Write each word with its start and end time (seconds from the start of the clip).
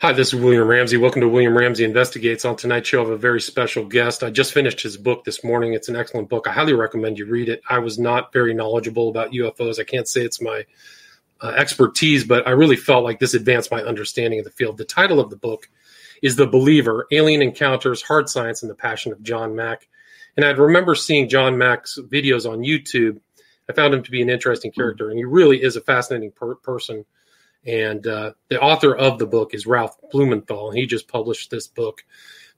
Hi, 0.00 0.12
this 0.12 0.32
is 0.32 0.40
William 0.40 0.68
Ramsey. 0.68 0.96
Welcome 0.96 1.22
to 1.22 1.28
William 1.28 1.58
Ramsey 1.58 1.82
Investigates. 1.82 2.44
On 2.44 2.54
tonight's 2.54 2.88
show, 2.88 3.00
I 3.00 3.06
have 3.06 3.12
a 3.12 3.16
very 3.16 3.40
special 3.40 3.84
guest. 3.84 4.22
I 4.22 4.30
just 4.30 4.52
finished 4.52 4.80
his 4.80 4.96
book 4.96 5.24
this 5.24 5.42
morning. 5.42 5.72
It's 5.74 5.88
an 5.88 5.96
excellent 5.96 6.28
book. 6.28 6.46
I 6.46 6.52
highly 6.52 6.72
recommend 6.72 7.18
you 7.18 7.26
read 7.26 7.48
it. 7.48 7.62
I 7.68 7.80
was 7.80 7.98
not 7.98 8.32
very 8.32 8.54
knowledgeable 8.54 9.08
about 9.08 9.32
UFOs. 9.32 9.80
I 9.80 9.82
can't 9.82 10.06
say 10.06 10.20
it's 10.20 10.40
my 10.40 10.66
uh, 11.40 11.48
expertise, 11.48 12.22
but 12.22 12.46
I 12.46 12.52
really 12.52 12.76
felt 12.76 13.02
like 13.02 13.18
this 13.18 13.34
advanced 13.34 13.72
my 13.72 13.82
understanding 13.82 14.38
of 14.38 14.44
the 14.44 14.52
field. 14.52 14.76
The 14.76 14.84
title 14.84 15.18
of 15.18 15.30
the 15.30 15.36
book 15.36 15.68
is 16.22 16.36
The 16.36 16.46
Believer 16.46 17.08
Alien 17.10 17.42
Encounters, 17.42 18.00
Hard 18.00 18.28
Science, 18.28 18.62
and 18.62 18.70
the 18.70 18.76
Passion 18.76 19.10
of 19.10 19.20
John 19.24 19.56
Mack. 19.56 19.88
And 20.36 20.46
I 20.46 20.50
remember 20.50 20.94
seeing 20.94 21.28
John 21.28 21.58
Mack's 21.58 21.98
videos 22.00 22.48
on 22.48 22.60
YouTube. 22.60 23.18
I 23.68 23.72
found 23.72 23.94
him 23.94 24.04
to 24.04 24.12
be 24.12 24.22
an 24.22 24.30
interesting 24.30 24.70
character, 24.70 25.10
and 25.10 25.18
he 25.18 25.24
really 25.24 25.60
is 25.60 25.74
a 25.74 25.80
fascinating 25.80 26.30
per- 26.30 26.54
person 26.54 27.04
and 27.66 28.06
uh, 28.06 28.32
the 28.48 28.60
author 28.60 28.94
of 28.94 29.18
the 29.18 29.26
book 29.26 29.54
is 29.54 29.66
Ralph 29.66 29.96
Blumenthal. 30.10 30.70
He 30.70 30.86
just 30.86 31.08
published 31.08 31.50
this 31.50 31.66
book 31.66 32.04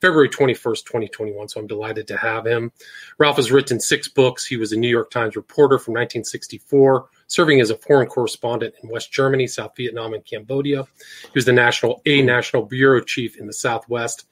February 0.01 0.29
21st, 0.29 0.85
2021. 0.85 1.49
So 1.49 1.61
I'm 1.61 1.67
delighted 1.67 2.09
to 2.09 2.17
have 2.17 2.47
him. 2.47 2.73
Ralph 3.19 3.37
has 3.37 3.53
written 3.53 3.81
six 3.81 4.09
books. 4.09 4.47
He 4.47 4.57
was 4.57 4.73
a 4.73 4.77
New 4.77 4.89
York 4.89 5.11
Times 5.11 5.37
reporter 5.37 5.79
from 5.79 5.93
1964, 5.93 7.09
serving 7.27 7.61
as 7.61 7.71
a 7.71 7.77
foreign 7.77 8.09
correspondent 8.09 8.75
in 8.83 8.89
West 8.89 9.13
Germany, 9.13 9.47
South 9.47 9.73
Vietnam, 9.77 10.15
and 10.15 10.25
Cambodia. 10.25 10.85
He 11.23 11.31
was 11.35 11.45
the 11.45 11.53
national 11.53 12.01
a 12.07 12.23
national 12.23 12.65
bureau 12.65 13.03
chief 13.03 13.37
in 13.37 13.47
the 13.47 13.53
Southwest 13.53 14.27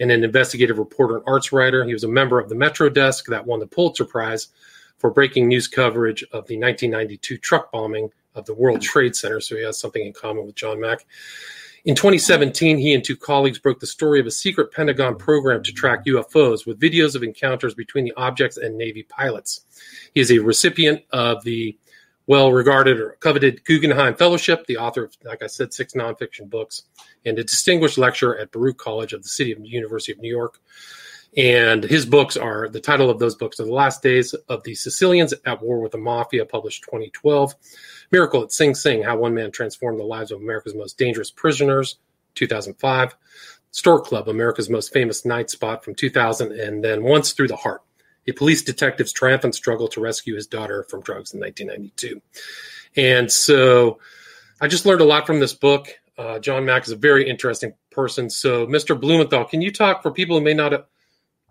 and 0.00 0.12
an 0.12 0.22
investigative 0.22 0.78
reporter 0.78 1.16
and 1.16 1.24
arts 1.26 1.52
writer. 1.52 1.84
He 1.84 1.92
was 1.92 2.04
a 2.04 2.08
member 2.08 2.38
of 2.38 2.48
the 2.48 2.54
Metro 2.54 2.88
Desk 2.88 3.26
that 3.26 3.46
won 3.46 3.58
the 3.58 3.66
Pulitzer 3.66 4.04
Prize 4.04 4.48
for 4.98 5.10
breaking 5.10 5.48
news 5.48 5.68
coverage 5.68 6.22
of 6.24 6.46
the 6.46 6.58
1992 6.58 7.38
truck 7.38 7.72
bombing 7.72 8.10
of 8.34 8.46
the 8.46 8.54
World 8.54 8.80
Trade 8.80 9.16
Center, 9.16 9.40
so 9.40 9.56
he 9.56 9.64
has 9.64 9.78
something 9.78 10.04
in 10.04 10.12
common 10.12 10.46
with 10.46 10.54
John 10.54 10.80
Mack. 10.80 11.06
In 11.84 11.94
2017, 11.94 12.76
he 12.76 12.92
and 12.92 13.02
two 13.02 13.16
colleagues 13.16 13.58
broke 13.58 13.80
the 13.80 13.86
story 13.86 14.20
of 14.20 14.26
a 14.26 14.30
secret 14.30 14.72
Pentagon 14.72 15.16
program 15.16 15.62
to 15.62 15.72
track 15.72 16.04
UFOs 16.06 16.66
with 16.66 16.80
videos 16.80 17.14
of 17.14 17.22
encounters 17.22 17.74
between 17.74 18.04
the 18.04 18.12
objects 18.16 18.56
and 18.56 18.76
Navy 18.76 19.04
pilots. 19.04 19.64
He 20.14 20.20
is 20.20 20.30
a 20.30 20.38
recipient 20.38 21.02
of 21.12 21.42
the 21.44 21.78
well 22.26 22.52
regarded 22.52 23.00
or 23.00 23.16
coveted 23.20 23.64
Guggenheim 23.64 24.14
Fellowship, 24.14 24.66
the 24.66 24.76
author 24.76 25.04
of, 25.04 25.16
like 25.24 25.42
I 25.42 25.46
said, 25.46 25.72
six 25.72 25.94
nonfiction 25.94 26.50
books, 26.50 26.82
and 27.24 27.38
a 27.38 27.44
distinguished 27.44 27.96
lecturer 27.96 28.38
at 28.38 28.52
Baruch 28.52 28.76
College 28.76 29.14
of 29.14 29.22
the 29.22 29.28
City 29.28 29.52
of 29.52 29.64
University 29.64 30.12
of 30.12 30.18
New 30.18 30.28
York. 30.28 30.60
And 31.38 31.84
his 31.84 32.04
books 32.04 32.36
are 32.36 32.68
the 32.68 32.80
title 32.80 33.08
of 33.08 33.20
those 33.20 33.36
books 33.36 33.60
are 33.60 33.64
The 33.64 33.72
Last 33.72 34.02
Days 34.02 34.34
of 34.48 34.64
the 34.64 34.74
Sicilians 34.74 35.32
at 35.46 35.62
War 35.62 35.78
with 35.78 35.92
the 35.92 35.98
Mafia, 35.98 36.44
published 36.44 36.82
2012. 36.82 37.54
Miracle 38.10 38.42
at 38.42 38.50
Sing 38.50 38.74
Sing 38.74 39.04
How 39.04 39.16
One 39.18 39.34
Man 39.34 39.52
Transformed 39.52 40.00
the 40.00 40.04
Lives 40.04 40.32
of 40.32 40.40
America's 40.40 40.74
Most 40.74 40.98
Dangerous 40.98 41.30
Prisoners, 41.30 41.98
2005. 42.34 43.16
Stork 43.70 44.04
Club, 44.06 44.28
America's 44.28 44.68
Most 44.68 44.92
Famous 44.92 45.24
Night 45.24 45.48
Spot 45.48 45.84
from 45.84 45.94
2000. 45.94 46.50
And 46.50 46.82
then 46.82 47.04
Once 47.04 47.32
Through 47.32 47.48
the 47.48 47.56
Heart, 47.56 47.82
a 48.26 48.32
police 48.32 48.62
detective's 48.62 49.12
triumphant 49.12 49.54
struggle 49.54 49.86
to 49.88 50.00
rescue 50.00 50.34
his 50.34 50.48
daughter 50.48 50.86
from 50.90 51.02
drugs 51.02 51.34
in 51.34 51.40
1992. 51.40 52.20
And 52.96 53.30
so 53.30 54.00
I 54.60 54.66
just 54.66 54.86
learned 54.86 55.02
a 55.02 55.04
lot 55.04 55.24
from 55.24 55.38
this 55.38 55.54
book. 55.54 55.88
Uh, 56.16 56.40
John 56.40 56.64
Mack 56.64 56.82
is 56.82 56.90
a 56.90 56.96
very 56.96 57.30
interesting 57.30 57.74
person. 57.92 58.28
So, 58.28 58.66
Mr. 58.66 59.00
Blumenthal, 59.00 59.44
can 59.44 59.62
you 59.62 59.70
talk 59.70 60.02
for 60.02 60.10
people 60.10 60.36
who 60.36 60.44
may 60.44 60.54
not 60.54 60.72
have, 60.72 60.84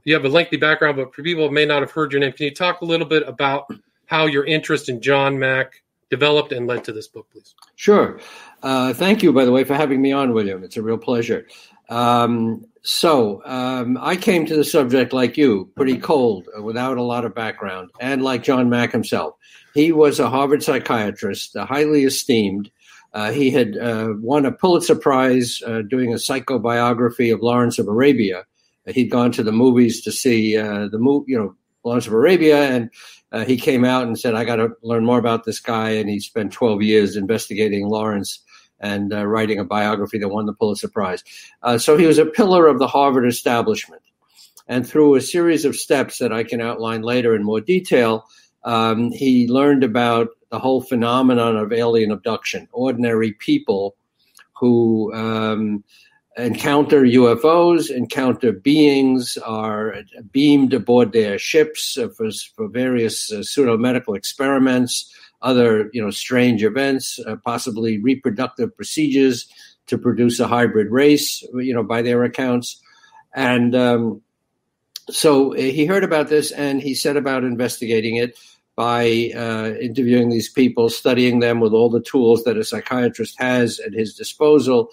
you 0.08 0.14
have 0.14 0.24
a 0.24 0.30
lengthy 0.30 0.56
background, 0.56 0.96
but 0.96 1.14
for 1.14 1.22
people 1.22 1.46
who 1.46 1.54
may 1.54 1.66
not 1.66 1.82
have 1.82 1.92
heard 1.92 2.14
your 2.14 2.22
name, 2.22 2.32
can 2.32 2.46
you 2.46 2.54
talk 2.54 2.80
a 2.80 2.86
little 2.86 3.06
bit 3.06 3.28
about 3.28 3.70
how 4.06 4.26
your 4.26 4.46
interest 4.46 4.88
in 4.88 5.02
John 5.02 5.38
Mack 5.38 5.84
developed 6.10 6.54
and 6.54 6.66
led 6.66 6.86
to 6.86 6.94
this 6.94 7.10
book, 7.10 7.28
please? 7.30 7.54
Sure. 7.76 8.18
Uh, 8.64 8.94
thank 8.94 9.22
you, 9.22 9.34
by 9.34 9.44
the 9.44 9.52
way, 9.52 9.66
for 9.66 9.76
having 9.76 10.02
me 10.02 10.14
on, 10.14 10.32
William. 10.32 10.64
It's 10.64 10.78
a 10.78 10.82
real 10.82 10.98
pleasure. 10.98 11.46
Um, 11.90 12.66
so 12.84 13.42
um, 13.44 13.98
I 14.00 14.16
came 14.16 14.46
to 14.46 14.56
the 14.56 14.64
subject 14.64 15.12
like 15.12 15.36
you, 15.36 15.70
pretty 15.76 15.98
cold, 15.98 16.48
uh, 16.58 16.64
without 16.64 16.98
a 16.98 17.04
lot 17.04 17.26
of 17.26 17.36
background, 17.36 17.90
and 18.00 18.24
like 18.24 18.44
John 18.44 18.70
Mack 18.70 18.94
himself. 18.94 19.36
He 19.74 19.92
was 19.92 20.22
a 20.22 20.30
Harvard 20.30 20.64
psychiatrist, 20.64 21.58
uh, 21.58 21.66
highly 21.66 22.06
esteemed. 22.06 22.72
Uh, 23.14 23.34
he 23.34 23.52
had 23.52 23.78
uh, 23.78 24.14
won 24.22 24.46
a 24.46 24.54
Pulitzer 24.54 24.96
Prize 24.96 25.62
uh, 25.68 25.82
doing 25.82 26.14
a 26.14 26.18
psychobiography 26.18 27.34
of 27.34 27.42
Lawrence 27.42 27.78
of 27.78 27.90
Arabia. 27.90 28.46
He'd 28.88 29.12
gone 29.12 29.32
to 29.34 29.44
the 29.44 29.52
movies 29.52 30.02
to 30.04 30.12
see 30.12 30.56
the 30.56 30.90
movie, 30.94 31.32
you 31.32 31.38
know, 31.38 31.56
Lawrence 31.84 32.08
of 32.08 32.14
Arabia, 32.14 32.64
and 32.64 32.90
uh, 33.32 33.44
he 33.44 33.58
came 33.58 33.84
out 33.84 34.08
and 34.08 34.18
said, 34.18 34.36
I 34.36 34.46
got 34.46 34.58
to 34.58 34.70
learn 34.84 35.06
more 35.06 35.20
about 35.20 35.44
this 35.44 35.60
guy. 35.60 35.92
And 35.92 36.10
he 36.10 36.20
spent 36.20 36.54
12 36.54 36.82
years 36.82 37.16
investigating 37.16 37.88
Lawrence 37.88 38.40
and 38.80 39.14
uh, 39.14 39.26
writing 39.26 39.60
a 39.60 39.66
biography 39.66 40.20
that 40.20 40.30
won 40.30 40.46
the 40.46 40.54
Pulitzer 40.54 40.88
Prize. 40.88 41.24
Uh, 41.64 41.78
so 41.78 41.98
he 41.98 42.06
was 42.06 42.20
a 42.20 42.26
pillar 42.26 42.68
of 42.68 42.80
the 42.80 42.88
Harvard 42.88 43.28
establishment. 43.28 44.02
And 44.68 44.88
through 44.88 45.16
a 45.16 45.22
series 45.22 45.66
of 45.66 45.76
steps 45.76 46.20
that 46.20 46.34
I 46.34 46.44
can 46.44 46.62
outline 46.62 47.02
later 47.02 47.36
in 47.36 47.44
more 47.44 47.62
detail, 47.62 48.26
um, 48.64 49.12
he 49.12 49.48
learned 49.48 49.84
about 49.84 50.30
the 50.50 50.60
whole 50.60 50.82
phenomenon 50.82 51.56
of 51.58 51.74
alien 51.74 52.12
abduction, 52.12 52.68
ordinary 52.72 53.34
people 53.34 53.96
who 54.60 55.14
um, 55.14 55.84
encounter 56.38 57.02
UFOs, 57.02 57.90
encounter 57.90 58.52
beings, 58.52 59.38
are 59.40 59.96
beamed 60.32 60.74
aboard 60.74 61.12
their 61.12 61.40
ships 61.40 61.98
for, 62.16 62.30
for 62.56 62.68
various 62.68 63.32
uh, 63.32 63.44
pseudo 63.44 63.78
medical 63.78 64.14
experiments, 64.14 65.14
other 65.42 65.90
you 65.94 66.02
know 66.02 66.12
strange 66.12 66.64
events, 66.64 67.20
uh, 67.26 67.36
possibly 67.44 67.98
reproductive 68.00 68.76
procedures 68.76 69.48
to 69.88 69.98
produce 69.98 70.40
a 70.40 70.48
hybrid 70.48 70.92
race, 70.92 71.42
you 71.56 71.74
know, 71.74 71.84
by 71.84 72.02
their 72.02 72.24
accounts, 72.24 72.82
and 73.34 73.76
um, 73.76 74.22
so 75.10 75.52
he 75.52 75.86
heard 75.86 76.04
about 76.04 76.28
this 76.28 76.52
and 76.52 76.82
he 76.82 76.94
set 76.94 77.16
about 77.18 77.44
investigating 77.44 78.18
it 78.18 78.38
by 78.76 79.32
uh, 79.36 79.74
interviewing 79.82 80.30
these 80.30 80.50
people, 80.50 80.90
studying 80.90 81.40
them 81.40 81.60
with 81.60 81.74
all 81.74 81.90
the 81.90 82.02
tools 82.02 82.44
that 82.44 82.58
a 82.58 82.64
psychiatrist 82.64 83.36
has 83.40 83.80
at 83.80 83.94
his 83.94 84.14
disposal. 84.14 84.90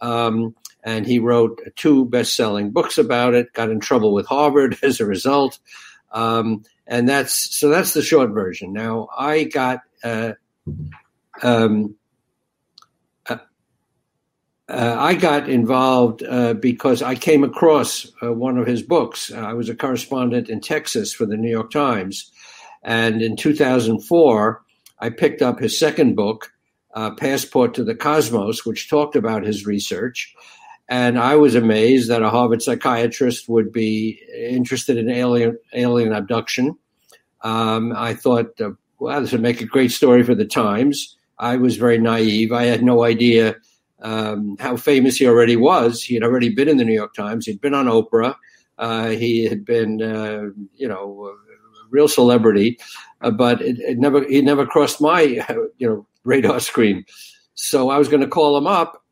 Um, 0.00 0.54
and 0.84 1.06
he 1.06 1.18
wrote 1.18 1.60
two 1.76 2.04
best-selling 2.04 2.70
books 2.70 2.98
about 2.98 3.34
it. 3.34 3.52
Got 3.54 3.70
in 3.70 3.80
trouble 3.80 4.12
with 4.12 4.26
Harvard 4.26 4.78
as 4.82 5.00
a 5.00 5.06
result, 5.06 5.58
um, 6.12 6.62
and 6.86 7.08
that's 7.08 7.56
so 7.56 7.70
that's 7.70 7.94
the 7.94 8.02
short 8.02 8.30
version. 8.30 8.72
Now 8.72 9.08
I 9.16 9.44
got. 9.44 9.80
Uh, 10.04 10.34
um, 11.42 11.96
uh, 13.28 13.38
uh, 14.68 14.96
I 14.98 15.14
got 15.14 15.48
involved 15.48 16.22
uh, 16.22 16.54
because 16.54 17.02
I 17.02 17.14
came 17.16 17.42
across 17.42 18.10
uh, 18.22 18.32
one 18.32 18.56
of 18.58 18.66
his 18.66 18.82
books. 18.82 19.32
I 19.32 19.52
was 19.54 19.68
a 19.68 19.74
correspondent 19.74 20.48
in 20.48 20.60
Texas 20.60 21.12
for 21.12 21.26
the 21.26 21.36
New 21.36 21.50
York 21.50 21.70
Times, 21.70 22.30
and 22.82 23.22
in 23.22 23.36
2004, 23.36 24.62
I 24.98 25.10
picked 25.10 25.42
up 25.42 25.58
his 25.58 25.78
second 25.78 26.14
book, 26.14 26.52
uh, 26.94 27.10
Passport 27.14 27.74
to 27.74 27.84
the 27.84 27.94
Cosmos, 27.94 28.64
which 28.64 28.88
talked 28.88 29.16
about 29.16 29.44
his 29.44 29.66
research. 29.66 30.34
And 30.88 31.18
I 31.18 31.36
was 31.36 31.54
amazed 31.54 32.10
that 32.10 32.22
a 32.22 32.30
Harvard 32.30 32.62
psychiatrist 32.62 33.48
would 33.48 33.72
be 33.72 34.20
interested 34.36 34.98
in 34.98 35.08
alien 35.08 35.58
alien 35.72 36.12
abduction. 36.12 36.76
Um, 37.40 37.92
I 37.96 38.14
thought, 38.14 38.60
uh, 38.60 38.70
well, 38.98 39.20
this 39.20 39.32
would 39.32 39.40
make 39.40 39.60
a 39.60 39.66
great 39.66 39.92
story 39.92 40.22
for 40.22 40.34
the 40.34 40.44
Times. 40.44 41.16
I 41.38 41.56
was 41.56 41.76
very 41.76 41.98
naive. 41.98 42.52
I 42.52 42.64
had 42.64 42.82
no 42.82 43.02
idea 43.02 43.56
um, 44.02 44.56
how 44.60 44.76
famous 44.76 45.16
he 45.16 45.26
already 45.26 45.56
was. 45.56 46.02
He 46.02 46.14
had 46.14 46.22
already 46.22 46.50
been 46.50 46.68
in 46.68 46.76
the 46.76 46.84
New 46.84 46.94
York 46.94 47.14
Times. 47.14 47.46
He'd 47.46 47.60
been 47.60 47.74
on 47.74 47.86
Oprah. 47.86 48.36
Uh, 48.78 49.08
he 49.08 49.44
had 49.44 49.64
been, 49.64 50.02
uh, 50.02 50.50
you 50.74 50.88
know, 50.88 51.30
a 51.30 51.88
real 51.90 52.08
celebrity, 52.08 52.78
uh, 53.20 53.30
but 53.30 53.62
it, 53.62 53.78
it, 53.78 53.98
never 53.98 54.24
he 54.24 54.42
never 54.42 54.66
crossed 54.66 55.00
my, 55.00 55.20
you 55.78 55.88
know, 55.88 56.06
radar 56.24 56.60
screen. 56.60 57.04
So 57.54 57.88
I 57.90 57.98
was 57.98 58.08
going 58.08 58.20
to 58.22 58.28
call 58.28 58.56
him 58.56 58.66
up 58.66 59.03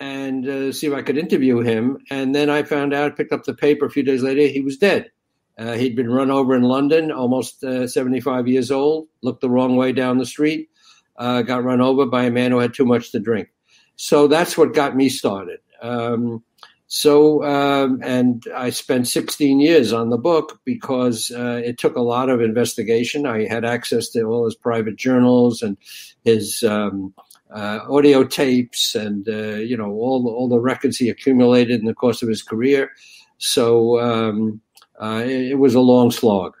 and 0.00 0.48
uh, 0.48 0.72
see 0.72 0.86
if 0.86 0.94
I 0.94 1.02
could 1.02 1.18
interview 1.18 1.60
him. 1.60 1.98
And 2.10 2.34
then 2.34 2.48
I 2.48 2.62
found 2.62 2.94
out, 2.94 3.16
picked 3.16 3.32
up 3.32 3.44
the 3.44 3.54
paper 3.54 3.84
a 3.84 3.90
few 3.90 4.02
days 4.02 4.22
later, 4.22 4.46
he 4.46 4.62
was 4.62 4.78
dead. 4.78 5.10
Uh, 5.58 5.74
he'd 5.74 5.94
been 5.94 6.10
run 6.10 6.30
over 6.30 6.56
in 6.56 6.62
London, 6.62 7.12
almost 7.12 7.62
uh, 7.62 7.86
75 7.86 8.48
years 8.48 8.70
old, 8.70 9.08
looked 9.22 9.42
the 9.42 9.50
wrong 9.50 9.76
way 9.76 9.92
down 9.92 10.16
the 10.16 10.24
street, 10.24 10.70
uh, 11.18 11.42
got 11.42 11.62
run 11.62 11.82
over 11.82 12.06
by 12.06 12.24
a 12.24 12.30
man 12.30 12.50
who 12.50 12.58
had 12.58 12.72
too 12.72 12.86
much 12.86 13.12
to 13.12 13.20
drink. 13.20 13.48
So 13.96 14.26
that's 14.26 14.56
what 14.56 14.72
got 14.72 14.96
me 14.96 15.10
started. 15.10 15.60
Um, 15.82 16.42
so, 16.86 17.44
um, 17.44 18.00
and 18.02 18.42
I 18.56 18.70
spent 18.70 19.06
16 19.06 19.60
years 19.60 19.92
on 19.92 20.08
the 20.08 20.18
book 20.18 20.60
because 20.64 21.30
uh, 21.30 21.60
it 21.62 21.78
took 21.78 21.94
a 21.94 22.00
lot 22.00 22.30
of 22.30 22.40
investigation. 22.40 23.26
I 23.26 23.46
had 23.46 23.64
access 23.64 24.08
to 24.10 24.22
all 24.22 24.46
his 24.46 24.56
private 24.56 24.96
journals 24.96 25.62
and 25.62 25.76
his 26.24 26.64
um, 26.64 27.14
uh, 27.52 27.80
audio 27.88 28.24
tapes 28.24 28.94
and 28.94 29.28
uh, 29.28 29.56
you 29.56 29.76
know 29.76 29.90
all 29.90 30.28
all 30.28 30.48
the 30.48 30.60
records 30.60 30.96
he 30.96 31.08
accumulated 31.08 31.80
in 31.80 31.86
the 31.86 31.94
course 31.94 32.22
of 32.22 32.28
his 32.28 32.42
career. 32.42 32.90
So 33.38 33.98
um, 34.00 34.60
uh, 35.00 35.22
it, 35.24 35.52
it, 35.52 35.58
was 35.58 35.74
a 35.74 35.80
long 35.80 36.10
slog. 36.10 36.54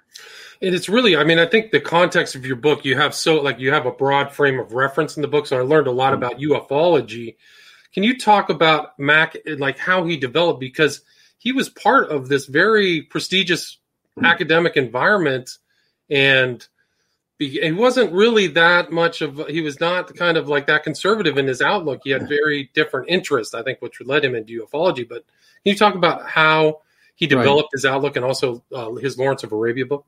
And 0.62 0.74
it's 0.74 0.88
really, 0.88 1.16
I 1.16 1.24
mean, 1.24 1.38
I 1.38 1.46
think 1.46 1.70
the 1.70 1.80
context 1.80 2.34
of 2.34 2.44
your 2.44 2.56
book, 2.56 2.84
you 2.84 2.96
have 2.96 3.14
so 3.14 3.40
like 3.40 3.58
you 3.58 3.72
have 3.72 3.86
a 3.86 3.92
broad 3.92 4.32
frame 4.32 4.58
of 4.58 4.72
reference 4.72 5.16
in 5.16 5.22
the 5.22 5.28
book. 5.28 5.46
So 5.46 5.58
I 5.58 5.62
learned 5.62 5.86
a 5.86 5.92
lot 5.92 6.14
about 6.14 6.38
ufology 6.38 7.36
Can 7.94 8.02
you 8.02 8.18
talk 8.18 8.50
about 8.50 8.98
Mack, 8.98 9.36
like 9.58 9.78
how 9.78 10.04
he 10.04 10.16
developed? 10.16 10.60
Because 10.60 11.02
he 11.38 11.52
was 11.52 11.68
part 11.68 12.10
of 12.10 12.28
this 12.28 12.46
very 12.46 13.02
prestigious 13.02 13.78
academic 14.22 14.76
environment, 14.76 15.50
and 16.10 16.66
he 17.48 17.72
wasn't 17.72 18.12
really 18.12 18.48
that 18.48 18.92
much 18.92 19.22
of. 19.22 19.46
He 19.48 19.62
was 19.62 19.80
not 19.80 20.14
kind 20.14 20.36
of 20.36 20.48
like 20.48 20.66
that 20.66 20.84
conservative 20.84 21.38
in 21.38 21.46
his 21.46 21.62
outlook. 21.62 22.02
He 22.04 22.10
had 22.10 22.28
very 22.28 22.70
different 22.74 23.08
interests, 23.08 23.54
I 23.54 23.62
think, 23.62 23.80
which 23.80 24.00
led 24.02 24.24
him 24.24 24.34
into 24.34 24.64
ufology. 24.66 25.08
But 25.08 25.24
can 25.24 25.72
you 25.72 25.74
talk 25.74 25.94
about 25.94 26.28
how 26.28 26.82
he 27.14 27.26
developed 27.26 27.70
right. 27.72 27.78
his 27.78 27.86
outlook 27.86 28.16
and 28.16 28.24
also 28.24 28.62
uh, 28.74 28.92
his 28.92 29.18
Lawrence 29.18 29.42
of 29.42 29.52
Arabia 29.52 29.86
book? 29.86 30.04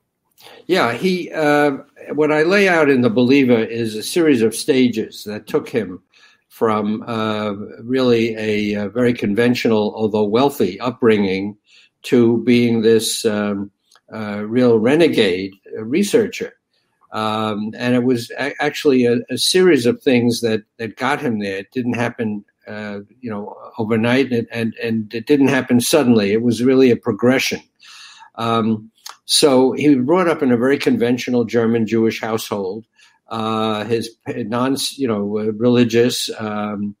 Yeah, 0.67 0.93
he. 0.93 1.31
Uh, 1.31 1.77
what 2.13 2.31
I 2.31 2.43
lay 2.43 2.69
out 2.69 2.89
in 2.89 3.01
the 3.01 3.09
Believer 3.09 3.63
is 3.63 3.95
a 3.95 4.03
series 4.03 4.43
of 4.43 4.55
stages 4.55 5.23
that 5.23 5.47
took 5.47 5.67
him 5.67 6.03
from 6.49 7.01
uh, 7.07 7.53
really 7.81 8.35
a, 8.35 8.85
a, 8.85 8.89
very 8.89 9.13
conventional, 9.13 9.91
although 9.95 10.23
wealthy, 10.23 10.79
upbringing 10.79 11.57
to 12.03 12.43
being 12.43 12.81
this 12.81 13.25
um, 13.25 13.71
uh, 14.13 14.43
real 14.45 14.77
renegade 14.77 15.53
researcher. 15.79 16.53
Um, 17.13 17.73
and 17.77 17.93
it 17.93 18.03
was 18.03 18.31
a- 18.39 18.59
actually 18.59 19.05
a, 19.05 19.19
a, 19.29 19.37
series 19.37 19.85
of 19.85 20.01
things 20.01 20.41
that, 20.41 20.63
that 20.77 20.97
got 20.97 21.21
him 21.21 21.37
there. 21.37 21.57
It 21.57 21.71
didn't 21.71 21.93
happen, 21.93 22.43
uh, 22.67 23.01
you 23.21 23.29
know, 23.29 23.55
overnight, 23.77 24.31
and, 24.31 24.47
and, 24.51 24.73
and 24.81 25.13
it 25.13 25.27
didn't 25.27 25.49
happen 25.49 25.79
suddenly. 25.79 26.33
It 26.33 26.41
was 26.41 26.63
really 26.63 26.89
a 26.89 26.95
progression. 26.95 27.61
Um, 28.33 28.91
so 29.25 29.73
he 29.73 29.95
was 29.95 30.03
brought 30.03 30.27
up 30.27 30.41
in 30.41 30.51
a 30.51 30.57
very 30.57 30.79
conventional 30.79 31.45
German 31.45 31.85
Jewish 31.85 32.19
household. 32.19 32.85
Uh, 33.27 33.85
his 33.85 34.09
non, 34.27 34.75
you 34.95 35.07
know, 35.07 35.21
religious, 35.21 36.29
um, 36.39 36.95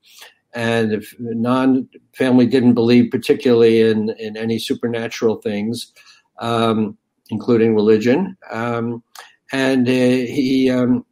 and 0.53 0.93
if 0.93 1.15
non 1.19 1.89
family 2.15 2.45
didn't 2.45 2.75
believe 2.75 3.11
particularly 3.11 3.81
in 3.81 4.09
in 4.11 4.37
any 4.37 4.57
supernatural 4.57 5.37
things, 5.37 5.91
um, 6.39 6.97
including 7.29 7.75
religion. 7.75 8.37
Um, 8.51 9.03
and 9.53 9.87
uh, 9.87 9.91
he, 9.91 10.69
um, 10.69 11.05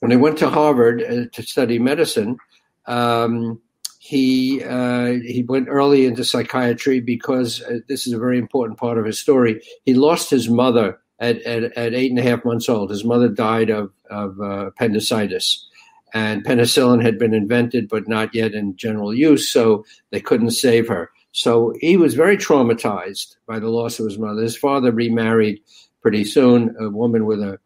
when 0.00 0.10
he 0.10 0.16
went 0.16 0.38
to 0.38 0.48
Harvard 0.48 1.02
uh, 1.02 1.26
to 1.32 1.42
study 1.42 1.78
medicine, 1.78 2.38
um, 2.86 3.60
he 3.98 4.64
uh, 4.64 5.12
he 5.22 5.44
went 5.46 5.68
early 5.68 6.06
into 6.06 6.24
psychiatry 6.24 6.98
because 6.98 7.62
uh, 7.62 7.80
this 7.88 8.06
is 8.06 8.14
a 8.14 8.18
very 8.18 8.38
important 8.38 8.78
part 8.78 8.96
of 8.96 9.04
his 9.04 9.20
story. 9.20 9.60
He 9.84 9.92
lost 9.92 10.30
his 10.30 10.48
mother 10.48 10.98
at, 11.18 11.42
at, 11.42 11.64
at 11.76 11.92
eight 11.92 12.10
and 12.10 12.18
a 12.18 12.22
half 12.22 12.42
months 12.42 12.70
old. 12.70 12.88
His 12.88 13.04
mother 13.04 13.28
died 13.28 13.68
of 13.68 13.92
of 14.10 14.40
uh, 14.40 14.68
appendicitis, 14.68 15.68
and 16.14 16.44
penicillin 16.44 17.02
had 17.02 17.18
been 17.18 17.34
invented 17.34 17.86
but 17.86 18.08
not 18.08 18.34
yet 18.34 18.54
in 18.54 18.76
general 18.76 19.14
use, 19.14 19.52
so 19.52 19.84
they 20.10 20.20
couldn't 20.20 20.52
save 20.52 20.88
her. 20.88 21.10
So 21.32 21.74
he 21.80 21.98
was 21.98 22.14
very 22.14 22.38
traumatized 22.38 23.36
by 23.46 23.58
the 23.58 23.68
loss 23.68 24.00
of 24.00 24.06
his 24.06 24.18
mother. 24.18 24.40
His 24.40 24.56
father 24.56 24.90
remarried 24.90 25.60
pretty 26.08 26.24
soon, 26.24 26.74
a 26.80 26.88
woman 26.88 27.26
with 27.26 27.38
a 27.38 27.58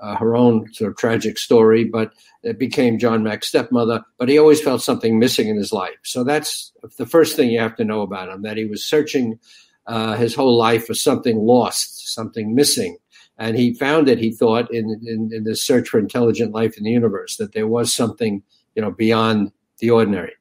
uh, 0.00 0.14
her 0.14 0.36
own 0.36 0.72
sort 0.72 0.92
of 0.92 0.96
tragic 0.96 1.36
story, 1.36 1.82
but 1.82 2.12
it 2.44 2.56
became 2.56 3.00
John 3.00 3.24
Mack's 3.24 3.48
stepmother. 3.48 4.00
But 4.16 4.28
he 4.28 4.38
always 4.38 4.60
felt 4.60 4.80
something 4.80 5.18
missing 5.18 5.48
in 5.48 5.56
his 5.56 5.72
life. 5.72 5.98
So 6.04 6.22
that's 6.22 6.72
the 6.98 7.04
first 7.04 7.34
thing 7.34 7.50
you 7.50 7.58
have 7.58 7.74
to 7.78 7.84
know 7.84 8.02
about 8.02 8.28
him 8.28 8.42
that 8.42 8.56
he 8.56 8.64
was 8.64 8.84
searching 8.84 9.40
uh, 9.88 10.14
his 10.14 10.36
whole 10.36 10.56
life 10.56 10.86
for 10.86 10.94
something 10.94 11.38
lost, 11.38 12.14
something 12.14 12.54
missing. 12.54 12.96
And 13.36 13.58
he 13.58 13.74
found 13.74 14.08
it, 14.08 14.18
he 14.18 14.30
thought, 14.30 14.72
in, 14.72 15.00
in, 15.04 15.30
in 15.32 15.42
this 15.42 15.64
search 15.64 15.88
for 15.88 15.98
intelligent 15.98 16.54
life 16.54 16.78
in 16.78 16.84
the 16.84 16.92
universe, 16.92 17.38
that 17.38 17.54
there 17.54 17.66
was 17.66 17.92
something, 17.92 18.40
you 18.76 18.82
know, 18.82 18.92
beyond 18.92 19.50
the 19.80 19.90
ordinary. 19.90 20.34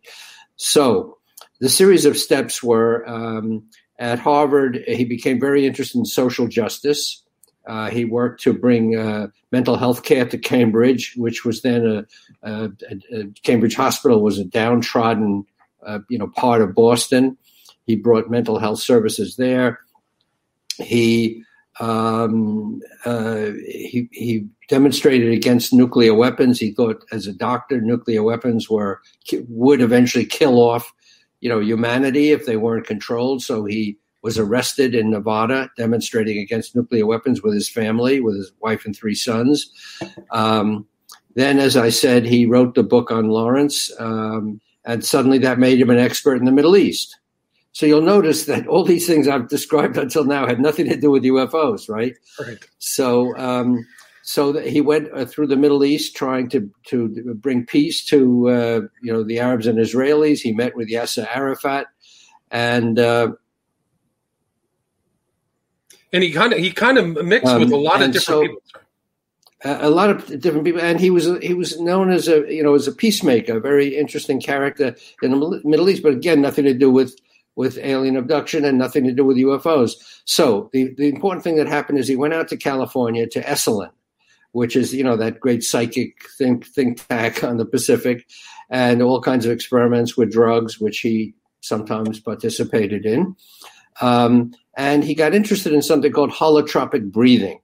So 0.57 1.17
the 1.59 1.69
series 1.69 2.05
of 2.05 2.15
steps 2.15 2.61
were 2.61 3.09
um, 3.09 3.63
at 3.99 4.19
Harvard, 4.19 4.83
he 4.87 5.03
became 5.03 5.39
very 5.39 5.65
interested 5.65 5.97
in 5.97 6.05
social 6.05 6.47
justice. 6.47 7.23
Uh, 7.69 7.87
he 7.91 8.03
worked 8.03 8.41
to 8.41 8.51
bring 8.51 8.97
uh, 8.97 9.27
mental 9.51 9.77
health 9.77 10.03
care 10.03 10.25
to 10.25 10.39
Cambridge, 10.39 11.13
which 11.15 11.45
was 11.45 11.61
then 11.61 11.85
a, 11.85 12.05
a, 12.41 12.71
a 13.13 13.25
Cambridge 13.43 13.75
Hospital 13.75 14.23
was 14.23 14.39
a 14.39 14.43
downtrodden, 14.43 15.45
uh, 15.85 15.99
you 16.09 16.17
know, 16.17 16.27
part 16.35 16.63
of 16.63 16.73
Boston. 16.73 17.37
He 17.85 17.95
brought 17.95 18.31
mental 18.31 18.57
health 18.57 18.79
services 18.79 19.35
there. 19.35 19.81
He 20.77 21.43
um, 21.79 22.81
uh, 23.05 23.51
he, 23.67 24.09
he 24.11 24.47
demonstrated 24.67 25.31
against 25.31 25.71
nuclear 25.71 26.15
weapons. 26.15 26.59
He 26.59 26.71
thought, 26.71 27.05
as 27.11 27.27
a 27.27 27.33
doctor, 27.33 27.79
nuclear 27.79 28.23
weapons 28.23 28.67
were 28.67 28.99
would 29.47 29.81
eventually 29.81 30.25
kill 30.25 30.57
off, 30.57 30.91
you 31.39 31.49
know, 31.49 31.59
humanity 31.59 32.31
if 32.31 32.47
they 32.47 32.57
weren't 32.57 32.87
controlled. 32.87 33.43
So 33.43 33.65
he 33.65 33.95
was 34.21 34.37
arrested 34.37 34.95
in 34.95 35.11
Nevada 35.11 35.69
demonstrating 35.77 36.37
against 36.39 36.75
nuclear 36.75 37.05
weapons 37.05 37.41
with 37.41 37.53
his 37.53 37.69
family, 37.69 38.19
with 38.19 38.35
his 38.35 38.51
wife 38.59 38.85
and 38.85 38.95
three 38.95 39.15
sons. 39.15 39.71
Um, 40.31 40.85
then, 41.35 41.59
as 41.59 41.77
I 41.77 41.89
said, 41.89 42.25
he 42.25 42.45
wrote 42.45 42.75
the 42.75 42.83
book 42.83 43.11
on 43.11 43.29
Lawrence, 43.29 43.91
um, 43.99 44.59
and 44.83 45.05
suddenly 45.05 45.37
that 45.39 45.59
made 45.59 45.79
him 45.79 45.89
an 45.89 45.99
expert 45.99 46.35
in 46.35 46.45
the 46.45 46.51
Middle 46.51 46.75
East. 46.75 47.17
So 47.71 47.85
you'll 47.85 48.01
notice 48.01 48.45
that 48.45 48.67
all 48.67 48.83
these 48.83 49.07
things 49.07 49.27
I've 49.27 49.47
described 49.47 49.97
until 49.97 50.25
now 50.25 50.47
had 50.47 50.59
nothing 50.59 50.89
to 50.89 50.97
do 50.97 51.11
with 51.11 51.23
UFOs, 51.23 51.87
right? 51.87 52.15
Right. 52.39 52.57
So, 52.79 53.37
um, 53.37 53.85
so 54.23 54.59
he 54.59 54.81
went 54.81 55.09
uh, 55.13 55.25
through 55.25 55.47
the 55.47 55.55
Middle 55.55 55.83
East 55.83 56.15
trying 56.15 56.49
to 56.49 56.69
to 56.87 57.33
bring 57.35 57.65
peace 57.65 58.05
to 58.05 58.49
uh, 58.49 58.81
you 59.01 59.13
know 59.13 59.23
the 59.23 59.39
Arabs 59.39 59.65
and 59.65 59.77
Israelis. 59.79 60.39
He 60.39 60.51
met 60.51 60.75
with 60.75 60.89
Yasser 60.89 61.27
Arafat, 61.33 61.87
and 62.51 62.99
uh, 62.99 63.29
and 66.11 66.23
he 66.23 66.31
kind 66.31 66.53
of 66.53 66.59
he 66.59 66.71
kind 66.71 66.97
of 66.97 67.25
mixed 67.25 67.47
um, 67.47 67.61
with 67.61 67.71
a 67.71 67.77
lot 67.77 68.01
of 68.01 68.11
different 68.11 68.23
so, 68.23 68.41
people. 68.41 68.61
A 69.61 69.89
lot 69.89 70.09
of 70.09 70.39
different 70.39 70.63
people, 70.63 70.79
and 70.79 71.01
he 71.01 71.09
was 71.09 71.27
he 71.41 71.53
was 71.53 71.79
known 71.81 72.11
as 72.11 72.29
a 72.29 72.45
you 72.53 72.63
know 72.63 72.75
as 72.75 72.87
a 72.87 72.93
peacemaker, 72.93 73.57
a 73.57 73.61
very 73.61 73.97
interesting 73.97 74.39
character 74.39 74.95
in 75.21 75.31
the 75.31 75.61
Middle 75.65 75.89
East, 75.89 76.01
but 76.01 76.13
again, 76.13 76.41
nothing 76.41 76.63
to 76.63 76.73
do 76.73 76.89
with 76.89 77.19
with 77.57 77.77
alien 77.79 78.15
abduction 78.15 78.63
and 78.63 78.77
nothing 78.77 79.03
to 79.03 79.11
do 79.11 79.25
with 79.25 79.35
UFOs. 79.35 79.95
So 80.23 80.69
the 80.71 80.93
the 80.97 81.09
important 81.09 81.43
thing 81.43 81.57
that 81.57 81.67
happened 81.67 81.99
is 81.99 82.07
he 82.07 82.15
went 82.15 82.33
out 82.33 82.47
to 82.49 82.57
California 82.57 83.27
to 83.27 83.41
Esalen, 83.41 83.91
which 84.53 84.77
is 84.77 84.93
you 84.93 85.03
know 85.03 85.17
that 85.17 85.41
great 85.41 85.63
psychic 85.63 86.13
think 86.37 86.65
think 86.65 87.05
tank 87.09 87.43
on 87.43 87.57
the 87.57 87.65
Pacific, 87.65 88.25
and 88.69 89.01
all 89.01 89.21
kinds 89.21 89.45
of 89.45 89.51
experiments 89.51 90.15
with 90.15 90.31
drugs, 90.31 90.79
which 90.79 90.99
he 90.99 91.33
sometimes 91.59 92.21
participated 92.21 93.05
in. 93.05 93.35
Um, 93.99 94.53
and 94.79 95.03
he 95.03 95.13
got 95.13 95.35
interested 95.35 95.73
in 95.73 95.81
something 95.81 96.13
called 96.13 96.31
holotropic 96.31 97.11
breathing, 97.11 97.59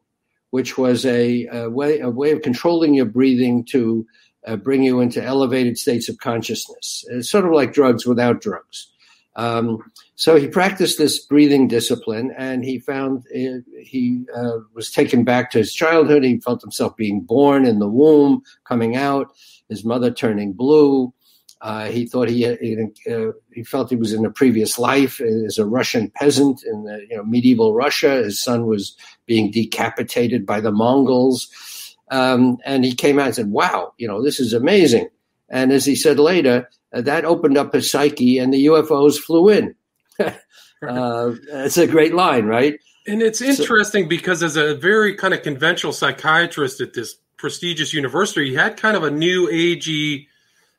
which 0.49 0.77
was 0.77 1.05
a, 1.05 1.47
a 1.47 1.69
way 1.69 1.99
a 2.01 2.09
way 2.09 2.31
of 2.31 2.41
controlling 2.41 2.93
your 2.93 3.05
breathing 3.05 3.63
to 3.63 4.05
uh, 4.45 4.57
bring 4.57 4.83
you 4.83 4.99
into 4.99 5.23
elevated 5.23 5.77
states 5.77 6.09
of 6.09 6.17
consciousness. 6.17 7.05
It's 7.09 7.31
sort 7.31 7.45
of 7.45 7.53
like 7.53 7.71
drugs 7.71 8.05
without 8.05 8.41
drugs. 8.41 8.91
Um, 9.37 9.79
so 10.15 10.35
he 10.35 10.47
practiced 10.47 10.97
this 10.97 11.25
breathing 11.25 11.69
discipline, 11.69 12.33
and 12.37 12.65
he 12.65 12.79
found 12.79 13.23
it, 13.29 13.63
uh, 13.65 13.79
he 13.81 14.25
uh, 14.35 14.59
was 14.73 14.91
taken 14.91 15.23
back 15.23 15.51
to 15.51 15.59
his 15.59 15.73
childhood. 15.73 16.25
He 16.25 16.39
felt 16.41 16.61
himself 16.61 16.97
being 16.97 17.21
born 17.21 17.65
in 17.65 17.79
the 17.79 17.87
womb, 17.87 18.43
coming 18.65 18.97
out, 18.97 19.33
his 19.69 19.85
mother 19.85 20.11
turning 20.11 20.51
blue. 20.51 21.13
Uh, 21.61 21.85
he 21.85 22.05
thought 22.05 22.29
he 22.29 22.45
uh, 22.45 23.31
he 23.53 23.63
felt 23.63 23.89
he 23.89 23.95
was 23.95 24.13
in 24.13 24.25
a 24.25 24.29
previous 24.29 24.77
life 24.77 25.21
as 25.21 25.57
a 25.57 25.65
Russian 25.65 26.11
peasant 26.11 26.63
in 26.63 26.83
the, 26.83 27.05
you 27.09 27.17
know 27.17 27.23
medieval 27.23 27.73
Russia. 27.73 28.23
His 28.23 28.39
son 28.39 28.65
was 28.65 28.95
being 29.25 29.51
decapitated 29.51 30.45
by 30.45 30.59
the 30.59 30.71
Mongols, 30.71 31.95
um, 32.11 32.57
and 32.65 32.83
he 32.83 32.93
came 32.93 33.19
out 33.19 33.27
and 33.27 33.35
said, 33.35 33.51
"Wow, 33.51 33.93
you 33.97 34.07
know 34.07 34.21
this 34.21 34.39
is 34.39 34.53
amazing." 34.53 35.09
And 35.49 35.71
as 35.71 35.85
he 35.85 35.95
said 35.95 36.19
later, 36.19 36.69
uh, 36.93 37.01
that 37.01 37.25
opened 37.25 37.57
up 37.57 37.73
his 37.73 37.89
psyche, 37.89 38.37
and 38.37 38.53
the 38.53 38.65
UFOs 38.65 39.17
flew 39.17 39.49
in. 39.49 39.75
uh, 40.19 40.33
it's 40.81 41.77
a 41.77 41.87
great 41.87 42.13
line, 42.13 42.45
right? 42.45 42.79
And 43.07 43.21
it's 43.21 43.41
interesting 43.41 44.03
so, 44.03 44.09
because 44.09 44.43
as 44.43 44.57
a 44.57 44.75
very 44.75 45.15
kind 45.15 45.33
of 45.33 45.43
conventional 45.43 45.93
psychiatrist 45.93 46.81
at 46.81 46.93
this 46.93 47.15
prestigious 47.37 47.93
university, 47.93 48.49
he 48.49 48.55
had 48.55 48.77
kind 48.77 48.97
of 48.97 49.03
a 49.03 49.11
new 49.11 49.47
agey 49.47 50.27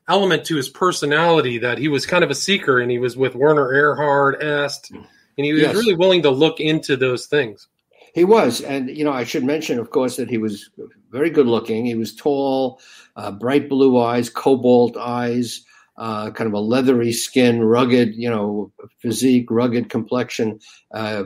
element 0.09 0.45
to 0.47 0.57
his 0.57 0.69
personality 0.69 1.59
that 1.59 1.79
he 1.79 1.89
was 1.89 2.07
kind 2.07 2.23
of 2.23 2.31
a 2.31 2.35
seeker 2.35 2.81
and 2.81 2.91
he 2.91 2.99
was 2.99 3.17
with 3.17 3.35
Werner 3.35 3.69
Erhard, 3.69 4.43
Est, 4.43 4.91
and 4.91 5.45
he 5.45 5.53
was 5.53 5.63
yes. 5.63 5.75
really 5.75 5.95
willing 5.95 6.23
to 6.23 6.31
look 6.31 6.61
into 6.61 6.97
those 6.97 7.27
things. 7.27 7.69
He 8.15 8.25
was, 8.25 8.63
and 8.63 8.89
you 8.89 9.05
know, 9.05 9.13
I 9.13 9.25
should 9.25 9.45
mention, 9.45 9.79
of 9.79 9.91
course, 9.91 10.17
that 10.17 10.31
he 10.31 10.39
was 10.39 10.71
very 11.11 11.29
good 11.29 11.47
looking. 11.47 11.85
He 11.85 11.97
was 11.97 12.15
tall, 12.15 12.81
uh, 13.17 13.31
bright 13.31 13.69
blue 13.69 14.01
eyes, 14.01 14.31
cobalt 14.31 14.97
eyes, 14.97 15.65
uh, 15.99 16.31
kind 16.31 16.49
of 16.49 16.55
a 16.55 16.61
leathery 16.61 17.13
skin, 17.13 17.63
rugged, 17.63 18.15
you 18.15 18.31
know, 18.31 18.73
physique, 19.01 19.51
rugged 19.51 19.91
complexion, 19.91 20.61
uh, 20.93 21.25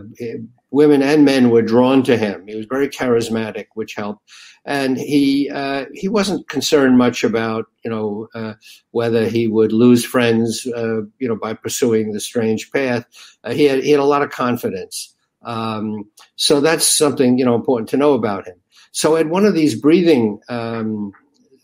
women 0.71 1.03
and 1.03 1.25
men 1.25 1.51
were 1.51 1.63
drawn 1.63 2.03
to 2.05 2.17
him. 2.17 2.47
He 2.47 2.55
was 2.55 2.67
very 2.67 2.89
charismatic, 2.89 3.67
which 3.75 3.95
helped. 3.95 4.23
And 4.65 4.99
he 4.99 5.51
uh, 5.51 5.87
he 5.95 6.09
wasn't 6.09 6.49
concerned 6.49 6.99
much 6.99 7.25
about 7.25 7.67
you 7.85 7.91
know 7.91 8.29
uh, 8.35 8.55
whether 8.91 9.27
he 9.29 9.49
would 9.49 9.73
lose 9.73 10.05
friends 10.05 10.67
uh, 10.77 11.03
you 11.19 11.29
know 11.29 11.37
by 11.37 11.55
pursuing 11.55 12.13
the 12.13 12.21
strange 12.21 12.71
path. 12.71 13.05
Uh, 13.43 13.53
he 13.53 13.65
had 13.65 13.83
he 13.83 13.91
had 13.91 14.01
a 14.01 14.05
lot 14.05 14.23
of 14.23 14.31
confidence. 14.31 15.15
Um, 15.43 16.05
so 16.37 16.61
that's 16.61 16.97
something 16.97 17.39
you 17.39 17.45
know 17.45 17.55
important 17.55 17.89
to 17.91 17.97
know 17.97 18.13
about 18.13 18.47
him. 18.47 18.57
So 18.93 19.17
at 19.17 19.29
one 19.29 19.47
of 19.47 19.55
these 19.55 19.81
breathing 19.81 20.41
um, 20.49 21.13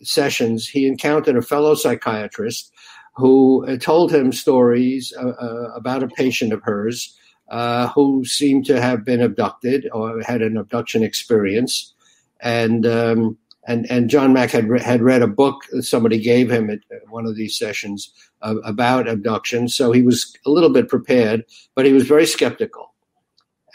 sessions, 0.01 0.67
he 0.67 0.87
encountered 0.87 1.37
a 1.37 1.41
fellow 1.41 1.75
psychiatrist 1.75 2.71
who 3.15 3.65
uh, 3.67 3.77
told 3.77 4.11
him 4.11 4.31
stories 4.31 5.13
uh, 5.19 5.71
about 5.75 6.03
a 6.03 6.07
patient 6.07 6.53
of 6.53 6.61
hers 6.63 7.17
uh, 7.49 7.87
who 7.89 8.25
seemed 8.25 8.65
to 8.65 8.81
have 8.81 9.05
been 9.05 9.21
abducted 9.21 9.87
or 9.93 10.21
had 10.21 10.41
an 10.41 10.57
abduction 10.57 11.03
experience, 11.03 11.93
and 12.41 12.85
um, 12.85 13.37
and 13.67 13.89
and 13.89 14.09
John 14.09 14.33
Mack 14.33 14.51
had 14.51 14.69
re- 14.69 14.81
had 14.81 15.01
read 15.01 15.21
a 15.21 15.27
book 15.27 15.61
that 15.71 15.83
somebody 15.83 16.19
gave 16.19 16.51
him 16.51 16.69
at 16.69 16.79
one 17.09 17.25
of 17.25 17.35
these 17.35 17.57
sessions 17.57 18.11
uh, 18.41 18.55
about 18.63 19.07
abduction, 19.07 19.69
so 19.69 19.91
he 19.91 20.01
was 20.01 20.35
a 20.45 20.49
little 20.49 20.69
bit 20.69 20.89
prepared, 20.89 21.45
but 21.75 21.85
he 21.85 21.93
was 21.93 22.07
very 22.07 22.25
skeptical. 22.25 22.93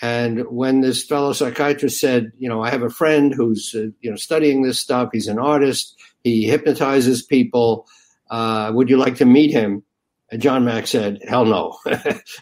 And 0.03 0.45
when 0.49 0.81
this 0.81 1.05
fellow 1.05 1.33
psychiatrist 1.33 2.01
said, 2.01 2.33
you 2.37 2.49
know, 2.49 2.61
I 2.61 2.71
have 2.71 2.83
a 2.83 2.91
friend 2.91 3.33
who's 3.33 3.73
uh, 3.75 3.87
you 4.01 4.11
know 4.11 4.17
studying 4.17 4.63
this 4.63 4.81
stuff. 4.81 5.11
He's 5.13 5.29
an 5.29 5.39
artist. 5.39 5.95
He 6.25 6.47
hypnotizes 6.47 7.23
people. 7.23 7.87
Uh, 8.31 8.73
would 8.75 8.91
you 8.91 8.97
like 8.97 9.17
to 9.17 9.25
meet 9.25 9.53
him? 9.53 9.83
And 10.33 10.43
John 10.43 10.65
Mack 10.65 10.89
said, 10.89 11.21
hell 11.29 11.45
no, 11.45 11.79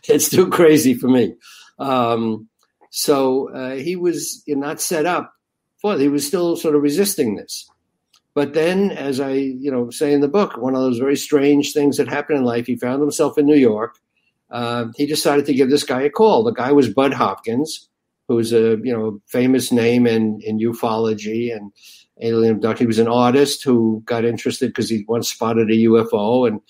it's 0.08 0.30
too 0.30 0.48
crazy 0.48 0.94
for 0.94 1.08
me. 1.08 1.34
Um, 1.78 2.48
so 2.90 3.52
uh, 3.52 3.74
he 3.74 3.96
was 3.96 4.42
not 4.48 4.80
set 4.80 5.04
up 5.04 5.34
for 5.82 5.94
it. 5.94 6.00
He 6.00 6.08
was 6.08 6.26
still 6.26 6.56
sort 6.56 6.74
of 6.74 6.82
resisting 6.82 7.36
this. 7.36 7.68
But 8.34 8.54
then, 8.54 8.92
as 8.92 9.20
I, 9.20 9.32
you 9.32 9.70
know, 9.70 9.90
say 9.90 10.14
in 10.14 10.22
the 10.22 10.28
book, 10.28 10.56
one 10.56 10.74
of 10.74 10.80
those 10.80 10.98
very 10.98 11.16
strange 11.16 11.72
things 11.74 11.98
that 11.98 12.08
happened 12.08 12.38
in 12.38 12.44
life, 12.44 12.66
he 12.66 12.76
found 12.76 13.02
himself 13.02 13.36
in 13.36 13.44
New 13.44 13.56
York 13.56 13.98
uh, 14.50 14.86
he 14.96 15.06
decided 15.06 15.46
to 15.46 15.54
give 15.54 15.70
this 15.70 15.84
guy 15.84 16.02
a 16.02 16.10
call. 16.10 16.42
The 16.42 16.52
guy 16.52 16.72
was 16.72 16.92
Bud 16.92 17.12
Hopkins, 17.12 17.88
who's 18.28 18.52
a 18.52 18.78
you 18.82 18.92
know 18.92 19.20
famous 19.26 19.70
name 19.70 20.06
in 20.06 20.40
in 20.42 20.58
ufology 20.58 21.54
and 21.54 21.72
alien 22.22 22.54
abduction. 22.54 22.84
He 22.84 22.86
was 22.86 22.98
an 22.98 23.08
artist 23.08 23.64
who 23.64 24.02
got 24.04 24.24
interested 24.24 24.68
because 24.68 24.88
he 24.88 25.04
once 25.08 25.30
spotted 25.30 25.70
a 25.70 25.74
UFO, 25.74 26.46
and 26.48 26.60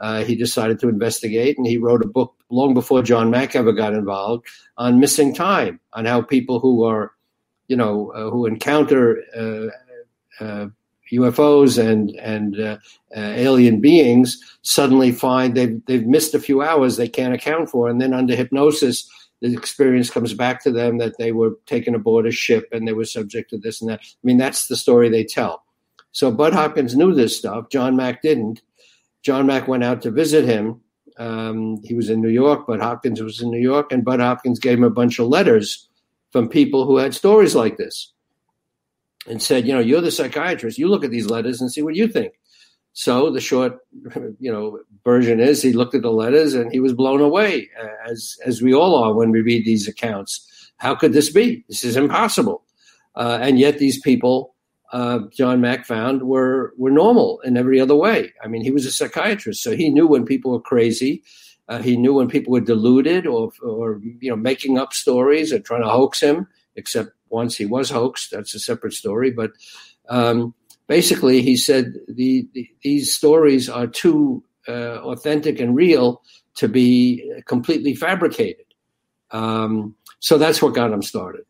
uh, 0.00 0.24
he 0.24 0.34
decided 0.34 0.78
to 0.80 0.88
investigate. 0.88 1.58
And 1.58 1.66
he 1.66 1.78
wrote 1.78 2.04
a 2.04 2.08
book 2.08 2.34
long 2.50 2.74
before 2.74 3.02
John 3.02 3.30
Mack 3.30 3.56
ever 3.56 3.72
got 3.72 3.94
involved 3.94 4.46
on 4.76 5.00
missing 5.00 5.34
time, 5.34 5.80
on 5.92 6.04
how 6.04 6.22
people 6.22 6.60
who 6.60 6.84
are, 6.84 7.12
you 7.68 7.76
know, 7.76 8.12
uh, 8.12 8.30
who 8.30 8.46
encounter 8.46 9.22
uh, 9.36 10.44
uh, 10.44 10.66
UFOs 11.12 11.78
and 11.78 12.10
and 12.16 12.58
uh, 12.58 12.78
uh, 13.16 13.20
alien 13.20 13.80
beings 13.80 14.38
suddenly 14.62 15.12
find 15.12 15.54
they've 15.54 15.84
they've 15.86 16.06
missed 16.06 16.34
a 16.34 16.40
few 16.40 16.62
hours 16.62 16.96
they 16.96 17.08
can't 17.08 17.34
account 17.34 17.70
for, 17.70 17.88
and 17.88 18.00
then 18.00 18.12
under 18.12 18.34
hypnosis, 18.34 19.08
the 19.40 19.52
experience 19.52 20.10
comes 20.10 20.34
back 20.34 20.62
to 20.62 20.70
them 20.70 20.98
that 20.98 21.18
they 21.18 21.32
were 21.32 21.58
taken 21.66 21.94
aboard 21.94 22.26
a 22.26 22.30
ship 22.30 22.68
and 22.72 22.86
they 22.86 22.92
were 22.92 23.04
subject 23.04 23.50
to 23.50 23.58
this 23.58 23.80
and 23.80 23.90
that. 23.90 24.00
I 24.02 24.22
mean, 24.22 24.38
that's 24.38 24.66
the 24.66 24.76
story 24.76 25.08
they 25.08 25.24
tell. 25.24 25.64
So 26.12 26.30
Bud 26.30 26.54
Hopkins 26.54 26.96
knew 26.96 27.14
this 27.14 27.36
stuff. 27.36 27.68
John 27.70 27.96
Mack 27.96 28.22
didn't. 28.22 28.62
John 29.22 29.46
Mack 29.46 29.68
went 29.68 29.84
out 29.84 30.02
to 30.02 30.10
visit 30.10 30.44
him. 30.44 30.80
Um, 31.18 31.82
he 31.84 31.94
was 31.94 32.08
in 32.08 32.22
New 32.22 32.30
York. 32.30 32.66
Bud 32.66 32.80
Hopkins 32.80 33.20
was 33.20 33.40
in 33.40 33.50
New 33.50 33.60
York, 33.60 33.92
and 33.92 34.04
Bud 34.04 34.20
Hopkins 34.20 34.58
gave 34.58 34.78
him 34.78 34.84
a 34.84 34.90
bunch 34.90 35.18
of 35.18 35.28
letters 35.28 35.88
from 36.30 36.48
people 36.48 36.86
who 36.86 36.96
had 36.96 37.14
stories 37.14 37.54
like 37.54 37.76
this 37.76 38.12
and 39.26 39.42
said, 39.42 39.66
you 39.66 39.74
know, 39.74 39.80
you're 39.80 40.00
the 40.00 40.10
psychiatrist. 40.10 40.78
You 40.78 40.88
look 40.88 41.04
at 41.04 41.10
these 41.10 41.28
letters 41.28 41.60
and 41.60 41.70
see 41.70 41.82
what 41.82 41.96
you 41.96 42.08
think. 42.08 42.34
So 42.98 43.28
the 43.28 43.42
short, 43.42 43.78
you 44.40 44.50
know, 44.50 44.80
version 45.04 45.38
is 45.38 45.60
he 45.60 45.74
looked 45.74 45.94
at 45.94 46.00
the 46.00 46.10
letters 46.10 46.54
and 46.54 46.72
he 46.72 46.80
was 46.80 46.94
blown 46.94 47.20
away, 47.20 47.68
as 48.06 48.38
as 48.46 48.62
we 48.62 48.72
all 48.72 48.94
are 48.94 49.12
when 49.12 49.30
we 49.30 49.42
read 49.42 49.66
these 49.66 49.86
accounts. 49.86 50.72
How 50.78 50.94
could 50.94 51.12
this 51.12 51.28
be? 51.28 51.62
This 51.68 51.84
is 51.84 51.98
impossible. 51.98 52.64
Uh, 53.14 53.38
and 53.42 53.58
yet 53.58 53.78
these 53.78 54.00
people, 54.00 54.54
uh, 54.92 55.20
John 55.30 55.60
Mack 55.60 55.84
found, 55.84 56.22
were 56.22 56.72
were 56.78 56.90
normal 56.90 57.38
in 57.40 57.58
every 57.58 57.78
other 57.78 57.94
way. 57.94 58.32
I 58.42 58.48
mean, 58.48 58.62
he 58.62 58.70
was 58.70 58.86
a 58.86 58.90
psychiatrist, 58.90 59.62
so 59.62 59.76
he 59.76 59.90
knew 59.90 60.06
when 60.06 60.24
people 60.24 60.52
were 60.52 60.60
crazy. 60.60 61.22
Uh, 61.68 61.82
he 61.82 61.98
knew 61.98 62.14
when 62.14 62.28
people 62.28 62.50
were 62.50 62.62
deluded 62.62 63.26
or 63.26 63.52
or 63.62 64.00
you 64.22 64.30
know 64.30 64.36
making 64.36 64.78
up 64.78 64.94
stories 64.94 65.52
or 65.52 65.58
trying 65.58 65.82
to 65.82 65.90
hoax 65.90 66.20
him. 66.20 66.48
Except 66.76 67.10
once 67.28 67.58
he 67.58 67.66
was 67.66 67.90
hoaxed. 67.90 68.30
That's 68.30 68.54
a 68.54 68.58
separate 68.58 68.94
story. 68.94 69.30
But 69.30 69.52
um, 70.08 70.54
basically, 70.86 71.42
he 71.42 71.56
said 71.56 71.94
the, 72.08 72.46
the, 72.54 72.68
these 72.82 73.14
stories 73.14 73.68
are 73.68 73.86
too 73.86 74.42
uh, 74.68 74.98
authentic 75.02 75.60
and 75.60 75.76
real 75.76 76.22
to 76.56 76.68
be 76.68 77.32
completely 77.46 77.94
fabricated. 77.94 78.66
Um, 79.30 79.94
so 80.20 80.38
that's 80.38 80.62
what 80.62 80.74
got 80.74 80.92
him 80.92 81.02
started. 81.02 81.44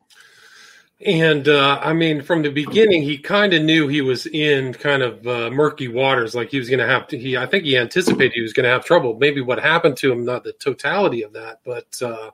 And 1.04 1.46
uh, 1.46 1.78
I 1.82 1.92
mean, 1.92 2.22
from 2.22 2.42
the 2.42 2.50
beginning, 2.50 3.02
he 3.02 3.18
kind 3.18 3.52
of 3.52 3.62
knew 3.62 3.86
he 3.86 4.00
was 4.00 4.26
in 4.26 4.72
kind 4.72 5.02
of 5.02 5.26
uh, 5.26 5.50
murky 5.50 5.88
waters. 5.88 6.34
Like 6.34 6.50
he 6.50 6.58
was 6.58 6.70
going 6.70 6.80
to 6.80 6.86
have 6.86 7.06
to. 7.08 7.18
He, 7.18 7.36
I 7.36 7.44
think, 7.44 7.64
he 7.64 7.76
anticipated 7.76 8.32
he 8.32 8.40
was 8.40 8.54
going 8.54 8.64
to 8.64 8.70
have 8.70 8.84
trouble. 8.84 9.18
Maybe 9.18 9.42
what 9.42 9.58
happened 9.58 9.98
to 9.98 10.10
him, 10.10 10.24
not 10.24 10.42
the 10.42 10.54
totality 10.54 11.22
of 11.22 11.34
that, 11.34 11.60
but 11.66 12.00
uh, 12.00 12.30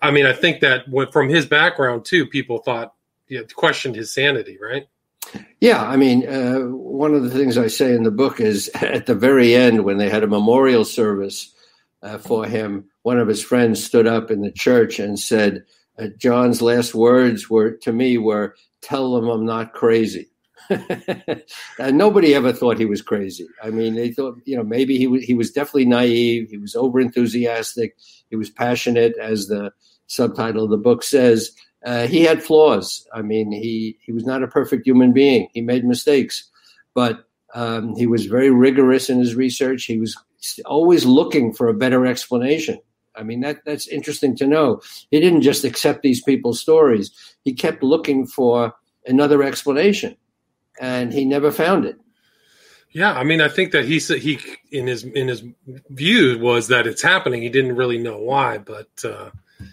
I 0.00 0.10
mean, 0.10 0.24
I 0.24 0.32
think 0.32 0.60
that 0.60 0.86
from 1.12 1.28
his 1.28 1.46
background 1.46 2.06
too, 2.06 2.26
people 2.26 2.58
thought, 2.58 2.94
know, 3.28 3.44
questioned 3.54 3.96
his 3.96 4.12
sanity, 4.12 4.58
right? 4.60 4.86
Yeah, 5.60 5.82
I 5.82 5.96
mean, 5.96 6.28
uh, 6.28 6.60
one 6.60 7.14
of 7.14 7.22
the 7.22 7.30
things 7.30 7.56
I 7.56 7.68
say 7.68 7.94
in 7.94 8.02
the 8.02 8.10
book 8.10 8.40
is 8.40 8.68
at 8.74 9.06
the 9.06 9.14
very 9.14 9.54
end 9.54 9.84
when 9.84 9.98
they 9.98 10.10
had 10.10 10.22
a 10.22 10.28
memorial 10.28 10.84
service 10.84 11.54
uh, 12.02 12.18
for 12.18 12.46
him, 12.46 12.84
one 13.02 13.18
of 13.18 13.28
his 13.28 13.42
friends 13.42 13.82
stood 13.82 14.06
up 14.06 14.30
in 14.30 14.42
the 14.42 14.52
church 14.52 14.98
and 14.98 15.18
said, 15.18 15.64
uh, 15.98 16.08
"John's 16.18 16.60
last 16.60 16.94
words 16.94 17.48
were 17.48 17.72
to 17.78 17.92
me 17.92 18.18
were, 18.18 18.54
tell 18.82 19.14
them 19.14 19.28
I'm 19.28 19.46
not 19.46 19.72
crazy." 19.72 20.28
and 20.70 21.98
nobody 21.98 22.34
ever 22.34 22.52
thought 22.52 22.78
he 22.78 22.86
was 22.86 23.02
crazy. 23.02 23.46
I 23.62 23.70
mean, 23.70 23.94
they 23.94 24.10
thought, 24.10 24.38
you 24.44 24.56
know, 24.56 24.64
maybe 24.64 24.98
he 24.98 25.06
was 25.06 25.22
he 25.22 25.34
was 25.34 25.50
definitely 25.50 25.86
naive. 25.86 26.50
He 26.50 26.58
was 26.58 26.74
over 26.74 27.00
enthusiastic. 27.00 27.96
He 28.30 28.36
was 28.36 28.50
passionate, 28.50 29.14
as 29.20 29.46
the 29.46 29.72
subtitle 30.06 30.64
of 30.64 30.70
the 30.70 30.76
book 30.76 31.02
says. 31.02 31.52
Uh, 31.84 32.06
he 32.06 32.22
had 32.22 32.42
flaws. 32.42 33.06
I 33.12 33.22
mean, 33.22 33.52
he 33.52 33.98
he 34.00 34.12
was 34.12 34.24
not 34.24 34.42
a 34.42 34.48
perfect 34.48 34.86
human 34.86 35.12
being. 35.12 35.48
He 35.52 35.60
made 35.60 35.84
mistakes, 35.84 36.48
but 36.94 37.26
um, 37.54 37.94
he 37.94 38.06
was 38.06 38.26
very 38.26 38.50
rigorous 38.50 39.10
in 39.10 39.18
his 39.18 39.34
research. 39.34 39.84
He 39.84 39.98
was 39.98 40.16
always 40.64 41.04
looking 41.04 41.52
for 41.52 41.68
a 41.68 41.74
better 41.74 42.06
explanation. 42.06 42.80
I 43.16 43.22
mean, 43.22 43.40
that 43.40 43.64
that's 43.64 43.86
interesting 43.86 44.34
to 44.36 44.46
know. 44.46 44.80
He 45.10 45.20
didn't 45.20 45.42
just 45.42 45.64
accept 45.64 46.02
these 46.02 46.22
people's 46.22 46.60
stories. 46.60 47.10
He 47.44 47.52
kept 47.52 47.82
looking 47.82 48.26
for 48.26 48.74
another 49.06 49.42
explanation 49.42 50.16
and 50.80 51.12
he 51.12 51.24
never 51.24 51.50
found 51.52 51.84
it. 51.84 51.96
Yeah, 52.90 53.12
I 53.12 53.24
mean, 53.24 53.40
I 53.40 53.48
think 53.48 53.72
that 53.72 53.84
he 53.84 53.98
said 53.98 54.18
he 54.18 54.38
in 54.70 54.86
his 54.86 55.02
in 55.02 55.28
his 55.28 55.42
view 55.90 56.38
was 56.38 56.68
that 56.68 56.86
it's 56.86 57.02
happening. 57.02 57.42
He 57.42 57.48
didn't 57.48 57.76
really 57.76 57.98
know 57.98 58.18
why, 58.18 58.58
but 58.58 58.88
uh, 59.04 59.30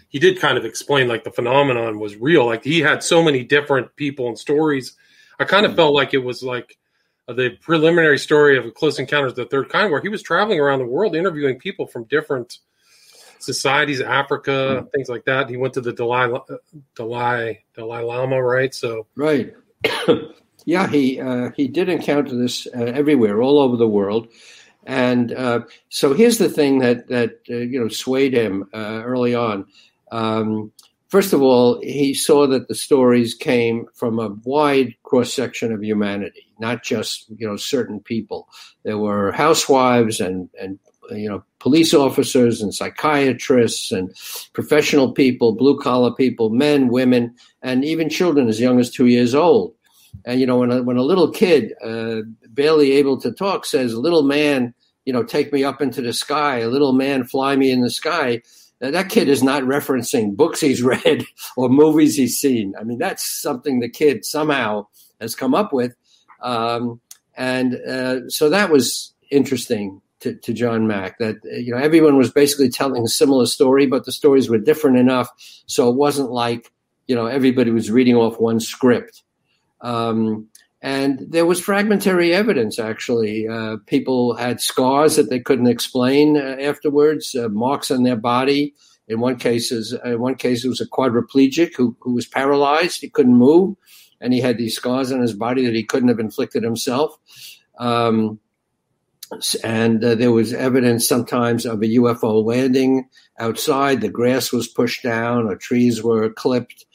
he 0.08 0.18
did 0.18 0.40
kind 0.40 0.58
of 0.58 0.64
explain 0.64 1.08
like 1.08 1.24
the 1.24 1.30
phenomenon 1.30 1.98
was 1.98 2.16
real. 2.16 2.46
Like 2.46 2.64
he 2.64 2.80
had 2.80 3.02
so 3.02 3.22
many 3.22 3.44
different 3.44 3.94
people 3.96 4.28
and 4.28 4.38
stories. 4.38 4.94
I 5.38 5.44
kind 5.44 5.66
of 5.66 5.74
felt 5.74 5.94
like 5.94 6.14
it 6.14 6.18
was 6.18 6.42
like 6.42 6.78
the 7.26 7.56
preliminary 7.60 8.18
story 8.18 8.58
of 8.58 8.66
a 8.66 8.70
Close 8.70 8.98
Encounters 8.98 9.32
of 9.32 9.36
the 9.36 9.46
Third 9.46 9.68
Kind, 9.68 9.90
where 9.90 10.00
he 10.00 10.08
was 10.08 10.22
traveling 10.22 10.60
around 10.60 10.80
the 10.80 10.86
world 10.86 11.16
interviewing 11.16 11.58
people 11.58 11.86
from 11.86 12.04
different 12.04 12.58
societies, 13.38 14.00
Africa, 14.00 14.84
mm. 14.84 14.92
things 14.92 15.08
like 15.08 15.24
that. 15.24 15.48
He 15.48 15.56
went 15.56 15.74
to 15.74 15.80
the 15.80 15.92
Dalai 15.92 16.38
Dalai 16.94 17.64
Dalai 17.74 18.02
Lama, 18.02 18.42
right? 18.42 18.74
So 18.74 19.06
right. 19.16 19.54
Yeah, 20.64 20.86
he 20.86 21.20
uh, 21.20 21.50
he 21.56 21.68
did 21.68 21.88
encounter 21.88 22.36
this 22.36 22.66
uh, 22.66 22.84
everywhere, 22.84 23.42
all 23.42 23.58
over 23.58 23.76
the 23.76 23.88
world, 23.88 24.28
and 24.86 25.32
uh, 25.32 25.60
so 25.88 26.12
here's 26.12 26.38
the 26.38 26.48
thing 26.48 26.78
that 26.80 27.08
that 27.08 27.40
uh, 27.50 27.54
you 27.54 27.80
know 27.80 27.88
swayed 27.88 28.34
him 28.34 28.68
uh, 28.74 29.02
early 29.04 29.34
on. 29.34 29.66
Um, 30.10 30.72
first 31.08 31.32
of 31.32 31.42
all, 31.42 31.80
he 31.82 32.14
saw 32.14 32.46
that 32.48 32.68
the 32.68 32.74
stories 32.74 33.34
came 33.34 33.86
from 33.94 34.18
a 34.18 34.30
wide 34.44 34.94
cross 35.04 35.32
section 35.32 35.72
of 35.72 35.84
humanity, 35.84 36.46
not 36.58 36.82
just 36.82 37.26
you 37.36 37.46
know 37.46 37.56
certain 37.56 38.00
people. 38.00 38.48
There 38.82 38.98
were 38.98 39.32
housewives 39.32 40.20
and 40.20 40.48
and 40.60 40.78
you 41.10 41.28
know 41.28 41.44
police 41.58 41.94
officers 41.94 42.60
and 42.60 42.74
psychiatrists 42.74 43.92
and 43.92 44.12
professional 44.52 45.12
people, 45.12 45.52
blue 45.52 45.78
collar 45.78 46.12
people, 46.12 46.50
men, 46.50 46.88
women, 46.88 47.34
and 47.62 47.84
even 47.84 48.08
children 48.08 48.48
as 48.48 48.60
young 48.60 48.80
as 48.80 48.90
two 48.90 49.06
years 49.06 49.34
old. 49.34 49.74
And 50.24 50.40
you 50.40 50.46
know, 50.46 50.58
when 50.58 50.70
a, 50.70 50.82
when 50.82 50.96
a 50.96 51.02
little 51.02 51.30
kid, 51.30 51.72
uh, 51.82 52.22
barely 52.52 52.92
able 52.92 53.20
to 53.20 53.32
talk, 53.32 53.66
says, 53.66 53.94
"Little 53.94 54.22
man, 54.22 54.74
you 55.04 55.12
know, 55.12 55.22
take 55.22 55.52
me 55.52 55.64
up 55.64 55.82
into 55.82 56.02
the 56.02 56.12
sky. 56.12 56.58
A 56.58 56.68
little 56.68 56.92
man, 56.92 57.24
fly 57.24 57.56
me 57.56 57.70
in 57.70 57.80
the 57.80 57.90
sky." 57.90 58.42
that 58.90 59.08
kid 59.08 59.28
is 59.28 59.44
not 59.44 59.62
referencing 59.62 60.36
books 60.36 60.60
he's 60.60 60.82
read 60.82 61.24
or 61.56 61.68
movies 61.68 62.16
he's 62.16 62.38
seen. 62.38 62.74
I 62.78 62.82
mean, 62.82 62.98
that's 62.98 63.24
something 63.24 63.78
the 63.78 63.88
kid 63.88 64.24
somehow 64.24 64.86
has 65.20 65.34
come 65.34 65.54
up 65.54 65.72
with. 65.72 65.94
Um, 66.42 67.00
and 67.36 67.76
uh, 67.88 68.28
so 68.28 68.50
that 68.50 68.70
was 68.70 69.14
interesting 69.30 70.02
to, 70.20 70.34
to, 70.34 70.52
John 70.52 70.86
Mack 70.86 71.18
that 71.18 71.36
you 71.44 71.72
know 71.72 71.80
everyone 71.80 72.16
was 72.16 72.30
basically 72.30 72.68
telling 72.68 73.04
a 73.04 73.08
similar 73.08 73.46
story, 73.46 73.86
but 73.86 74.04
the 74.04 74.12
stories 74.12 74.50
were 74.50 74.58
different 74.58 74.98
enough, 74.98 75.28
so 75.66 75.88
it 75.88 75.96
wasn't 75.96 76.30
like 76.30 76.70
you 77.06 77.14
know 77.14 77.26
everybody 77.26 77.70
was 77.70 77.90
reading 77.90 78.16
off 78.16 78.38
one 78.38 78.60
script. 78.60 79.22
Um, 79.80 80.48
and 80.82 81.24
there 81.26 81.46
was 81.46 81.60
fragmentary 81.60 82.34
evidence. 82.34 82.78
Actually, 82.78 83.48
uh, 83.48 83.78
people 83.86 84.34
had 84.34 84.60
scars 84.60 85.16
that 85.16 85.30
they 85.30 85.40
couldn't 85.40 85.68
explain 85.68 86.36
uh, 86.36 86.56
afterwards, 86.60 87.34
uh, 87.34 87.48
marks 87.48 87.90
on 87.90 88.02
their 88.02 88.16
body. 88.16 88.74
In 89.08 89.20
one 89.20 89.36
case, 89.36 89.72
in 89.72 90.20
one 90.20 90.34
case, 90.34 90.64
it 90.64 90.68
was 90.68 90.80
a 90.80 90.88
quadriplegic 90.88 91.74
who 91.76 91.96
who 92.00 92.12
was 92.12 92.26
paralyzed; 92.26 93.00
he 93.00 93.08
couldn't 93.08 93.36
move 93.36 93.76
and 94.22 94.32
he 94.32 94.40
had 94.40 94.56
these 94.56 94.76
scars 94.76 95.12
on 95.12 95.20
his 95.20 95.34
body 95.34 95.66
that 95.66 95.74
he 95.74 95.82
couldn't 95.82 96.08
have 96.08 96.20
inflicted 96.20 96.62
himself. 96.62 97.18
Um, 97.78 98.38
and 99.64 100.02
uh, 100.04 100.14
there 100.14 100.30
was 100.30 100.52
evidence 100.52 101.06
sometimes 101.06 101.66
of 101.66 101.82
a 101.82 101.86
UFO 101.86 102.44
landing 102.44 103.08
outside. 103.38 104.00
The 104.00 104.08
grass 104.08 104.52
was 104.52 104.68
pushed 104.68 105.02
down, 105.02 105.46
or 105.46 105.56
trees 105.56 106.02
were 106.02 106.30
clipped, 106.30 106.86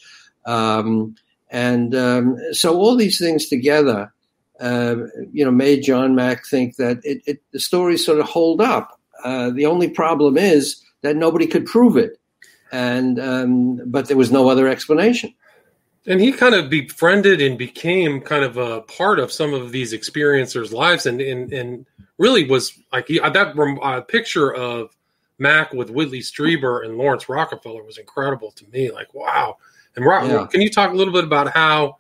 um, 0.46 1.16
and 1.50 1.96
um, 1.96 2.38
so 2.52 2.78
all 2.78 2.96
these 2.96 3.20
things 3.20 3.48
together, 3.48 4.14
uh, 4.60 4.96
you 5.32 5.46
know, 5.46 5.52
made 5.52 5.84
John 5.84 6.16
Mack 6.16 6.46
think 6.46 6.76
that 6.78 7.00
it, 7.04 7.22
it, 7.26 7.42
the 7.52 7.60
stories 7.60 8.06
sort 8.06 8.20
of 8.20 8.26
hold 8.26 8.62
up. 8.62 9.00
Uh, 9.24 9.50
the 9.50 9.66
only 9.66 9.90
problem 9.90 10.38
is 10.38 10.84
that 11.02 11.16
nobody 11.16 11.48
could 11.48 11.66
prove 11.66 11.98
it, 11.98 12.20
and 12.72 13.20
um, 13.20 13.82
but 13.86 14.08
there 14.08 14.18
was 14.18 14.32
no 14.32 14.50
other 14.50 14.68
explanation 14.68 15.34
and 16.08 16.22
he 16.22 16.32
kind 16.32 16.56
of 16.56 16.70
befriended 16.70 17.42
and 17.42 17.58
became 17.58 18.22
kind 18.22 18.44
of 18.44 18.58
a 18.58 18.82
part 18.82 19.20
of 19.20 19.32
some 19.32 19.54
of 19.54 19.72
these 19.72 19.94
experiencers' 19.94 20.72
lives, 20.72 21.06
and 21.06 21.20
and, 21.22 21.52
and 21.52 21.86
really 22.18 22.50
was 22.50 22.74
like 22.92 23.08
he, 23.10 23.20
that 23.20 23.80
uh, 23.84 24.02
picture 24.02 24.54
of 24.54 24.96
Mack 25.38 25.74
with 25.74 25.90
Whitley 25.90 26.22
Strieber 26.22 26.84
and 26.84 26.98
Laurance 26.98 27.28
Rockefeller 27.30 27.84
was 27.84 27.98
incredible 27.98 28.52
to 28.52 28.66
me. 28.72 28.90
Like, 28.90 29.14
wow! 29.14 29.58
And 29.98 30.32
yeah. 30.32 30.48
can 30.48 30.62
you 30.62 30.70
talk 30.70 30.92
a 30.92 30.96
little 30.96 31.14
bit 31.14 31.24
about 31.24 31.54
how 31.54 31.98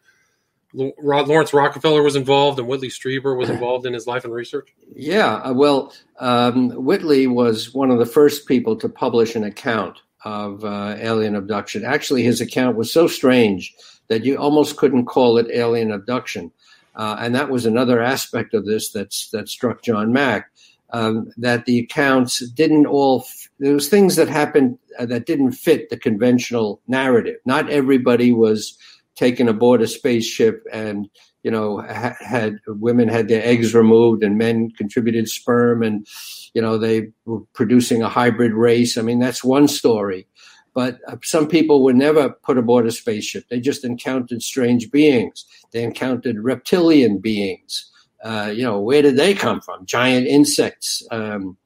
Laurance 0.74 1.54
Rockefeller 1.54 2.04
was 2.04 2.16
involved 2.16 2.60
and 2.60 2.68
Whitley 2.68 2.90
Strieber 2.90 3.38
was 3.38 3.50
involved 3.50 3.86
in 3.86 3.94
his 3.94 4.06
life 4.06 4.26
and 4.26 4.34
research? 4.34 4.74
Yeah, 4.96 5.36
uh, 5.36 5.54
well, 5.54 5.94
um, 6.20 6.72
Whitley 6.72 7.26
was 7.28 7.74
one 7.74 7.90
of 7.90 8.00
the 8.00 8.06
first 8.06 8.48
people 8.48 8.76
to 8.78 8.90
publish 8.90 9.36
an 9.36 9.44
account 9.44 10.02
of 10.24 10.64
uh, 10.64 10.96
alien 11.00 11.36
abduction. 11.36 11.86
Actually, 11.86 12.24
his 12.24 12.42
account 12.42 12.76
was 12.76 12.92
so 12.92 13.08
strange 13.08 13.74
that 14.08 14.26
you 14.26 14.38
almost 14.38 14.78
couldn't 14.78 15.06
call 15.06 15.38
it 15.38 15.48
alien 15.52 15.92
abduction. 15.92 16.52
Uh, 16.96 17.16
and 17.20 17.36
that 17.36 17.50
was 17.50 17.66
another 17.66 18.02
aspect 18.02 18.54
of 18.54 18.66
this 18.66 18.92
that's, 18.92 19.30
that 19.30 19.48
struck 19.48 19.82
John 19.84 20.12
Mack. 20.12 20.50
Um, 20.92 21.32
that 21.36 21.66
the 21.66 21.80
accounts 21.80 22.40
didn't 22.52 22.86
all, 22.86 23.20
f- 23.20 23.50
there 23.60 23.74
was 23.74 23.90
things 23.90 24.16
that 24.16 24.30
happened 24.30 24.80
that 25.06 25.26
didn't 25.26 25.52
fit 25.52 25.90
the 25.90 25.98
conventional 25.98 26.82
narrative. 26.88 27.38
Not 27.46 27.70
everybody 27.70 28.32
was 28.32 28.78
taken 29.16 29.48
aboard 29.48 29.82
a 29.82 29.88
spaceship 29.88 30.64
and, 30.72 31.10
you 31.44 31.52
know, 31.52 31.82
ha- 31.82 32.16
had 32.20 32.60
women 32.68 33.08
had 33.08 33.28
their 33.28 33.44
eggs 33.44 33.74
removed 33.74 34.24
and 34.24 34.38
men 34.38 34.72
contributed 34.72 35.28
sperm 35.28 35.82
and, 35.84 36.08
you 36.54 36.62
know, 36.62 36.78
they 36.78 37.10
were 37.26 37.42
producing 37.54 38.02
a 38.04 38.10
hybrid 38.10 38.54
race. 38.54 38.98
I 38.98 39.02
mean, 39.02 39.20
that's 39.20 39.44
one 39.44 39.68
story. 39.68 40.28
But 40.74 41.00
uh, 41.08 41.18
some 41.24 41.48
people 41.48 41.84
were 41.84 41.94
never 41.94 42.30
put 42.30 42.60
aboard 42.60 42.86
a 42.86 42.92
spaceship. 42.92 43.46
They 43.50 43.60
just 43.60 43.84
encountered 43.84 44.44
strange 44.44 44.92
beings. 44.92 45.46
They 45.72 45.84
encountered 45.84 46.38
reptilian 46.38 47.18
beings. 47.18 47.92
Uh, 48.24 48.52
you 48.54 48.64
know, 48.64 48.80
where 48.80 49.02
did 49.02 49.18
they 49.18 49.34
come 49.34 49.60
from? 49.62 49.88
Giant 49.88 50.28
insects. 50.28 51.02
Um, 51.10 51.58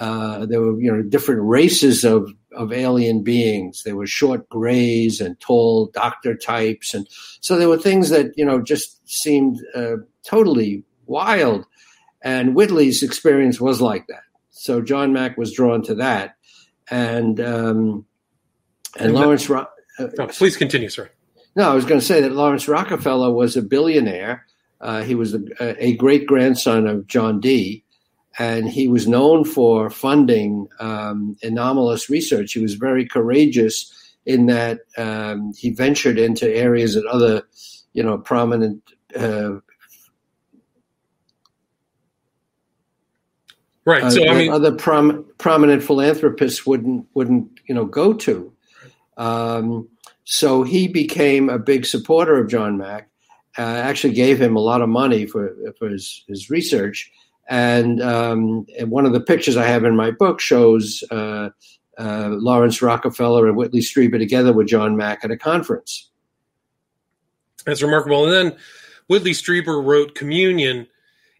uh, 0.00 0.46
there 0.46 0.60
were, 0.60 0.80
you 0.80 0.92
know, 0.92 1.02
different 1.02 1.42
races 1.42 2.04
of, 2.04 2.32
of 2.52 2.72
alien 2.72 3.22
beings. 3.22 3.82
There 3.84 3.96
were 3.96 4.06
short 4.06 4.48
grays 4.48 5.20
and 5.20 5.38
tall 5.40 5.86
doctor 5.86 6.36
types. 6.36 6.94
And 6.94 7.08
so 7.40 7.56
there 7.56 7.68
were 7.68 7.78
things 7.78 8.10
that, 8.10 8.32
you 8.36 8.44
know, 8.44 8.62
just 8.62 9.08
seemed 9.08 9.60
uh, 9.74 9.96
totally 10.24 10.84
wild. 11.06 11.66
And 12.22 12.54
Whitley's 12.54 13.02
experience 13.02 13.60
was 13.60 13.80
like 13.80 14.06
that. 14.08 14.22
So 14.50 14.80
John 14.80 15.12
Mack 15.12 15.36
was 15.36 15.52
drawn 15.52 15.82
to 15.84 15.96
that. 15.96 16.36
And 16.90 17.40
um, 17.40 18.06
and, 18.98 19.14
Laurance. 19.14 19.48
Ro- 19.48 19.66
uh, 19.98 20.08
oh, 20.18 20.26
please 20.28 20.56
continue, 20.56 20.88
sir. 20.88 21.10
No, 21.56 21.70
I 21.70 21.74
was 21.74 21.84
going 21.84 22.00
to 22.00 22.06
say 22.06 22.20
that 22.20 22.32
Laurance 22.32 22.68
Rockefeller 22.68 23.32
was 23.32 23.56
a 23.56 23.62
billionaire. 23.62 24.46
Uh, 24.80 25.02
he 25.02 25.14
was 25.14 25.34
a, 25.34 25.40
a 25.60 25.96
great 25.96 26.26
grandson 26.26 26.86
of 26.86 27.06
John 27.06 27.40
D., 27.40 27.84
and 28.38 28.68
he 28.68 28.86
was 28.86 29.08
known 29.08 29.44
for 29.44 29.90
funding 29.90 30.68
um, 30.78 31.36
anomalous 31.42 32.08
research. 32.08 32.52
He 32.52 32.60
was 32.60 32.74
very 32.74 33.04
courageous 33.04 33.92
in 34.26 34.46
that 34.46 34.80
um, 34.96 35.52
he 35.56 35.70
ventured 35.70 36.18
into 36.18 36.48
areas 36.48 36.94
that 36.94 37.04
other, 37.06 37.42
you 37.94 38.02
know, 38.02 38.16
prominent. 38.18 38.82
Uh, 39.16 39.56
right. 43.84 44.12
So 44.12 44.24
uh, 44.24 44.32
I 44.32 44.34
mean, 44.34 44.52
other 44.52 44.72
prom- 44.72 45.24
prominent 45.38 45.82
philanthropists 45.82 46.64
wouldn't 46.64 47.06
wouldn't 47.14 47.48
you 47.68 47.74
know 47.74 47.86
go 47.86 48.12
to. 48.12 48.52
Um, 49.16 49.88
so 50.24 50.62
he 50.62 50.86
became 50.86 51.48
a 51.48 51.58
big 51.58 51.86
supporter 51.86 52.38
of 52.38 52.48
John 52.48 52.78
Mack. 52.78 53.08
Uh, 53.56 53.62
actually, 53.62 54.12
gave 54.12 54.40
him 54.40 54.54
a 54.54 54.60
lot 54.60 54.82
of 54.82 54.88
money 54.88 55.26
for 55.26 55.56
for 55.78 55.88
his 55.88 56.24
his 56.28 56.50
research. 56.50 57.10
And, 57.48 58.02
um, 58.02 58.66
and 58.78 58.90
one 58.90 59.06
of 59.06 59.12
the 59.12 59.20
pictures 59.20 59.56
I 59.56 59.66
have 59.66 59.84
in 59.84 59.96
my 59.96 60.10
book 60.10 60.38
shows 60.38 61.02
uh, 61.10 61.50
uh, 61.98 62.28
Laurance 62.30 62.80
Rockefeller 62.80 63.48
and 63.48 63.56
Whitley 63.56 63.80
Strieber 63.80 64.18
together 64.18 64.52
with 64.52 64.68
John 64.68 64.96
Mack 64.96 65.24
at 65.24 65.30
a 65.30 65.36
conference. 65.36 66.10
That's 67.64 67.82
remarkable. 67.82 68.24
And 68.24 68.32
then 68.32 68.58
Whitley 69.08 69.32
Strieber 69.32 69.84
wrote 69.84 70.14
Communion, 70.14 70.86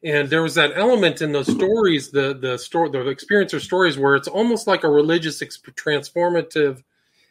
and 0.03 0.29
there 0.29 0.43
was 0.43 0.55
that 0.57 0.73
element 0.75 1.23
in 1.23 1.33
those 1.33 1.51
stories, 1.51 2.11
the 2.11 2.35
the 2.35 2.59
story, 2.59 2.91
the 2.91 2.99
experiencer 2.99 3.61
stories, 3.61 3.99
where 3.99 4.17
it's 4.17 4.29
almost 4.29 4.67
like 4.67 4.85
a 4.85 4.91
religious 4.91 5.41
transformative 5.41 6.83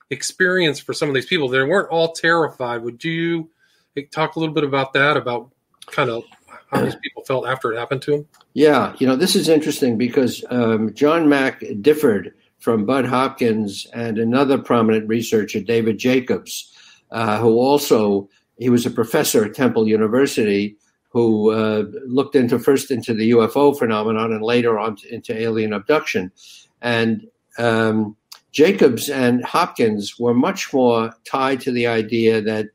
experience 0.10 0.80
for 0.80 0.94
some 0.94 1.10
of 1.10 1.16
these 1.16 1.26
people. 1.26 1.50
They 1.50 1.62
weren't 1.64 1.90
all 1.90 2.14
terrified. 2.14 2.82
Would 2.84 3.04
you 3.04 3.50
talk 4.12 4.36
a 4.36 4.40
little 4.40 4.56
bit 4.56 4.64
about 4.64 4.94
that? 4.94 5.18
About 5.18 5.52
kind 5.88 6.10
of 6.10 6.24
how 6.72 6.82
these 6.82 6.96
people 6.96 7.24
felt 7.24 7.48
after 7.48 7.72
it 7.72 7.78
happened 7.78 8.02
to 8.04 8.12
them? 8.12 8.28
Yeah, 8.54 8.96
you 9.00 9.08
know, 9.08 9.16
this 9.16 9.36
is 9.36 9.50
interesting 9.50 9.98
because 9.98 10.44
um, 10.50 10.94
John 10.94 11.30
Mack 11.30 11.64
differed 11.82 12.34
from 12.60 12.86
Bud 12.86 13.06
Hopkins 13.06 13.88
and 13.94 14.18
another 14.18 14.58
prominent 14.58 15.08
researcher, 15.08 15.62
David 15.62 15.98
Jacobs, 15.98 16.74
uh, 17.12 17.40
who 17.40 17.58
also 17.58 18.30
he 18.58 18.70
was 18.70 18.86
a 18.86 18.92
professor 18.92 19.46
at 19.46 19.54
Temple 19.54 19.88
University 19.88 20.78
who 21.10 21.52
uh, 21.52 21.86
looked 22.06 22.36
into 22.36 22.60
first 22.60 22.92
into 22.92 23.14
the 23.14 23.32
UFO 23.32 23.78
phenomenon 23.78 24.34
and 24.34 24.44
later 24.44 24.78
on 24.78 24.98
into 25.10 25.36
alien 25.36 25.74
abduction. 25.74 26.32
And 26.82 27.28
um, 27.58 28.16
Jacobs 28.52 29.10
and 29.10 29.44
Hopkins 29.46 30.20
were 30.20 30.34
much 30.34 30.74
more 30.74 31.14
tied 31.26 31.62
to 31.62 31.72
the 31.72 31.88
idea 31.88 32.42
that 32.42 32.68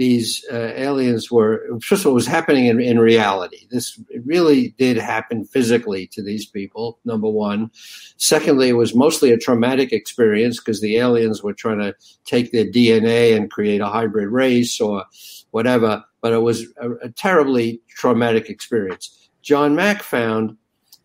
these 0.00 0.42
uh, 0.50 0.72
aliens 0.76 1.30
were 1.30 1.78
first 1.82 2.02
of 2.02 2.06
all 2.06 2.14
was 2.14 2.26
happening 2.26 2.64
in, 2.64 2.80
in 2.80 2.98
reality. 2.98 3.66
This 3.70 4.00
really 4.24 4.74
did 4.78 4.96
happen 4.96 5.44
physically 5.44 6.06
to 6.06 6.22
these 6.22 6.46
people. 6.46 6.98
Number 7.04 7.28
one. 7.28 7.70
Secondly, 8.16 8.70
it 8.70 8.78
was 8.78 8.94
mostly 8.94 9.30
a 9.30 9.36
traumatic 9.36 9.92
experience 9.92 10.58
because 10.58 10.80
the 10.80 10.96
aliens 10.96 11.42
were 11.42 11.52
trying 11.52 11.80
to 11.80 11.94
take 12.24 12.50
their 12.50 12.64
DNA 12.64 13.36
and 13.36 13.50
create 13.50 13.82
a 13.82 13.88
hybrid 13.88 14.30
race 14.30 14.80
or 14.80 15.04
whatever. 15.50 16.02
But 16.22 16.32
it 16.32 16.38
was 16.38 16.64
a, 16.78 16.92
a 17.02 17.10
terribly 17.10 17.82
traumatic 17.90 18.48
experience. 18.48 19.28
John 19.42 19.74
Mack 19.74 20.02
found 20.02 20.56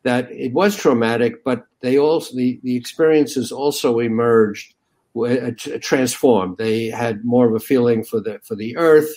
that 0.03 0.31
it 0.31 0.53
was 0.53 0.77
traumatic, 0.77 1.43
but 1.43 1.65
they 1.81 1.97
also 1.97 2.34
the, 2.34 2.62
the 2.63 2.77
experiences 2.77 3.51
also 3.51 3.99
emerged 3.99 4.74
uh, 5.15 5.51
transformed. 5.82 6.58
They 6.58 6.88
had 6.88 7.23
more 7.23 7.47
of 7.47 7.56
a 7.56 7.60
feeling 7.60 8.04
for 8.04 8.19
the 8.19 8.39
for 8.43 8.56
the 8.56 8.75
earth, 8.78 9.10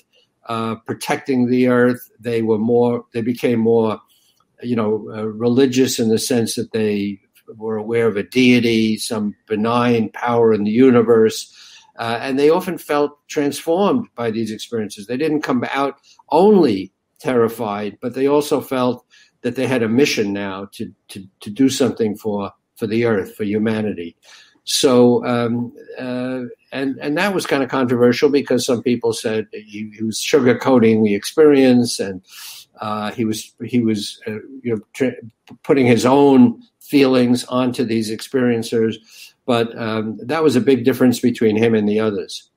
uh, 0.48 0.76
protecting 0.76 1.48
the 1.48 1.68
earth. 1.68 2.10
They 2.20 2.42
were 2.42 2.58
more. 2.58 3.04
They 3.12 3.22
became 3.22 3.60
more, 3.60 4.00
you 4.62 4.76
know, 4.76 5.10
uh, 5.14 5.26
religious 5.26 5.98
in 5.98 6.08
the 6.08 6.18
sense 6.18 6.54
that 6.54 6.72
they 6.72 7.20
were 7.56 7.76
aware 7.76 8.06
of 8.06 8.16
a 8.16 8.22
deity, 8.22 8.98
some 8.98 9.34
benign 9.46 10.10
power 10.10 10.52
in 10.52 10.64
the 10.64 10.70
universe. 10.70 11.54
Uh, 11.98 12.18
and 12.20 12.38
they 12.38 12.48
often 12.48 12.78
felt 12.78 13.18
transformed 13.26 14.06
by 14.14 14.30
these 14.30 14.52
experiences. 14.52 15.06
They 15.06 15.16
didn't 15.16 15.42
come 15.42 15.64
out 15.72 15.98
only 16.30 16.92
terrified, 17.18 17.98
but 18.00 18.14
they 18.14 18.28
also 18.28 18.60
felt 18.60 19.04
that 19.42 19.56
they 19.56 19.66
had 19.66 19.82
a 19.82 19.88
mission 19.88 20.32
now 20.32 20.68
to, 20.72 20.92
to, 21.08 21.26
to 21.40 21.50
do 21.50 21.68
something 21.68 22.16
for, 22.16 22.52
for 22.76 22.86
the 22.86 23.04
earth, 23.04 23.34
for 23.34 23.44
humanity. 23.44 24.16
So, 24.70 25.24
um, 25.24 25.72
uh, 25.98 26.42
and 26.72 26.98
and 27.00 27.16
that 27.16 27.34
was 27.34 27.46
kind 27.46 27.62
of 27.62 27.70
controversial 27.70 28.28
because 28.28 28.66
some 28.66 28.82
people 28.82 29.14
said 29.14 29.48
he, 29.50 29.90
he 29.96 30.04
was 30.04 30.20
sugarcoating 30.20 31.02
the 31.02 31.14
experience, 31.14 31.98
and 31.98 32.20
uh, 32.78 33.10
he 33.12 33.24
was 33.24 33.54
he 33.64 33.80
was 33.80 34.20
uh, 34.26 34.32
you 34.62 34.76
know 34.76 34.80
tra- 34.92 35.14
putting 35.62 35.86
his 35.86 36.04
own 36.04 36.62
feelings 36.80 37.44
onto 37.44 37.82
these 37.82 38.10
experiencers. 38.10 38.96
But 39.46 39.76
um, 39.78 40.18
that 40.22 40.42
was 40.42 40.54
a 40.54 40.60
big 40.60 40.84
difference 40.84 41.18
between 41.18 41.56
him 41.56 41.74
and 41.74 41.88
the 41.88 42.00
others. 42.00 42.50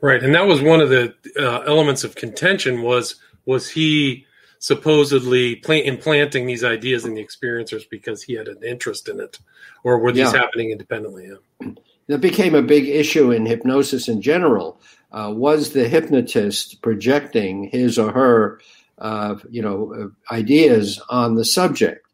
Right, 0.00 0.22
and 0.22 0.34
that 0.34 0.46
was 0.46 0.62
one 0.62 0.80
of 0.80 0.88
the 0.88 1.14
uh, 1.38 1.64
elements 1.66 2.02
of 2.02 2.14
contention 2.14 2.80
was 2.80 3.16
was 3.44 3.68
he 3.68 4.24
supposedly 4.66 5.62
implanting 5.68 6.44
these 6.44 6.64
ideas 6.64 7.04
in 7.04 7.14
the 7.14 7.24
experiencers 7.24 7.88
because 7.88 8.24
he 8.24 8.32
had 8.32 8.48
an 8.48 8.60
interest 8.64 9.08
in 9.08 9.20
it, 9.20 9.38
or 9.84 10.00
were 10.00 10.10
these 10.10 10.32
yeah. 10.32 10.40
happening 10.40 10.72
independently? 10.72 11.28
Yeah. 11.28 11.70
That 12.08 12.20
became 12.20 12.56
a 12.56 12.62
big 12.62 12.88
issue 12.88 13.30
in 13.30 13.46
hypnosis 13.46 14.08
in 14.08 14.22
general. 14.22 14.80
Uh, 15.12 15.32
was 15.32 15.72
the 15.72 15.88
hypnotist 15.88 16.82
projecting 16.82 17.68
his 17.70 17.96
or 17.96 18.10
her, 18.10 18.60
uh, 18.98 19.36
you 19.48 19.62
know, 19.62 20.10
ideas 20.32 21.00
on 21.10 21.36
the 21.36 21.44
subject? 21.44 22.04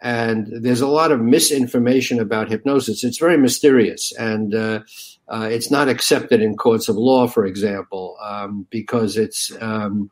And 0.00 0.46
there's 0.50 0.80
a 0.80 0.86
lot 0.86 1.12
of 1.12 1.20
misinformation 1.20 2.20
about 2.20 2.48
hypnosis. 2.48 3.04
It's 3.04 3.18
very 3.18 3.36
mysterious, 3.36 4.12
and 4.16 4.54
uh, 4.54 4.80
uh, 5.28 5.48
it's 5.50 5.70
not 5.70 5.90
accepted 5.90 6.40
in 6.40 6.56
courts 6.56 6.88
of 6.88 6.96
law, 6.96 7.26
for 7.26 7.44
example, 7.44 8.16
um, 8.22 8.66
because 8.70 9.18
it's 9.18 9.52
um, 9.60 10.10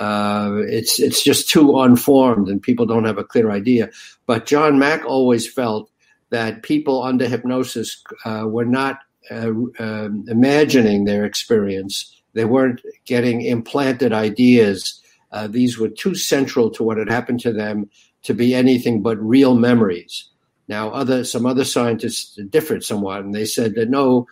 uh, 0.00 0.62
it's 0.66 0.98
it's 0.98 1.22
just 1.22 1.48
too 1.50 1.78
unformed 1.78 2.48
and 2.48 2.62
people 2.62 2.86
don't 2.86 3.04
have 3.04 3.18
a 3.18 3.24
clear 3.24 3.50
idea. 3.50 3.90
But 4.26 4.46
John 4.46 4.78
Mack 4.78 5.04
always 5.04 5.50
felt 5.50 5.90
that 6.30 6.62
people 6.62 7.02
under 7.02 7.28
hypnosis 7.28 8.02
uh, 8.24 8.44
were 8.46 8.64
not 8.64 9.00
uh, 9.30 9.52
um, 9.78 10.24
imagining 10.28 11.04
their 11.04 11.24
experience. 11.24 12.16
They 12.32 12.46
weren't 12.46 12.80
getting 13.04 13.42
implanted 13.42 14.12
ideas. 14.12 15.00
Uh, 15.32 15.48
these 15.48 15.78
were 15.78 15.88
too 15.88 16.14
central 16.14 16.70
to 16.70 16.82
what 16.82 16.96
had 16.96 17.10
happened 17.10 17.40
to 17.40 17.52
them 17.52 17.90
to 18.22 18.32
be 18.32 18.54
anything 18.54 19.02
but 19.02 19.18
real 19.20 19.54
memories. 19.54 20.28
Now, 20.66 20.90
other 20.90 21.24
some 21.24 21.44
other 21.44 21.64
scientists 21.64 22.38
differed 22.48 22.84
somewhat, 22.84 23.24
and 23.24 23.34
they 23.34 23.44
said 23.44 23.74
that 23.74 23.90
no, 23.90 24.28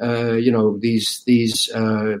uh, 0.00 0.34
you 0.34 0.52
know, 0.52 0.78
these 0.78 1.22
these 1.26 1.72
uh, 1.74 2.18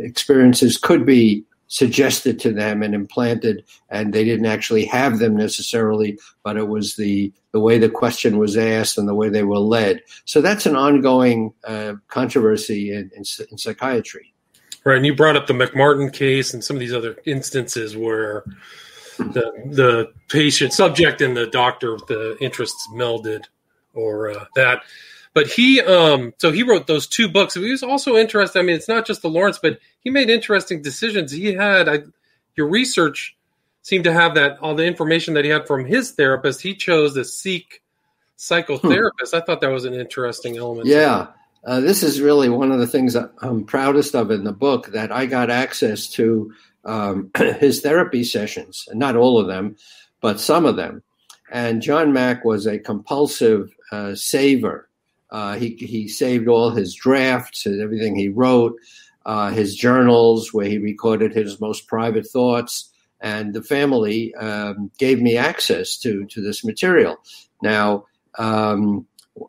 experiences 0.00 0.78
could 0.78 1.04
be 1.04 1.44
suggested 1.70 2.40
to 2.40 2.52
them 2.52 2.82
and 2.82 2.96
implanted, 2.96 3.64
and 3.88 4.12
they 4.12 4.24
didn't 4.24 4.46
actually 4.46 4.84
have 4.84 5.20
them 5.20 5.36
necessarily, 5.36 6.18
but 6.42 6.56
it 6.56 6.68
was 6.68 6.96
the 6.96 7.32
the 7.52 7.60
way 7.60 7.78
the 7.78 7.88
question 7.88 8.38
was 8.38 8.56
asked 8.56 8.98
and 8.98 9.08
the 9.08 9.14
way 9.14 9.28
they 9.28 9.44
were 9.44 9.58
led. 9.58 10.02
So 10.24 10.40
that's 10.40 10.66
an 10.66 10.76
ongoing 10.76 11.52
uh, 11.64 11.94
controversy 12.08 12.92
in, 12.92 13.10
in, 13.16 13.24
in 13.50 13.58
psychiatry. 13.58 14.32
Right, 14.84 14.96
and 14.96 15.06
you 15.06 15.14
brought 15.14 15.36
up 15.36 15.46
the 15.46 15.52
McMartin 15.52 16.12
case 16.12 16.52
and 16.54 16.62
some 16.62 16.76
of 16.76 16.80
these 16.80 16.94
other 16.94 17.16
instances 17.24 17.96
where 17.96 18.44
the 19.18 19.52
the 19.66 20.12
patient 20.28 20.72
subject 20.72 21.20
and 21.20 21.36
the 21.36 21.46
doctor 21.46 21.98
the 22.08 22.36
interests 22.40 22.88
melded 22.94 23.44
or 23.94 24.30
uh, 24.30 24.44
that 24.56 24.82
but 25.40 25.50
he 25.50 25.80
um 25.80 26.34
so 26.38 26.52
he 26.52 26.62
wrote 26.62 26.86
those 26.86 27.06
two 27.06 27.28
books 27.28 27.54
he 27.54 27.70
was 27.70 27.82
also 27.82 28.16
interested 28.16 28.58
i 28.58 28.62
mean 28.62 28.76
it's 28.76 28.88
not 28.88 29.06
just 29.06 29.22
the 29.22 29.28
lawrence 29.28 29.58
but 29.58 29.78
he 30.00 30.10
made 30.10 30.28
interesting 30.28 30.82
decisions 30.82 31.32
he 31.32 31.54
had 31.54 31.88
I, 31.88 32.02
your 32.56 32.68
research 32.68 33.36
seemed 33.80 34.04
to 34.04 34.12
have 34.12 34.34
that 34.34 34.58
all 34.60 34.74
the 34.74 34.84
information 34.84 35.34
that 35.34 35.44
he 35.44 35.50
had 35.50 35.66
from 35.66 35.86
his 35.86 36.10
therapist 36.10 36.60
he 36.60 36.74
chose 36.74 37.14
to 37.14 37.24
seek 37.24 37.82
psychotherapist 38.36 39.30
hmm. 39.30 39.36
i 39.36 39.40
thought 39.40 39.62
that 39.62 39.70
was 39.70 39.86
an 39.86 39.94
interesting 39.94 40.58
element 40.58 40.86
yeah 40.86 41.28
uh, 41.64 41.80
this 41.80 42.02
is 42.02 42.22
really 42.22 42.48
one 42.48 42.70
of 42.72 42.78
the 42.78 42.86
things 42.86 43.16
i'm 43.42 43.64
proudest 43.64 44.14
of 44.14 44.30
in 44.30 44.44
the 44.44 44.52
book 44.52 44.88
that 44.88 45.10
i 45.10 45.24
got 45.24 45.48
access 45.48 46.06
to 46.08 46.52
um, 46.84 47.30
his 47.58 47.80
therapy 47.80 48.24
sessions, 48.24 48.88
not 48.92 49.16
all 49.16 49.38
of 49.38 49.46
them, 49.46 49.76
but 50.20 50.40
some 50.40 50.66
of 50.66 50.76
them. 50.76 51.02
And 51.50 51.82
John 51.82 52.12
Mack 52.12 52.44
was 52.44 52.66
a 52.66 52.78
compulsive 52.78 53.74
uh, 53.90 54.14
saver. 54.14 54.88
Uh, 55.30 55.56
he, 55.56 55.70
he 55.78 56.08
saved 56.08 56.48
all 56.48 56.70
his 56.70 56.94
drafts, 56.94 57.66
and 57.66 57.80
everything 57.80 58.16
he 58.16 58.28
wrote, 58.28 58.76
uh, 59.26 59.50
his 59.50 59.76
journals 59.76 60.52
where 60.52 60.66
he 60.66 60.78
recorded 60.78 61.32
his 61.32 61.60
most 61.60 61.86
private 61.86 62.26
thoughts. 62.26 62.90
And 63.20 63.52
the 63.52 63.62
family 63.62 64.34
um, 64.36 64.90
gave 64.98 65.20
me 65.20 65.36
access 65.36 65.96
to, 65.98 66.24
to 66.26 66.40
this 66.40 66.64
material. 66.64 67.18
Now, 67.62 68.06
um, 68.38 69.06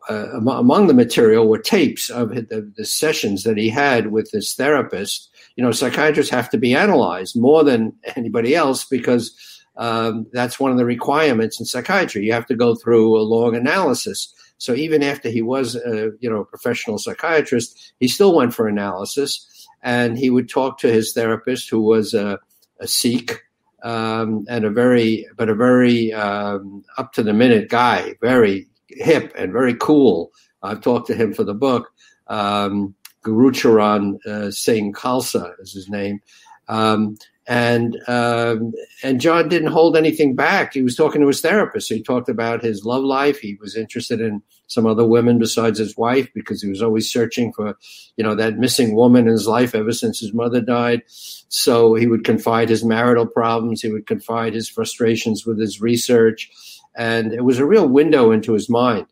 uh, 0.08 0.38
among 0.38 0.86
the 0.86 0.94
material 0.94 1.48
were 1.48 1.58
tapes 1.58 2.10
of 2.10 2.30
the, 2.30 2.72
the, 2.76 2.84
sessions 2.84 3.42
that 3.42 3.58
he 3.58 3.68
had 3.68 4.12
with 4.12 4.30
his 4.30 4.54
therapist 4.54 5.32
you 5.56 5.64
know, 5.64 5.72
psychiatrists 5.72 6.32
have 6.32 6.50
to 6.50 6.58
be 6.58 6.74
analyzed 6.74 7.38
more 7.38 7.64
than 7.64 7.92
anybody 8.16 8.54
else 8.54 8.84
because 8.84 9.36
um, 9.76 10.26
that's 10.32 10.60
one 10.60 10.70
of 10.70 10.76
the 10.76 10.84
requirements 10.84 11.58
in 11.58 11.66
psychiatry. 11.66 12.24
You 12.24 12.32
have 12.32 12.46
to 12.46 12.54
go 12.54 12.74
through 12.74 13.18
a 13.18 13.22
long 13.22 13.54
analysis. 13.54 14.34
So 14.62 14.74
even 14.74 15.02
after 15.02 15.28
he 15.28 15.42
was, 15.42 15.74
a, 15.74 16.12
you 16.20 16.30
know, 16.30 16.42
a 16.42 16.44
professional 16.44 16.96
psychiatrist, 16.96 17.94
he 17.98 18.06
still 18.06 18.32
went 18.32 18.54
for 18.54 18.68
analysis, 18.68 19.66
and 19.82 20.16
he 20.16 20.30
would 20.30 20.48
talk 20.48 20.78
to 20.78 20.92
his 20.92 21.12
therapist, 21.14 21.68
who 21.68 21.80
was 21.80 22.14
a, 22.14 22.38
a 22.78 22.86
Sikh 22.86 23.40
um, 23.82 24.44
and 24.48 24.64
a 24.64 24.70
very, 24.70 25.26
but 25.36 25.48
a 25.48 25.56
very 25.56 26.12
um, 26.12 26.84
up 26.96 27.12
to 27.14 27.24
the 27.24 27.32
minute 27.32 27.70
guy, 27.70 28.14
very 28.20 28.68
hip 28.86 29.32
and 29.36 29.52
very 29.52 29.74
cool. 29.74 30.30
I've 30.62 30.80
talked 30.80 31.08
to 31.08 31.16
him 31.16 31.34
for 31.34 31.42
the 31.42 31.54
book. 31.54 31.92
Um, 32.28 32.94
Gurucharan 33.24 34.24
uh, 34.24 34.52
Singh 34.52 34.92
Khalsa 34.92 35.54
is 35.58 35.72
his 35.72 35.88
name. 35.88 36.20
Um, 36.68 37.16
and 37.46 37.96
um, 38.06 38.72
and 39.02 39.20
John 39.20 39.48
didn't 39.48 39.72
hold 39.72 39.96
anything 39.96 40.36
back. 40.36 40.74
He 40.74 40.82
was 40.82 40.96
talking 40.96 41.20
to 41.20 41.26
his 41.26 41.40
therapist. 41.40 41.88
He 41.88 42.02
talked 42.02 42.28
about 42.28 42.62
his 42.62 42.84
love 42.84 43.02
life. 43.02 43.38
He 43.40 43.58
was 43.60 43.76
interested 43.76 44.20
in 44.20 44.42
some 44.68 44.86
other 44.86 45.04
women 45.04 45.38
besides 45.38 45.78
his 45.78 45.96
wife 45.96 46.28
because 46.34 46.62
he 46.62 46.68
was 46.68 46.82
always 46.82 47.10
searching 47.10 47.52
for, 47.52 47.76
you 48.16 48.24
know, 48.24 48.34
that 48.34 48.58
missing 48.58 48.94
woman 48.94 49.26
in 49.26 49.32
his 49.32 49.48
life 49.48 49.74
ever 49.74 49.92
since 49.92 50.20
his 50.20 50.32
mother 50.32 50.60
died. 50.60 51.02
So 51.06 51.94
he 51.94 52.06
would 52.06 52.24
confide 52.24 52.68
his 52.68 52.84
marital 52.84 53.26
problems. 53.26 53.82
He 53.82 53.90
would 53.90 54.06
confide 54.06 54.54
his 54.54 54.68
frustrations 54.68 55.44
with 55.44 55.58
his 55.58 55.80
research, 55.80 56.50
and 56.94 57.32
it 57.32 57.44
was 57.44 57.58
a 57.58 57.66
real 57.66 57.88
window 57.88 58.30
into 58.30 58.52
his 58.52 58.68
mind. 58.68 59.06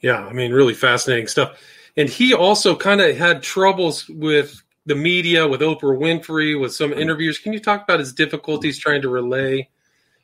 Yeah, 0.00 0.24
I 0.24 0.32
mean, 0.32 0.52
really 0.52 0.74
fascinating 0.74 1.28
stuff 1.28 1.58
and 1.96 2.08
he 2.08 2.34
also 2.34 2.74
kind 2.76 3.00
of 3.00 3.16
had 3.16 3.42
troubles 3.42 4.08
with 4.08 4.62
the 4.86 4.94
media, 4.94 5.46
with 5.46 5.60
Oprah 5.60 5.98
Winfrey, 5.98 6.60
with 6.60 6.74
some 6.74 6.92
interviews. 6.92 7.38
Can 7.38 7.52
you 7.52 7.60
talk 7.60 7.84
about 7.84 8.00
his 8.00 8.12
difficulties 8.12 8.78
trying 8.78 9.02
to 9.02 9.08
relay 9.08 9.68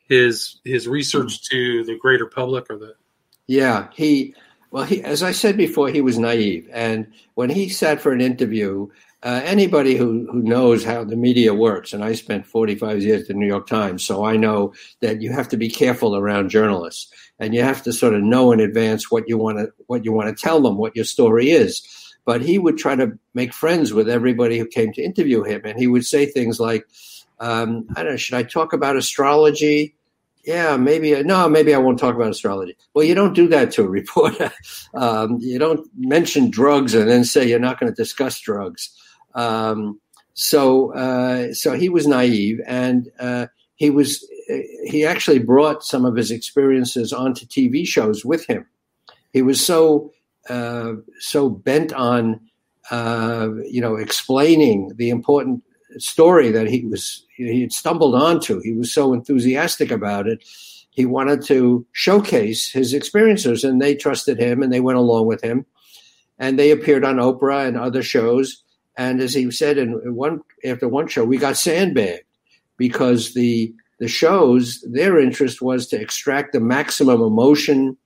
his 0.08 0.60
his 0.64 0.88
research 0.88 1.42
to 1.50 1.84
the 1.84 1.96
greater 1.96 2.26
public 2.26 2.66
or 2.70 2.78
the? 2.78 2.94
Yeah, 3.46 3.88
he 3.94 4.34
well, 4.70 4.84
he 4.84 5.02
as 5.02 5.22
I 5.22 5.32
said 5.32 5.56
before, 5.56 5.88
he 5.88 6.00
was 6.00 6.18
naive, 6.18 6.68
and 6.72 7.12
when 7.34 7.50
he 7.50 7.68
sat 7.68 8.00
for 8.00 8.12
an 8.12 8.20
interview, 8.20 8.88
uh, 9.22 9.40
anybody 9.44 9.96
who, 9.96 10.28
who 10.30 10.42
knows 10.42 10.84
how 10.84 11.02
the 11.02 11.16
media 11.16 11.52
works, 11.52 11.92
and 11.92 12.04
I 12.04 12.14
spent 12.14 12.46
45 12.46 13.02
years 13.02 13.22
at 13.22 13.28
the 13.28 13.34
New 13.34 13.46
York 13.46 13.66
Times, 13.66 14.04
so 14.04 14.24
I 14.24 14.36
know 14.36 14.74
that 15.00 15.20
you 15.20 15.32
have 15.32 15.48
to 15.48 15.56
be 15.56 15.68
careful 15.68 16.14
around 16.14 16.50
journalists 16.50 17.12
and 17.38 17.54
you 17.54 17.62
have 17.62 17.82
to 17.84 17.92
sort 17.92 18.14
of 18.14 18.22
know 18.22 18.52
in 18.52 18.60
advance 18.60 19.10
what 19.10 19.28
you 19.28 19.38
want 19.38 19.58
to 19.58 19.72
what 19.86 20.04
you 20.04 20.12
want 20.12 20.28
to 20.28 20.42
tell 20.42 20.60
them, 20.60 20.76
what 20.76 20.96
your 20.96 21.04
story 21.04 21.50
is. 21.50 21.82
But 22.28 22.42
he 22.42 22.58
would 22.58 22.76
try 22.76 22.94
to 22.94 23.18
make 23.32 23.54
friends 23.54 23.94
with 23.94 24.06
everybody 24.06 24.58
who 24.58 24.66
came 24.66 24.92
to 24.92 25.02
interview 25.02 25.44
him, 25.44 25.62
and 25.64 25.78
he 25.78 25.86
would 25.86 26.04
say 26.04 26.26
things 26.26 26.60
like, 26.60 26.86
um, 27.40 27.86
"I 27.96 28.02
don't 28.02 28.12
know, 28.12 28.16
should 28.18 28.34
I 28.34 28.42
talk 28.42 28.74
about 28.74 28.98
astrology?" 28.98 29.94
Yeah, 30.44 30.76
maybe. 30.76 31.22
No, 31.22 31.48
maybe 31.48 31.74
I 31.74 31.78
won't 31.78 31.98
talk 31.98 32.14
about 32.14 32.28
astrology. 32.28 32.76
Well, 32.92 33.06
you 33.06 33.14
don't 33.14 33.32
do 33.32 33.48
that 33.48 33.70
to 33.72 33.82
a 33.82 33.88
reporter. 33.88 34.52
um, 34.94 35.38
you 35.40 35.58
don't 35.58 35.88
mention 35.96 36.50
drugs 36.50 36.94
and 36.94 37.08
then 37.08 37.24
say 37.24 37.48
you're 37.48 37.58
not 37.58 37.80
going 37.80 37.90
to 37.90 37.96
discuss 37.96 38.38
drugs. 38.38 38.90
Um, 39.34 39.98
so, 40.34 40.92
uh, 40.92 41.54
so 41.54 41.72
he 41.72 41.88
was 41.88 42.06
naive, 42.06 42.60
and 42.66 43.10
uh, 43.18 43.46
he 43.76 43.88
was 43.88 44.22
he 44.84 45.06
actually 45.06 45.38
brought 45.38 45.82
some 45.82 46.04
of 46.04 46.14
his 46.14 46.30
experiences 46.30 47.10
onto 47.10 47.46
TV 47.46 47.86
shows 47.86 48.22
with 48.22 48.44
him. 48.46 48.66
He 49.32 49.40
was 49.40 49.64
so 49.64 50.12
uh, 50.48 50.94
so 51.18 51.48
bent 51.48 51.92
on 51.92 52.40
uh, 52.90 53.50
you 53.66 53.80
know 53.80 53.96
explaining 53.96 54.92
the 54.96 55.10
important 55.10 55.62
story 55.98 56.50
that 56.50 56.68
he 56.68 56.84
was 56.84 57.24
he 57.36 57.62
had 57.62 57.72
stumbled 57.72 58.14
onto. 58.14 58.60
He 58.60 58.72
was 58.72 58.92
so 58.92 59.12
enthusiastic 59.12 59.90
about 59.90 60.26
it. 60.26 60.44
He 60.90 61.06
wanted 61.06 61.42
to 61.46 61.86
showcase 61.92 62.70
his 62.70 62.92
experiences, 62.92 63.64
and 63.64 63.80
they 63.80 63.94
trusted 63.94 64.38
him, 64.38 64.62
and 64.62 64.72
they 64.72 64.80
went 64.80 64.98
along 64.98 65.26
with 65.26 65.42
him. 65.42 65.64
And 66.38 66.58
they 66.58 66.70
appeared 66.70 67.04
on 67.04 67.16
Oprah 67.16 67.66
and 67.66 67.76
other 67.76 68.02
shows. 68.02 68.62
And 68.96 69.20
as 69.20 69.34
he 69.34 69.50
said 69.50 69.78
in 69.78 69.92
one 70.14 70.40
after 70.64 70.88
one 70.88 71.08
show, 71.08 71.24
we 71.24 71.36
got 71.36 71.56
sandbagged 71.56 72.24
because 72.76 73.34
the 73.34 73.72
the 73.98 74.08
shows, 74.08 74.84
their 74.88 75.18
interest 75.18 75.60
was 75.60 75.88
to 75.88 76.00
extract 76.00 76.52
the 76.52 76.60
maximum 76.60 77.20
emotion 77.20 77.96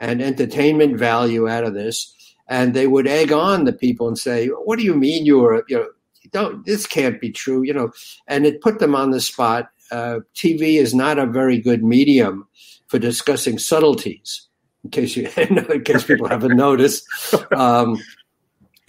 and 0.00 0.22
entertainment 0.22 0.98
value 0.98 1.48
out 1.48 1.64
of 1.64 1.74
this. 1.74 2.14
And 2.48 2.74
they 2.74 2.86
would 2.86 3.06
egg 3.06 3.32
on 3.32 3.64
the 3.64 3.72
people 3.72 4.08
and 4.08 4.18
say, 4.18 4.46
"What 4.46 4.78
do 4.78 4.84
you 4.84 4.94
mean 4.94 5.26
you 5.26 5.38
were 5.40 5.64
you 5.68 5.76
know 5.76 5.88
don't 6.30 6.64
this 6.64 6.86
can't 6.86 7.20
be 7.20 7.30
true 7.30 7.62
you 7.62 7.74
know?" 7.74 7.90
And 8.26 8.46
it 8.46 8.60
put 8.60 8.78
them 8.78 8.94
on 8.94 9.10
the 9.10 9.20
spot. 9.20 9.70
Uh, 9.90 10.20
TV 10.34 10.78
is 10.78 10.94
not 10.94 11.18
a 11.18 11.26
very 11.26 11.58
good 11.60 11.82
medium 11.82 12.46
for 12.88 12.98
discussing 12.98 13.58
subtleties. 13.58 14.46
In 14.84 14.90
case 14.90 15.16
you, 15.16 15.28
in 15.36 15.82
case 15.84 16.04
people 16.04 16.28
haven't 16.28 16.56
noticed, 16.68 17.04
um, 17.52 17.98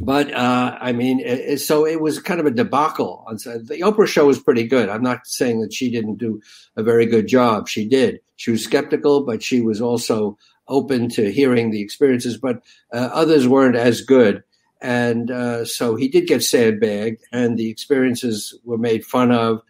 but 0.01 0.33
uh, 0.33 0.77
I 0.79 0.93
mean, 0.93 1.19
it, 1.19 1.39
it, 1.39 1.57
so 1.59 1.85
it 1.85 1.99
was 1.99 2.19
kind 2.19 2.39
of 2.39 2.45
a 2.45 2.51
debacle. 2.51 3.25
The 3.29 3.81
Oprah 3.81 4.07
show 4.07 4.27
was 4.27 4.39
pretty 4.39 4.65
good. 4.65 4.89
I'm 4.89 5.03
not 5.03 5.27
saying 5.27 5.61
that 5.61 5.73
she 5.73 5.91
didn't 5.91 6.17
do 6.17 6.41
a 6.77 6.83
very 6.83 7.05
good 7.05 7.27
job. 7.27 7.67
She 7.67 7.87
did. 7.87 8.21
She 8.37 8.51
was 8.51 8.63
skeptical, 8.63 9.25
but 9.25 9.43
she 9.43 9.59
was 9.59 9.81
also 9.81 10.37
open 10.69 11.09
to 11.09 11.31
hearing 11.31 11.71
the 11.71 11.81
experiences. 11.81 12.37
But 12.37 12.61
uh, 12.93 13.09
others 13.11 13.47
weren't 13.47 13.75
as 13.75 14.01
good, 14.01 14.43
and 14.81 15.29
uh, 15.29 15.65
so 15.65 15.95
he 15.95 16.07
did 16.07 16.27
get 16.27 16.43
sandbagged, 16.43 17.21
and 17.33 17.57
the 17.57 17.69
experiences 17.69 18.57
were 18.63 18.77
made 18.77 19.03
fun 19.05 19.31
of, 19.31 19.61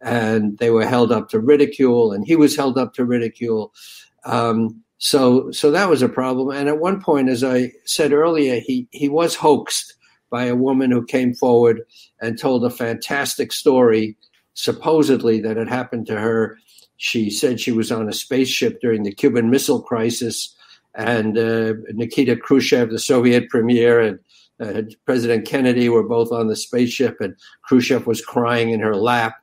and 0.00 0.56
they 0.58 0.70
were 0.70 0.86
held 0.86 1.12
up 1.12 1.28
to 1.30 1.40
ridicule, 1.40 2.12
and 2.12 2.26
he 2.26 2.36
was 2.36 2.56
held 2.56 2.78
up 2.78 2.94
to 2.94 3.04
ridicule. 3.04 3.74
Um, 4.24 4.82
so, 4.98 5.50
so 5.50 5.70
that 5.70 5.90
was 5.90 6.00
a 6.00 6.08
problem. 6.08 6.56
And 6.56 6.68
at 6.68 6.80
one 6.80 7.02
point, 7.02 7.28
as 7.28 7.44
I 7.44 7.72
said 7.84 8.12
earlier, 8.12 8.60
he, 8.60 8.88
he 8.90 9.08
was 9.10 9.34
hoaxed 9.34 9.94
by 10.30 10.46
a 10.46 10.56
woman 10.56 10.90
who 10.90 11.04
came 11.04 11.34
forward 11.34 11.82
and 12.20 12.38
told 12.38 12.64
a 12.64 12.70
fantastic 12.70 13.52
story, 13.52 14.16
supposedly 14.54 15.40
that 15.40 15.58
had 15.58 15.68
happened 15.68 16.06
to 16.06 16.18
her. 16.18 16.58
She 16.96 17.30
said 17.30 17.60
she 17.60 17.72
was 17.72 17.90
on 17.90 18.08
a 18.08 18.12
spaceship 18.12 18.80
during 18.80 19.02
the 19.02 19.12
Cuban 19.12 19.50
Missile 19.50 19.82
Crisis, 19.82 20.54
and 20.94 21.36
uh, 21.36 21.74
Nikita 21.92 22.36
Khrushchev, 22.36 22.90
the 22.90 22.98
Soviet 22.98 23.48
premier, 23.48 24.00
and 24.00 24.18
uh, 24.60 24.82
President 25.04 25.46
Kennedy 25.46 25.88
were 25.88 26.06
both 26.06 26.30
on 26.30 26.46
the 26.46 26.56
spaceship, 26.56 27.20
and 27.20 27.34
Khrushchev 27.62 28.06
was 28.06 28.24
crying 28.24 28.70
in 28.70 28.80
her 28.80 28.94
lap 28.94 29.34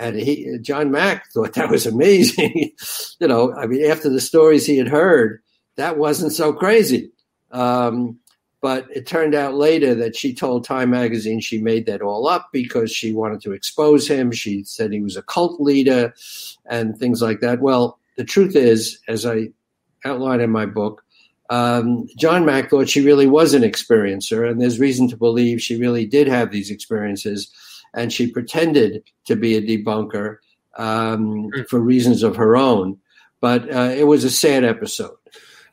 and 0.00 0.16
he 0.16 0.58
John 0.60 0.90
Mack 0.90 1.30
thought 1.30 1.54
that 1.54 1.70
was 1.70 1.86
amazing. 1.86 2.72
you 3.20 3.28
know, 3.28 3.54
I 3.54 3.66
mean, 3.66 3.84
after 3.84 4.08
the 4.08 4.20
stories 4.20 4.66
he 4.66 4.78
had 4.78 4.88
heard, 4.88 5.40
that 5.76 5.98
wasn't 5.98 6.32
so 6.32 6.52
crazy. 6.52 7.12
Um, 7.52 8.18
but 8.60 8.86
it 8.94 9.06
turned 9.06 9.34
out 9.34 9.54
later 9.54 9.94
that 9.94 10.16
she 10.16 10.34
told 10.34 10.64
Time 10.64 10.90
magazine 10.90 11.40
she 11.40 11.60
made 11.60 11.86
that 11.86 12.02
all 12.02 12.28
up 12.28 12.48
because 12.52 12.92
she 12.92 13.12
wanted 13.12 13.40
to 13.42 13.52
expose 13.52 14.06
him. 14.06 14.32
She 14.32 14.64
said 14.64 14.92
he 14.92 15.00
was 15.00 15.16
a 15.16 15.22
cult 15.22 15.60
leader 15.60 16.12
and 16.66 16.98
things 16.98 17.22
like 17.22 17.40
that. 17.40 17.60
Well, 17.60 17.98
the 18.16 18.24
truth 18.24 18.54
is, 18.54 18.98
as 19.08 19.24
I 19.24 19.48
outline 20.04 20.40
in 20.40 20.50
my 20.50 20.66
book, 20.66 21.02
um, 21.48 22.06
John 22.16 22.44
Mack 22.44 22.70
thought 22.70 22.88
she 22.88 23.04
really 23.04 23.26
was 23.26 23.54
an 23.54 23.62
experiencer, 23.62 24.48
and 24.48 24.60
there's 24.60 24.78
reason 24.78 25.08
to 25.08 25.16
believe 25.16 25.60
she 25.60 25.76
really 25.76 26.06
did 26.06 26.28
have 26.28 26.50
these 26.50 26.70
experiences 26.70 27.50
and 27.94 28.12
she 28.12 28.26
pretended 28.26 29.02
to 29.26 29.36
be 29.36 29.56
a 29.56 29.62
debunker 29.62 30.38
um, 30.76 31.50
mm. 31.50 31.68
for 31.68 31.80
reasons 31.80 32.22
of 32.22 32.36
her 32.36 32.56
own. 32.56 32.98
But 33.40 33.72
uh, 33.72 33.92
it 33.96 34.06
was 34.06 34.24
a 34.24 34.30
sad 34.30 34.64
episode. 34.64 35.16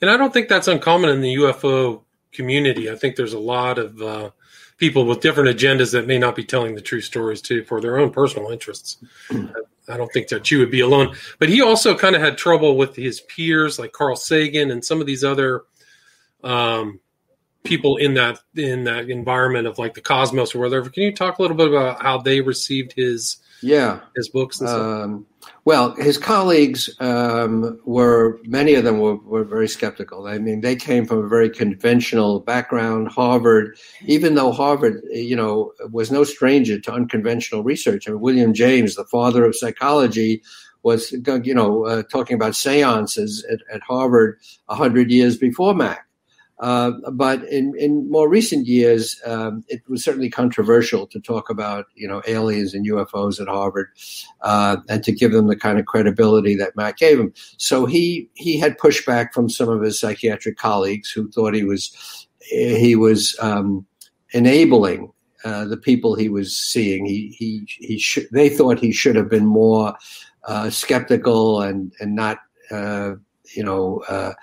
And 0.01 0.09
I 0.09 0.17
don't 0.17 0.31
think 0.31 0.47
that's 0.47 0.67
uncommon 0.67 1.09
in 1.09 1.21
the 1.21 1.35
UFO 1.35 2.03
community. 2.31 2.89
I 2.89 2.95
think 2.95 3.15
there's 3.15 3.33
a 3.33 3.39
lot 3.39 3.79
of 3.79 4.01
uh, 4.01 4.29
people 4.77 5.05
with 5.05 5.21
different 5.21 5.57
agendas 5.57 5.91
that 5.93 6.07
may 6.07 6.17
not 6.17 6.35
be 6.35 6.43
telling 6.43 6.75
the 6.75 6.81
true 6.81 7.01
stories 7.01 7.41
too 7.41 7.63
for 7.63 7.81
their 7.81 7.97
own 7.97 8.11
personal 8.11 8.51
interests. 8.51 8.97
I 9.89 9.97
don't 9.97 10.11
think 10.11 10.27
that 10.29 10.51
you 10.51 10.59
would 10.59 10.71
be 10.71 10.81
alone. 10.81 11.15
But 11.39 11.49
he 11.49 11.61
also 11.61 11.97
kind 11.97 12.15
of 12.15 12.21
had 12.21 12.37
trouble 12.37 12.77
with 12.77 12.95
his 12.95 13.21
peers 13.21 13.79
like 13.79 13.93
Carl 13.93 14.15
Sagan 14.15 14.71
and 14.71 14.83
some 14.83 14.99
of 14.99 15.07
these 15.07 15.23
other 15.23 15.63
um, 16.43 16.99
people 17.67 17.97
in 17.97 18.13
that 18.15 18.39
in 18.55 18.85
that 18.85 19.09
environment 19.09 19.67
of 19.67 19.77
like 19.77 19.93
the 19.93 20.01
cosmos 20.01 20.55
or 20.55 20.59
whatever. 20.59 20.89
Can 20.89 21.03
you 21.03 21.13
talk 21.13 21.37
a 21.37 21.41
little 21.41 21.57
bit 21.57 21.67
about 21.67 22.01
how 22.01 22.17
they 22.17 22.41
received 22.41 22.93
his 22.93 23.37
yeah 23.61 23.99
his 24.15 24.29
books? 24.29 24.61
Um, 24.61 25.25
well, 25.65 25.95
his 25.95 26.17
colleagues 26.17 26.89
um, 26.99 27.79
were 27.85 28.39
many 28.43 28.75
of 28.75 28.85
them 28.85 28.99
were, 28.99 29.17
were 29.17 29.43
very 29.43 29.67
skeptical. 29.67 30.25
I 30.25 30.37
mean, 30.37 30.61
they 30.61 30.75
came 30.77 31.05
from 31.05 31.25
a 31.25 31.27
very 31.27 31.49
conventional 31.49 32.39
background, 32.39 33.09
Harvard. 33.09 33.77
Even 34.05 34.35
though 34.35 34.51
Harvard, 34.51 35.01
you 35.11 35.35
know, 35.35 35.73
was 35.91 36.09
no 36.09 36.23
stranger 36.23 36.79
to 36.79 36.93
unconventional 36.93 37.63
research. 37.63 38.07
I 38.07 38.11
mean, 38.11 38.21
William 38.21 38.53
James, 38.53 38.95
the 38.95 39.05
father 39.05 39.45
of 39.45 39.55
psychology, 39.55 40.41
was 40.83 41.11
you 41.11 41.53
know 41.53 41.85
uh, 41.85 42.03
talking 42.03 42.35
about 42.35 42.55
seances 42.55 43.45
at, 43.51 43.59
at 43.73 43.81
Harvard 43.81 44.39
a 44.69 44.75
hundred 44.75 45.11
years 45.11 45.37
before 45.37 45.75
Mack. 45.75 46.06
Uh, 46.59 46.91
but 47.11 47.43
in, 47.45 47.73
in 47.77 48.09
more 48.09 48.27
recent 48.27 48.65
years, 48.65 49.21
um, 49.25 49.63
it 49.67 49.81
was 49.87 50.03
certainly 50.03 50.29
controversial 50.29 51.05
to 51.05 51.19
talk 51.19 51.49
about, 51.49 51.85
you 51.95 52.07
know, 52.07 52.21
aliens 52.27 52.73
and 52.73 52.87
UFOs 52.87 53.39
at 53.39 53.47
Harvard, 53.47 53.89
uh, 54.41 54.77
and 54.89 55.03
to 55.03 55.11
give 55.11 55.31
them 55.31 55.47
the 55.47 55.55
kind 55.55 55.77
of 55.77 55.85
credibility 55.85 56.55
that 56.55 56.75
Matt 56.75 56.97
gave 56.97 57.19
him. 57.19 57.31
So 57.57 57.85
he 57.85 58.29
he 58.33 58.57
had 58.57 58.79
pushback 58.79 59.33
from 59.33 59.49
some 59.49 59.69
of 59.69 59.81
his 59.81 59.99
psychiatric 59.99 60.57
colleagues 60.57 61.11
who 61.11 61.29
thought 61.29 61.53
he 61.53 61.63
was 61.63 62.27
he 62.39 62.95
was 62.95 63.37
um, 63.39 63.85
enabling 64.31 65.11
uh, 65.43 65.65
the 65.65 65.77
people 65.77 66.15
he 66.15 66.29
was 66.29 66.57
seeing. 66.57 67.05
He 67.05 67.35
he 67.37 67.67
he 67.79 67.99
should, 67.99 68.27
they 68.31 68.49
thought 68.49 68.79
he 68.79 68.91
should 68.91 69.15
have 69.15 69.29
been 69.29 69.45
more 69.45 69.95
uh, 70.45 70.71
skeptical 70.71 71.61
and 71.61 71.93
and 71.99 72.15
not 72.15 72.39
uh, 72.71 73.13
you 73.55 73.63
know 73.63 74.03
uh, 74.09 74.33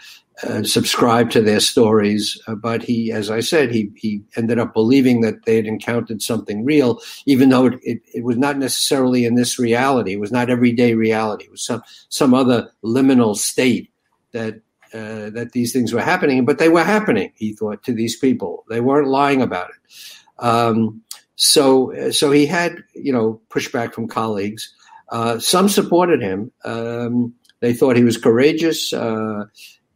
uh, 0.42 0.64
subscribe 0.64 1.30
to 1.30 1.40
their 1.40 1.60
stories. 1.60 2.40
Uh, 2.48 2.56
but 2.56 2.82
he, 2.82 3.12
as 3.12 3.30
I 3.30 3.40
said, 3.40 3.70
he 3.70 3.90
he 3.96 4.22
ended 4.36 4.58
up 4.58 4.74
believing 4.74 5.20
that 5.20 5.44
they 5.44 5.56
had 5.56 5.66
encountered 5.66 6.22
something 6.22 6.64
real, 6.64 7.00
even 7.24 7.50
though 7.50 7.66
it, 7.66 7.78
it, 7.82 8.02
it, 8.14 8.24
was 8.24 8.36
not 8.36 8.58
necessarily 8.58 9.24
in 9.24 9.36
this 9.36 9.58
reality. 9.60 10.14
It 10.14 10.20
was 10.20 10.32
not 10.32 10.50
everyday 10.50 10.94
reality. 10.94 11.44
It 11.44 11.52
was 11.52 11.64
some 11.64 11.82
some 12.08 12.34
other 12.34 12.68
liminal 12.82 13.36
state 13.36 13.92
that 14.32 14.54
uh, 14.92 15.30
that 15.30 15.52
these 15.52 15.72
things 15.72 15.92
were 15.92 16.02
happening. 16.02 16.44
But 16.44 16.58
they 16.58 16.68
were 16.68 16.84
happening. 16.84 17.32
He 17.36 17.52
thought 17.52 17.84
to 17.84 17.92
these 17.92 18.16
people. 18.16 18.64
They 18.68 18.80
weren't 18.80 19.08
lying 19.08 19.40
about 19.40 19.70
it. 19.70 20.44
Um, 20.44 21.02
so 21.36 22.10
so 22.10 22.32
he 22.32 22.46
had 22.46 22.82
you 22.94 23.12
know 23.12 23.40
pushback 23.50 23.92
from 23.92 24.08
colleagues. 24.08 24.74
Uh, 25.10 25.38
some 25.38 25.68
supported 25.68 26.20
him. 26.20 26.50
Um, 26.64 27.34
they 27.64 27.72
thought 27.72 27.96
he 27.96 28.04
was 28.04 28.18
courageous. 28.18 28.92
Uh, 28.92 29.46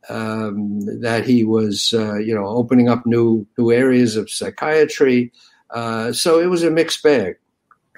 um, 0.08 0.80
that 1.02 1.26
he 1.26 1.44
was, 1.44 1.92
uh, 1.92 2.16
you 2.16 2.34
know, 2.34 2.46
opening 2.46 2.88
up 2.88 3.04
new 3.04 3.46
new 3.58 3.70
areas 3.70 4.16
of 4.16 4.30
psychiatry. 4.30 5.32
Uh, 5.70 6.12
so 6.12 6.40
it 6.40 6.46
was 6.46 6.62
a 6.62 6.70
mixed 6.70 7.02
bag. 7.02 7.36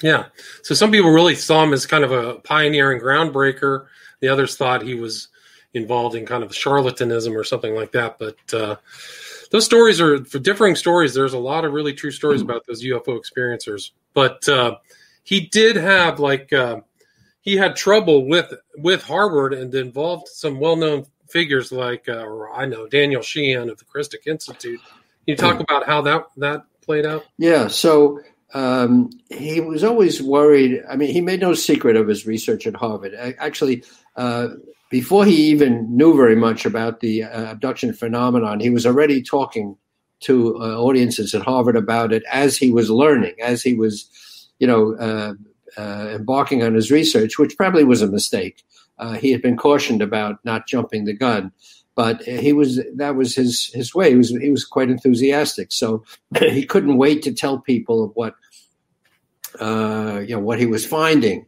Yeah. 0.02 0.26
So 0.62 0.74
some 0.74 0.90
people 0.90 1.10
really 1.10 1.34
saw 1.34 1.62
him 1.62 1.72
as 1.72 1.86
kind 1.86 2.04
of 2.04 2.10
a 2.10 2.40
pioneer 2.40 2.90
and 2.90 3.00
groundbreaker. 3.00 3.86
The 4.20 4.28
others 4.28 4.56
thought 4.56 4.82
he 4.82 4.94
was 4.94 5.28
involved 5.72 6.16
in 6.16 6.26
kind 6.26 6.42
of 6.42 6.50
charlatanism 6.50 7.36
or 7.36 7.44
something 7.44 7.74
like 7.74 7.92
that. 7.92 8.18
But 8.18 8.38
uh, 8.52 8.76
those 9.50 9.64
stories 9.64 10.00
are 10.00 10.24
for 10.24 10.38
differing 10.38 10.74
stories. 10.74 11.14
There's 11.14 11.34
a 11.34 11.38
lot 11.38 11.64
of 11.64 11.72
really 11.72 11.92
true 11.92 12.10
stories 12.10 12.40
mm-hmm. 12.40 12.50
about 12.50 12.66
those 12.66 12.82
UFO 12.82 13.20
experiencers. 13.20 13.90
But 14.14 14.48
uh, 14.48 14.76
he 15.22 15.46
did 15.46 15.76
have 15.76 16.18
like 16.18 16.52
uh, 16.52 16.80
he 17.40 17.56
had 17.56 17.76
trouble 17.76 18.26
with 18.26 18.52
with 18.76 19.02
Harvard 19.02 19.52
and 19.54 19.74
involved 19.74 20.28
some 20.28 20.60
well 20.60 20.76
known 20.76 21.06
figures 21.28 21.72
like, 21.72 22.08
uh, 22.08 22.24
or 22.24 22.52
I 22.52 22.66
know 22.66 22.86
Daniel 22.86 23.22
Sheehan 23.22 23.70
of 23.70 23.78
the 23.78 23.84
Christic 23.84 24.26
Institute. 24.26 24.80
Can 24.80 24.92
you 25.26 25.36
talk 25.36 25.56
hmm. 25.56 25.62
about 25.62 25.86
how 25.86 26.02
that 26.02 26.26
that 26.36 26.64
played 26.82 27.06
out? 27.06 27.24
Yeah. 27.38 27.68
So 27.68 28.20
um, 28.52 29.10
he 29.28 29.60
was 29.60 29.84
always 29.84 30.22
worried. 30.22 30.82
I 30.88 30.96
mean, 30.96 31.10
he 31.12 31.20
made 31.20 31.40
no 31.40 31.54
secret 31.54 31.96
of 31.96 32.08
his 32.08 32.26
research 32.26 32.66
at 32.66 32.76
Harvard. 32.76 33.14
Actually, 33.38 33.84
uh, 34.16 34.48
before 34.90 35.24
he 35.24 35.36
even 35.50 35.96
knew 35.96 36.16
very 36.16 36.36
much 36.36 36.66
about 36.66 37.00
the 37.00 37.24
uh, 37.24 37.52
abduction 37.52 37.92
phenomenon, 37.92 38.60
he 38.60 38.70
was 38.70 38.86
already 38.86 39.22
talking 39.22 39.76
to 40.20 40.56
uh, 40.60 40.76
audiences 40.76 41.34
at 41.34 41.42
Harvard 41.42 41.76
about 41.76 42.12
it 42.12 42.22
as 42.30 42.56
he 42.56 42.70
was 42.70 42.90
learning, 42.90 43.34
as 43.40 43.62
he 43.62 43.74
was, 43.74 44.50
you 44.58 44.66
know, 44.66 44.94
uh, 44.96 45.34
uh, 45.34 45.34
embarking 45.78 46.62
on 46.62 46.74
his 46.74 46.90
research, 46.90 47.38
which 47.38 47.56
probably 47.56 47.84
was 47.84 48.02
a 48.02 48.10
mistake. 48.10 48.62
Uh, 48.98 49.14
he 49.14 49.32
had 49.32 49.42
been 49.42 49.56
cautioned 49.56 50.02
about 50.02 50.38
not 50.44 50.66
jumping 50.66 51.04
the 51.04 51.14
gun, 51.14 51.52
but 51.94 52.22
he 52.22 52.52
was 52.52 52.80
that 52.94 53.16
was 53.16 53.34
his 53.34 53.70
his 53.74 53.94
way. 53.94 54.10
He 54.10 54.16
was 54.16 54.30
he 54.30 54.50
was 54.50 54.64
quite 54.64 54.90
enthusiastic, 54.90 55.72
so 55.72 56.04
he 56.38 56.64
couldn't 56.64 56.96
wait 56.96 57.22
to 57.22 57.32
tell 57.32 57.58
people 57.58 58.04
of 58.04 58.12
what 58.14 58.34
uh, 59.60 60.22
you 60.26 60.34
know 60.34 60.40
what 60.40 60.58
he 60.58 60.66
was 60.66 60.86
finding. 60.86 61.46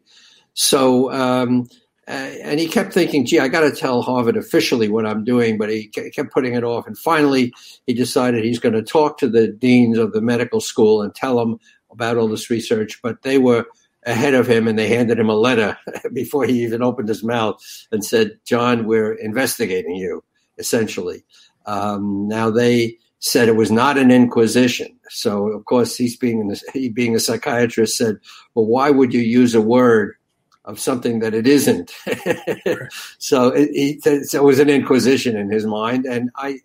So. 0.55 1.13
Um, 1.13 1.69
and 2.09 2.59
he 2.59 2.67
kept 2.67 2.93
thinking, 2.93 3.25
gee, 3.25 3.39
I 3.39 3.47
got 3.47 3.61
to 3.61 3.71
tell 3.71 4.03
Harvard 4.03 4.37
officially 4.37 4.89
what 4.89 5.07
I'm 5.07 5.25
doing, 5.25 5.57
but 5.57 5.71
he 5.71 5.87
kept 5.87 6.33
putting 6.33 6.55
it 6.55 6.65
off. 6.65 6.87
And 6.87 6.99
finally, 6.99 7.55
he 7.87 7.95
decided 7.95 8.45
he's 8.45 8.59
going 8.59 8.75
to 8.75 8.83
talk 8.83 9.19
to 9.19 9.29
the 9.29 9.47
deans 9.47 9.99
of 9.99 10.13
the 10.13 10.21
medical 10.21 10.61
school 10.61 11.01
and 11.01 11.15
tell 11.15 11.37
them 11.37 11.61
about 11.93 12.17
all 12.17 12.27
this 12.27 12.51
research. 12.51 13.01
But 13.03 13.23
they 13.23 13.39
were 13.39 13.67
ahead 14.05 14.35
of 14.35 14.49
him 14.49 14.67
and 14.67 14.79
they 14.79 14.89
handed 14.89 15.19
him 15.19 15.29
a 15.29 15.35
letter 15.35 15.79
before 16.13 16.45
he 16.45 16.63
even 16.63 16.83
opened 16.83 17.09
his 17.09 17.23
mouth 17.23 17.63
and 17.91 18.05
said, 18.05 18.39
John, 18.45 18.87
we're 18.87 19.15
investigating 19.15 19.95
you. 19.95 20.25
essentially. 20.59 21.25
Um, 21.67 22.29
now 22.29 22.51
they 22.51 22.99
said 23.21 23.49
it 23.49 23.57
was 23.57 23.71
not 23.71 23.97
an 23.99 24.11
inquisition. 24.11 24.99
So 25.09 25.49
of 25.49 25.65
course 25.65 25.97
he's 25.97 26.17
being 26.17 26.55
he 26.73 26.89
being 26.89 27.15
a 27.15 27.21
psychiatrist 27.21 27.97
said, 27.97 28.19
well, 28.55 28.67
why 28.67 28.91
would 28.91 29.15
you 29.15 29.21
use 29.21 29.55
a 29.55 29.61
word 29.61 30.17
of 30.65 30.81
something 30.81 31.21
that 31.21 31.33
it 31.33 31.47
isn't? 31.47 31.93
so 33.19 33.49
it, 33.49 33.71
it, 33.73 34.35
it, 34.35 34.43
was 34.43 34.59
an 34.59 34.69
inquisition 34.69 35.37
in 35.37 35.51
his 35.51 35.65
mind, 35.65 36.05
and 36.05 36.31
I, 36.37 36.59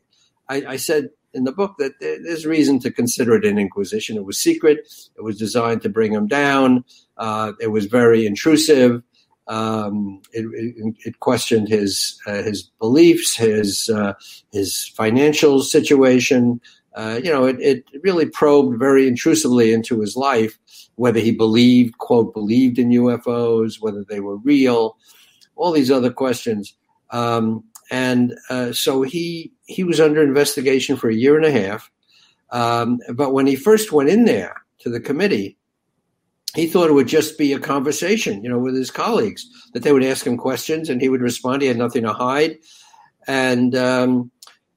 I, 0.50 0.63
I 0.67 0.78
said 0.78 1.10
in 1.34 1.43
the 1.43 1.52
book 1.52 1.76
that 1.78 1.93
there's 2.00 2.45
reason 2.45 2.80
to 2.80 2.91
consider 2.91 3.36
it 3.36 3.45
an 3.45 3.60
inquisition. 3.60 4.17
It 4.17 4.26
was 4.26 4.39
secret. 4.39 4.80
It 5.15 5.23
was 5.23 5.38
designed 5.38 5.84
to 5.84 5.89
bring 5.89 6.13
him 6.13 6.28
down. 6.28 6.84
Uh, 7.17 7.53
it 7.60 7.67
was 7.67 7.86
very 7.86 8.25
intrusive. 8.25 9.01
Um, 9.47 10.21
it, 10.34 10.45
it, 10.53 10.95
it, 11.06 11.19
questioned 11.21 11.69
his 11.69 12.19
uh, 12.27 12.43
his 12.43 12.63
beliefs, 12.80 13.36
his 13.36 13.89
uh, 13.89 14.13
his 14.51 14.88
financial 14.89 15.62
situation. 15.62 16.60
Uh, 16.95 17.21
you 17.23 17.32
know, 17.32 17.45
it, 17.45 17.58
it 17.60 17.84
really 18.03 18.25
probed 18.25 18.77
very 18.77 19.08
intrusively 19.08 19.71
into 19.71 20.01
his 20.01 20.17
life, 20.17 20.58
whether 20.95 21.19
he 21.19 21.32
believed, 21.32 21.97
quote, 21.99 22.34
believed 22.34 22.77
in 22.77 22.89
UFOs, 22.89 23.80
whether 23.80 24.03
they 24.03 24.19
were 24.19 24.38
real, 24.38 24.97
all 25.56 25.71
these 25.71 25.91
other 25.91 26.12
questions. 26.12 26.75
Um, 27.12 27.63
and 27.89 28.34
uh, 28.49 28.73
so 28.73 29.03
he 29.03 29.53
he 29.65 29.84
was 29.84 29.99
under 29.99 30.21
investigation 30.21 30.97
for 30.97 31.10
a 31.10 31.15
year 31.15 31.38
and 31.38 31.45
a 31.45 31.51
half. 31.51 31.89
Um, 32.49 32.99
but 33.13 33.34
when 33.34 33.47
he 33.47 33.56
first 33.56 33.91
went 33.91 34.10
in 34.10 34.25
there 34.25 34.62
to 34.80 34.89
the 34.89 34.99
committee, 34.99 35.58
he 36.55 36.67
thought 36.67 36.89
it 36.89 36.93
would 36.93 37.07
just 37.07 37.38
be 37.38 37.53
a 37.53 37.60
conversation, 37.60 38.43
you 38.43 38.49
know, 38.49 38.60
with 38.60 38.75
his 38.75 38.91
colleagues 38.91 39.45
that 39.73 39.83
they 39.83 39.91
would 39.91 40.03
ask 40.03 40.25
him 40.25 40.38
questions 40.38 40.89
and 40.89 41.01
he 41.01 41.10
would 41.10 41.21
respond. 41.21 41.62
He 41.62 41.67
had 41.67 41.77
nothing 41.77 42.03
to 42.03 42.13
hide. 42.13 42.57
And 43.27 43.75
um, 43.75 44.31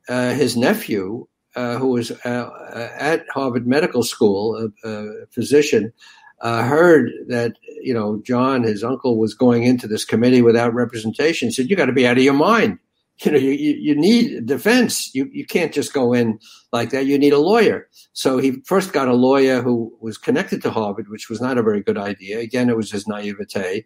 uh, 0.09 0.35
his 0.35 0.57
nephew, 0.57 1.27
uh, 1.57 1.77
who 1.77 1.89
was 1.89 2.11
uh, 2.11 2.51
at 2.99 3.25
Harvard 3.33 3.67
Medical 3.67 4.03
School, 4.03 4.71
a, 4.85 4.89
a 4.89 5.27
physician, 5.31 5.93
uh, 6.41 6.63
heard 6.63 7.11
that 7.29 7.57
you 7.83 7.93
know 7.93 8.21
John, 8.25 8.63
his 8.63 8.83
uncle, 8.83 9.19
was 9.19 9.35
going 9.35 9.65
into 9.65 9.87
this 9.87 10.05
committee 10.05 10.43
without 10.43 10.75
representation. 10.75 11.49
He 11.49 11.53
said, 11.53 11.69
"You 11.69 11.77
got 11.77 11.87
to 11.87 11.93
be 11.93 12.07
out 12.07 12.17
of 12.17 12.25
your 12.25 12.35
mind." 12.35 12.79
you 13.25 13.33
know, 13.33 13.39
you, 13.39 13.53
you 13.53 13.95
need 13.95 14.47
defense. 14.47 15.15
You, 15.15 15.29
you 15.33 15.45
can't 15.45 15.73
just 15.73 15.93
go 15.93 16.13
in 16.13 16.39
like 16.73 16.91
that. 16.91 17.07
You 17.07 17.19
need 17.19 17.33
a 17.33 17.39
lawyer. 17.39 17.89
So 18.13 18.39
he 18.39 18.63
first 18.65 18.93
got 18.93 19.09
a 19.09 19.15
lawyer 19.15 19.61
who 19.61 19.95
was 20.01 20.17
connected 20.17 20.63
to 20.63 20.71
Harvard, 20.71 21.09
which 21.09 21.29
was 21.29 21.41
not 21.41 21.59
a 21.59 21.63
very 21.63 21.83
good 21.83 21.99
idea. 21.99 22.39
Again, 22.39 22.71
it 22.71 22.77
was 22.77 22.91
his 22.91 23.07
naivete. 23.07 23.85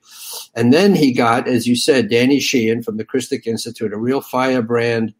And 0.54 0.72
then 0.72 0.94
he 0.94 1.12
got, 1.12 1.48
as 1.48 1.66
you 1.66 1.74
said, 1.74 2.10
Danny 2.10 2.38
Sheehan 2.38 2.82
from 2.82 2.96
the 2.96 3.04
Christic 3.04 3.46
Institute, 3.46 3.92
a 3.92 3.98
real 3.98 4.20
firebrand, 4.20 5.14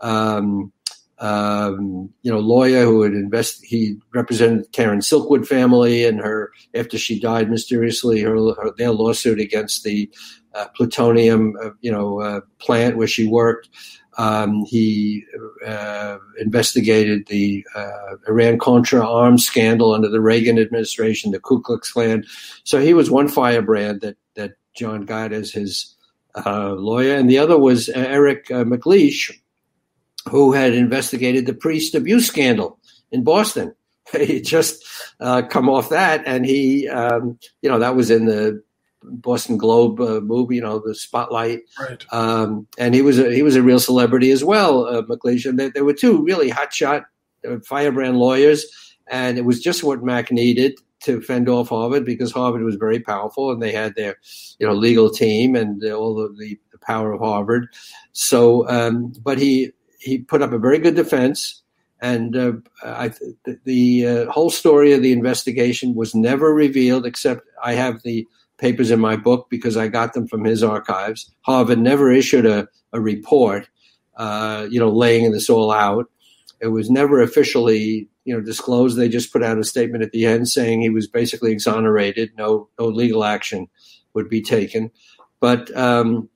um, 0.00 0.72
um, 1.18 2.08
you 2.22 2.32
know, 2.32 2.38
lawyer 2.38 2.84
who 2.84 3.02
had 3.02 3.12
invest. 3.12 3.62
He 3.62 3.96
represented 4.14 4.72
Karen 4.72 5.00
Silkwood 5.00 5.46
family 5.46 6.04
and 6.06 6.18
her 6.18 6.50
after 6.74 6.96
she 6.98 7.20
died 7.20 7.50
mysteriously. 7.50 8.22
Her, 8.22 8.34
her 8.34 8.72
their 8.78 8.90
lawsuit 8.90 9.38
against 9.38 9.84
the 9.84 10.10
uh, 10.54 10.66
plutonium, 10.74 11.56
uh, 11.62 11.70
you 11.80 11.90
know, 11.90 12.20
uh, 12.20 12.40
plant 12.58 12.96
where 12.96 13.06
she 13.06 13.26
worked. 13.26 13.68
Um, 14.18 14.64
he 14.64 15.24
uh, 15.66 16.18
investigated 16.38 17.26
the 17.28 17.64
uh, 17.74 18.16
Iran 18.28 18.58
Contra 18.58 19.08
arms 19.08 19.46
scandal 19.46 19.94
under 19.94 20.08
the 20.08 20.20
Reagan 20.20 20.58
administration, 20.58 21.30
the 21.30 21.40
Ku 21.40 21.62
Klux 21.62 21.92
Klan. 21.92 22.24
So 22.64 22.80
he 22.80 22.92
was 22.92 23.10
one 23.10 23.28
firebrand 23.28 24.00
that 24.02 24.16
that 24.34 24.52
John 24.74 25.04
got 25.04 25.32
as 25.32 25.52
his 25.52 25.94
uh, 26.44 26.72
lawyer, 26.72 27.14
and 27.14 27.30
the 27.30 27.38
other 27.38 27.58
was 27.58 27.88
Eric 27.88 28.48
MacLeish, 28.48 29.32
who 30.28 30.52
had 30.52 30.74
investigated 30.74 31.46
the 31.46 31.54
priest 31.54 31.94
abuse 31.94 32.26
scandal 32.26 32.78
in 33.10 33.24
Boston. 33.24 33.74
He 34.12 34.40
just 34.40 34.84
come 35.20 35.68
off 35.68 35.90
that, 35.90 36.24
and 36.26 36.44
he, 36.44 36.88
um, 36.88 37.38
you 37.62 37.70
know, 37.70 37.78
that 37.78 37.94
was 37.94 38.10
in 38.10 38.24
the 38.24 38.60
Boston 39.02 39.56
Globe 39.56 40.00
uh, 40.00 40.20
movie, 40.20 40.56
you 40.56 40.60
know, 40.60 40.82
the 40.84 40.94
Spotlight. 40.94 41.60
Right. 41.78 42.04
Um, 42.12 42.66
and 42.78 42.94
he 42.94 43.02
was 43.02 43.18
a, 43.18 43.32
he 43.32 43.42
was 43.42 43.56
a 43.56 43.62
real 43.62 43.80
celebrity 43.80 44.30
as 44.30 44.44
well, 44.44 44.86
uh, 44.86 45.02
MacLeish. 45.02 45.44
There, 45.56 45.70
there 45.70 45.84
were 45.84 45.94
two 45.94 46.22
really 46.22 46.50
hotshot 46.50 47.04
uh, 47.48 47.56
firebrand 47.64 48.18
lawyers, 48.18 48.66
and 49.06 49.38
it 49.38 49.44
was 49.44 49.60
just 49.60 49.82
what 49.82 50.02
Mack 50.02 50.30
needed 50.30 50.78
to 51.00 51.20
fend 51.22 51.48
off 51.48 51.70
Harvard 51.70 52.04
because 52.04 52.30
Harvard 52.30 52.62
was 52.62 52.76
very 52.76 53.00
powerful 53.00 53.50
and 53.50 53.62
they 53.62 53.72
had 53.72 53.94
their, 53.94 54.16
you 54.58 54.66
know, 54.66 54.74
legal 54.74 55.08
team 55.08 55.56
and 55.56 55.82
all 55.84 56.20
of 56.20 56.36
the, 56.36 56.58
the 56.72 56.78
power 56.78 57.12
of 57.12 57.20
Harvard. 57.20 57.68
So, 58.12 58.68
um, 58.68 59.14
but 59.22 59.38
he 59.38 59.72
he 59.98 60.18
put 60.18 60.42
up 60.42 60.52
a 60.52 60.58
very 60.58 60.78
good 60.78 60.96
defense. 60.96 61.62
And 62.02 62.34
uh, 62.34 62.52
I, 62.82 63.08
the, 63.44 63.58
the 63.64 64.06
uh, 64.06 64.30
whole 64.30 64.48
story 64.48 64.94
of 64.94 65.02
the 65.02 65.12
investigation 65.12 65.94
was 65.94 66.14
never 66.14 66.54
revealed, 66.54 67.04
except 67.04 67.46
I 67.62 67.74
have 67.74 68.02
the 68.02 68.26
papers 68.60 68.90
in 68.90 69.00
my 69.00 69.16
book 69.16 69.48
because 69.50 69.76
I 69.76 69.88
got 69.88 70.12
them 70.12 70.28
from 70.28 70.44
his 70.44 70.62
archives. 70.62 71.32
Harvard 71.42 71.78
never 71.78 72.12
issued 72.12 72.46
a, 72.46 72.68
a 72.92 73.00
report, 73.00 73.68
uh, 74.16 74.66
you 74.70 74.78
know, 74.78 74.90
laying 74.90 75.32
this 75.32 75.48
all 75.48 75.72
out. 75.72 76.10
It 76.60 76.68
was 76.68 76.90
never 76.90 77.22
officially, 77.22 78.08
you 78.24 78.34
know, 78.34 78.42
disclosed. 78.42 78.98
They 78.98 79.08
just 79.08 79.32
put 79.32 79.42
out 79.42 79.58
a 79.58 79.64
statement 79.64 80.04
at 80.04 80.12
the 80.12 80.26
end 80.26 80.48
saying 80.48 80.82
he 80.82 80.90
was 80.90 81.06
basically 81.06 81.52
exonerated. 81.52 82.32
No, 82.36 82.68
no 82.78 82.86
legal 82.86 83.24
action 83.24 83.68
would 84.12 84.28
be 84.28 84.42
taken. 84.42 84.90
But 85.40 85.74
um, 85.74 86.28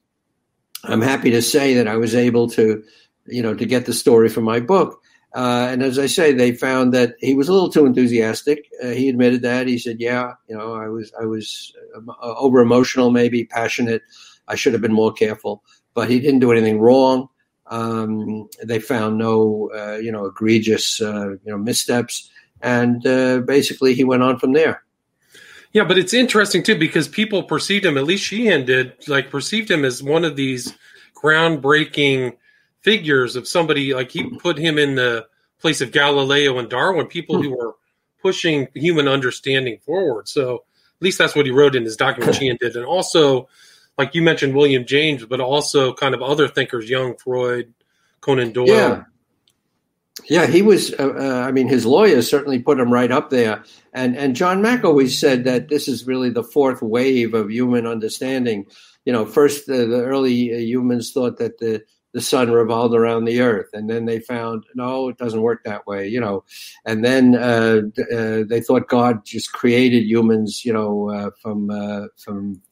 I'm 0.84 1.02
happy 1.02 1.30
to 1.32 1.42
say 1.42 1.74
that 1.74 1.86
I 1.86 1.96
was 1.96 2.14
able 2.14 2.48
to, 2.50 2.82
you 3.26 3.42
know, 3.42 3.54
to 3.54 3.66
get 3.66 3.84
the 3.84 3.92
story 3.92 4.30
from 4.30 4.44
my 4.44 4.60
book. 4.60 5.00
Uh, 5.34 5.66
and 5.68 5.82
as 5.82 5.98
I 5.98 6.06
say, 6.06 6.32
they 6.32 6.52
found 6.52 6.94
that 6.94 7.16
he 7.18 7.34
was 7.34 7.48
a 7.48 7.52
little 7.52 7.68
too 7.68 7.86
enthusiastic. 7.86 8.70
Uh, 8.82 8.88
he 8.88 9.08
admitted 9.08 9.42
that. 9.42 9.66
He 9.66 9.78
said, 9.78 9.96
"Yeah, 9.98 10.34
you 10.48 10.56
know, 10.56 10.74
I 10.74 10.86
was 10.88 11.12
I 11.20 11.24
was 11.24 11.72
uh, 11.96 12.34
over 12.36 12.60
emotional, 12.60 13.10
maybe 13.10 13.44
passionate. 13.44 14.02
I 14.46 14.54
should 14.54 14.74
have 14.74 14.82
been 14.82 14.92
more 14.92 15.12
careful." 15.12 15.64
But 15.92 16.08
he 16.08 16.20
didn't 16.20 16.40
do 16.40 16.52
anything 16.52 16.80
wrong. 16.80 17.28
Um, 17.66 18.48
they 18.62 18.78
found 18.78 19.18
no, 19.18 19.70
uh, 19.74 19.96
you 19.96 20.12
know, 20.12 20.26
egregious, 20.26 21.00
uh, 21.00 21.30
you 21.30 21.38
know, 21.46 21.58
missteps, 21.58 22.30
and 22.60 23.04
uh, 23.04 23.40
basically 23.40 23.94
he 23.94 24.04
went 24.04 24.22
on 24.22 24.38
from 24.38 24.52
there. 24.52 24.84
Yeah, 25.72 25.82
but 25.82 25.98
it's 25.98 26.14
interesting 26.14 26.62
too 26.62 26.78
because 26.78 27.08
people 27.08 27.42
perceived 27.42 27.84
him, 27.84 27.98
at 27.98 28.04
least 28.04 28.24
Sheehan 28.24 28.66
did, 28.66 28.92
like 29.08 29.30
perceived 29.30 29.68
him 29.68 29.84
as 29.84 30.00
one 30.00 30.24
of 30.24 30.36
these 30.36 30.72
groundbreaking 31.20 32.36
figures 32.84 33.34
of 33.34 33.48
somebody 33.48 33.94
like 33.94 34.10
he 34.10 34.22
put 34.38 34.58
him 34.58 34.78
in 34.78 34.94
the 34.94 35.26
place 35.58 35.80
of 35.80 35.90
Galileo 35.90 36.58
and 36.58 36.68
Darwin, 36.68 37.06
people 37.06 37.42
who 37.42 37.50
were 37.56 37.74
pushing 38.22 38.68
human 38.74 39.08
understanding 39.08 39.78
forward. 39.78 40.28
So 40.28 40.56
at 40.56 41.02
least 41.02 41.18
that's 41.18 41.34
what 41.34 41.46
he 41.46 41.52
wrote 41.52 41.74
in 41.74 41.84
his 41.84 41.96
document. 41.96 42.36
Sheehan 42.36 42.58
did, 42.60 42.76
and 42.76 42.84
also, 42.84 43.48
like 43.98 44.14
you 44.14 44.22
mentioned, 44.22 44.54
William 44.54 44.84
James, 44.84 45.24
but 45.24 45.40
also 45.40 45.94
kind 45.94 46.14
of 46.14 46.22
other 46.22 46.46
thinkers, 46.46 46.88
Jung, 46.88 47.16
Freud, 47.16 47.72
Conan 48.20 48.52
Doyle. 48.52 48.66
Yeah. 48.66 49.04
Yeah, 50.28 50.46
he 50.46 50.62
was. 50.62 50.94
Uh, 50.94 51.12
uh, 51.12 51.44
I 51.44 51.50
mean, 51.50 51.66
his 51.66 51.84
lawyers 51.84 52.30
certainly 52.30 52.60
put 52.60 52.78
him 52.78 52.92
right 52.92 53.10
up 53.10 53.30
there. 53.30 53.64
And 53.92 54.16
and 54.16 54.36
John 54.36 54.62
Mack 54.62 54.84
always 54.84 55.18
said 55.18 55.42
that 55.44 55.68
this 55.68 55.88
is 55.88 56.06
really 56.06 56.30
the 56.30 56.44
fourth 56.44 56.80
wave 56.82 57.34
of 57.34 57.50
human 57.50 57.84
understanding. 57.84 58.66
You 59.04 59.12
know, 59.12 59.26
first 59.26 59.68
uh, 59.68 59.76
the 59.76 60.04
early 60.04 60.54
uh, 60.54 60.58
humans 60.58 61.10
thought 61.10 61.38
that 61.38 61.58
the 61.58 61.82
the 62.14 62.20
sun 62.20 62.50
revolved 62.50 62.94
around 62.94 63.24
the 63.24 63.40
earth 63.40 63.68
and 63.74 63.90
then 63.90 64.06
they 64.06 64.20
found 64.20 64.64
no 64.74 65.08
it 65.08 65.18
doesn't 65.18 65.42
work 65.42 65.62
that 65.64 65.86
way 65.86 66.08
you 66.08 66.20
know. 66.20 66.44
And 66.86 67.04
then 67.04 67.34
uh, 67.34 67.82
uh, 68.14 68.44
they 68.48 68.60
thought 68.60 68.88
god 68.88 69.24
just 69.26 69.52
created 69.52 70.04
humans 70.04 70.64
you 70.64 70.72
know 70.72 71.10
uh, 71.10 71.30
from 71.42 71.70
uh, 71.70 72.06
from 72.16 72.62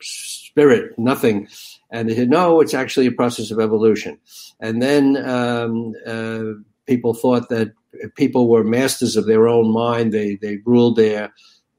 spirit 0.00 0.96
nothing. 0.98 1.48
And 1.90 2.08
they 2.08 2.14
said 2.14 2.30
no 2.30 2.60
it's 2.60 2.74
actually 2.74 3.06
a 3.06 3.12
process 3.12 3.50
of 3.50 3.58
evolution. 3.58 4.18
And 4.60 4.80
then 4.80 5.16
um, 5.28 5.94
uh, 6.06 6.60
people 6.86 7.14
thought 7.14 7.48
that 7.48 7.72
people 8.16 8.48
were 8.48 8.64
masters 8.64 9.16
of 9.16 9.26
their 9.26 9.48
own 9.48 9.72
mind. 9.72 10.12
They 10.12 10.36
they 10.36 10.58
ruled 10.64 10.96
their 10.96 11.32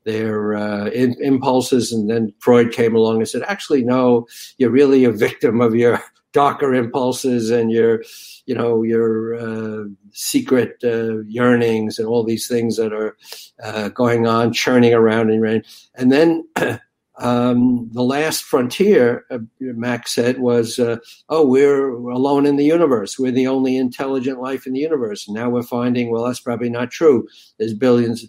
their 0.04 0.56
uh, 0.56 0.88
in, 0.88 1.15
impulses, 1.21 1.93
and 1.93 2.10
then 2.10 2.34
Freud 2.39 2.74
came 2.74 2.95
along 2.95 3.18
and 3.18 3.30
said, 3.30 3.43
"Actually, 3.43 3.84
no, 3.84 4.28
you're 4.57 4.70
really 4.70 5.05
a 5.05 5.11
victim 5.11 5.61
of 5.61 5.76
your 5.76 6.01
darker 6.34 6.73
impulses 6.73 7.49
and 7.49 7.71
your 7.71 8.03
you 8.45 8.53
know 8.55 8.84
your 8.84 9.36
uh, 9.36 9.86
secret 10.11 10.77
uh, 10.84 11.21
yearnings 11.23 11.97
and 11.99 12.07
all 12.07 12.23
these 12.23 12.47
things 12.47 12.75
that 12.75 12.91
are 12.91 13.15
uh, 13.63 13.89
going 13.89 14.27
on 14.27 14.51
churning 14.51 14.93
around 14.93 15.29
in 15.29 15.39
rain 15.39 15.63
and 15.95 16.11
then 16.11 16.45
um, 17.17 17.89
the 17.93 18.03
last 18.03 18.43
frontier 18.43 19.25
uh, 19.29 19.38
Mack 19.59 20.07
said 20.07 20.39
was 20.39 20.79
uh, 20.79 20.97
oh 21.29 21.45
we're 21.45 21.91
alone 22.09 22.45
in 22.45 22.55
the 22.55 22.65
universe. 22.65 23.19
We're 23.19 23.31
the 23.31 23.47
only 23.47 23.77
intelligent 23.77 24.41
life 24.41 24.65
in 24.65 24.73
the 24.73 24.79
universe. 24.79 25.27
And 25.27 25.36
now 25.36 25.49
we're 25.49 25.63
finding 25.63 26.09
well 26.09 26.25
that's 26.25 26.39
probably 26.39 26.69
not 26.69 26.91
true. 26.91 27.27
There's 27.59 27.73
billions 27.73 28.25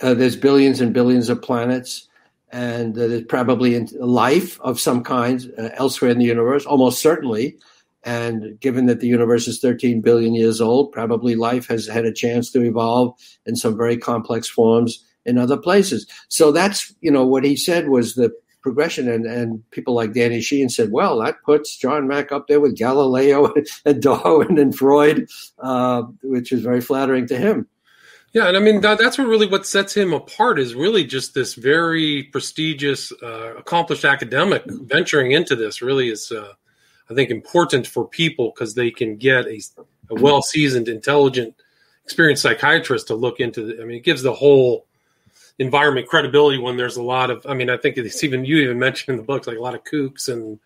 uh, 0.00 0.14
there's 0.14 0.36
billions 0.36 0.80
and 0.80 0.92
billions 0.92 1.28
of 1.28 1.40
planets 1.40 2.08
and 2.56 2.94
there's 2.94 3.22
probably 3.24 3.78
life 4.00 4.58
of 4.62 4.80
some 4.80 5.04
kind 5.04 5.52
uh, 5.58 5.68
elsewhere 5.74 6.10
in 6.10 6.18
the 6.18 6.24
universe, 6.24 6.64
almost 6.64 7.02
certainly. 7.02 7.58
And 8.02 8.58
given 8.60 8.86
that 8.86 9.00
the 9.00 9.08
universe 9.08 9.46
is 9.46 9.60
13 9.60 10.00
billion 10.00 10.34
years 10.34 10.58
old, 10.58 10.90
probably 10.90 11.34
life 11.34 11.66
has 11.66 11.86
had 11.86 12.06
a 12.06 12.14
chance 12.14 12.50
to 12.52 12.62
evolve 12.62 13.14
in 13.44 13.56
some 13.56 13.76
very 13.76 13.98
complex 13.98 14.48
forms 14.48 15.04
in 15.26 15.36
other 15.36 15.58
places. 15.58 16.06
So 16.28 16.50
that's, 16.50 16.94
you 17.02 17.10
know, 17.10 17.26
what 17.26 17.44
he 17.44 17.56
said 17.56 17.90
was 17.90 18.14
the 18.14 18.32
progression. 18.62 19.06
And, 19.06 19.26
and 19.26 19.70
people 19.70 19.92
like 19.92 20.14
Danny 20.14 20.40
Sheehan 20.40 20.70
said, 20.70 20.92
well, 20.92 21.18
that 21.18 21.42
puts 21.44 21.76
John 21.76 22.08
Mack 22.08 22.32
up 22.32 22.48
there 22.48 22.60
with 22.60 22.78
Galileo 22.78 23.52
and 23.84 24.00
Darwin 24.00 24.58
and 24.58 24.74
Freud, 24.74 25.28
uh, 25.58 26.04
which 26.22 26.52
is 26.52 26.62
very 26.62 26.80
flattering 26.80 27.26
to 27.26 27.36
him. 27.36 27.68
Yeah, 28.32 28.48
and 28.48 28.56
I 28.56 28.60
mean 28.60 28.80
that, 28.82 28.98
that's 28.98 29.16
what 29.18 29.28
really 29.28 29.46
what 29.46 29.66
sets 29.66 29.96
him 29.96 30.12
apart 30.12 30.58
is 30.58 30.74
really 30.74 31.04
just 31.04 31.32
this 31.32 31.54
very 31.54 32.24
prestigious, 32.24 33.12
uh, 33.22 33.54
accomplished 33.56 34.04
academic 34.04 34.62
venturing 34.66 35.32
into 35.32 35.56
this. 35.56 35.80
Really 35.80 36.10
is, 36.10 36.30
uh, 36.32 36.52
I 37.08 37.14
think, 37.14 37.30
important 37.30 37.86
for 37.86 38.06
people 38.06 38.52
because 38.54 38.74
they 38.74 38.90
can 38.90 39.16
get 39.16 39.46
a, 39.46 39.60
a 40.10 40.14
well 40.20 40.42
seasoned, 40.42 40.88
intelligent, 40.88 41.54
experienced 42.04 42.42
psychiatrist 42.42 43.06
to 43.08 43.14
look 43.14 43.40
into. 43.40 43.64
The, 43.64 43.82
I 43.82 43.86
mean, 43.86 43.96
it 43.96 44.04
gives 44.04 44.22
the 44.22 44.34
whole 44.34 44.86
environment 45.58 46.06
credibility 46.06 46.58
when 46.58 46.76
there's 46.76 46.96
a 46.96 47.02
lot 47.02 47.30
of. 47.30 47.46
I 47.48 47.54
mean, 47.54 47.70
I 47.70 47.78
think 47.78 47.96
it's 47.96 48.22
even 48.22 48.44
you 48.44 48.58
even 48.58 48.78
mentioned 48.86 49.14
in 49.14 49.16
the 49.16 49.26
books 49.26 49.46
like 49.46 49.56
a 49.56 49.62
lot 49.62 49.74
of 49.74 49.84
kooks 49.84 50.28
and 50.28 50.58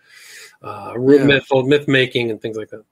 uh, 0.62 0.94
yeah. 0.96 1.24
myth 1.24 1.48
myth 1.52 1.86
making 1.86 2.30
and 2.30 2.40
things 2.40 2.56
like 2.56 2.70
that. 2.70 2.84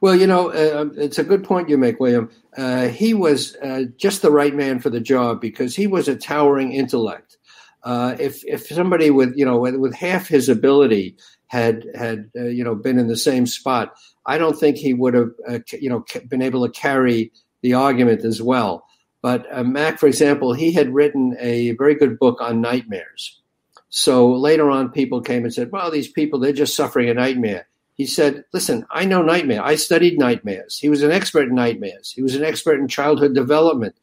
Well, 0.00 0.14
you 0.14 0.26
know, 0.26 0.50
uh, 0.50 0.90
it's 0.96 1.18
a 1.18 1.24
good 1.24 1.44
point 1.44 1.68
you 1.68 1.78
make, 1.78 2.00
William. 2.00 2.30
Uh, 2.56 2.88
he 2.88 3.14
was 3.14 3.56
uh, 3.56 3.84
just 3.96 4.22
the 4.22 4.30
right 4.30 4.54
man 4.54 4.80
for 4.80 4.90
the 4.90 5.00
job 5.00 5.40
because 5.40 5.74
he 5.76 5.86
was 5.86 6.08
a 6.08 6.16
towering 6.16 6.72
intellect. 6.72 7.38
Uh, 7.82 8.16
if 8.18 8.44
if 8.44 8.66
somebody 8.66 9.10
with 9.10 9.36
you 9.36 9.44
know 9.44 9.58
with, 9.58 9.76
with 9.76 9.94
half 9.94 10.26
his 10.26 10.48
ability 10.48 11.16
had 11.46 11.84
had 11.94 12.30
uh, 12.36 12.44
you 12.44 12.64
know 12.64 12.74
been 12.74 12.98
in 12.98 13.06
the 13.06 13.16
same 13.16 13.46
spot, 13.46 13.94
I 14.26 14.38
don't 14.38 14.58
think 14.58 14.76
he 14.76 14.92
would 14.92 15.14
have 15.14 15.30
uh, 15.48 15.58
you 15.72 15.88
know 15.88 16.04
been 16.28 16.42
able 16.42 16.66
to 16.66 16.72
carry 16.72 17.32
the 17.62 17.74
argument 17.74 18.24
as 18.24 18.42
well. 18.42 18.84
But 19.22 19.46
Mack, 19.66 19.98
for 19.98 20.06
example, 20.06 20.52
he 20.52 20.72
had 20.72 20.94
written 20.94 21.36
a 21.40 21.72
very 21.72 21.94
good 21.94 22.18
book 22.18 22.40
on 22.40 22.60
nightmares. 22.60 23.40
So 23.88 24.32
later 24.32 24.70
on, 24.70 24.90
people 24.90 25.20
came 25.20 25.44
and 25.44 25.52
said, 25.52 25.70
"Well, 25.72 25.90
these 25.90 26.08
people 26.08 26.38
they're 26.38 26.52
just 26.52 26.76
suffering 26.76 27.08
a 27.08 27.14
nightmare." 27.14 27.66
He 27.96 28.06
said, 28.06 28.44
Listen, 28.52 28.86
I 28.90 29.06
know 29.06 29.22
nightmare. 29.22 29.64
I 29.64 29.76
studied 29.76 30.18
nightmares. 30.18 30.78
He 30.78 30.88
was 30.88 31.02
an 31.02 31.10
expert 31.10 31.48
in 31.48 31.54
nightmares. 31.54 32.12
He 32.12 32.22
was 32.22 32.34
an 32.34 32.44
expert 32.44 32.78
in 32.78 32.88
childhood 32.88 33.34
development. 33.34 33.96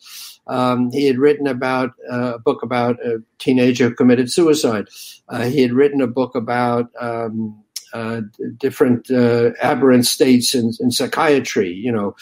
Um, 0.47 0.91
he 0.91 1.05
had 1.05 1.19
written 1.19 1.47
about 1.47 1.91
uh, 2.11 2.33
a 2.35 2.39
book 2.39 2.63
about 2.63 2.99
a 3.05 3.21
teenager 3.37 3.89
who 3.89 3.95
committed 3.95 4.31
suicide. 4.31 4.87
Uh, 5.29 5.43
he 5.43 5.61
had 5.61 5.73
written 5.73 6.01
a 6.01 6.07
book 6.07 6.35
about 6.35 6.89
um, 6.99 7.63
uh, 7.93 8.21
different 8.57 9.09
uh, 9.11 9.51
aberrant 9.61 10.05
states 10.05 10.55
in, 10.55 10.71
in, 10.79 10.89
psychiatry, 10.89 11.71
you 11.71 11.91
know, 11.91 12.15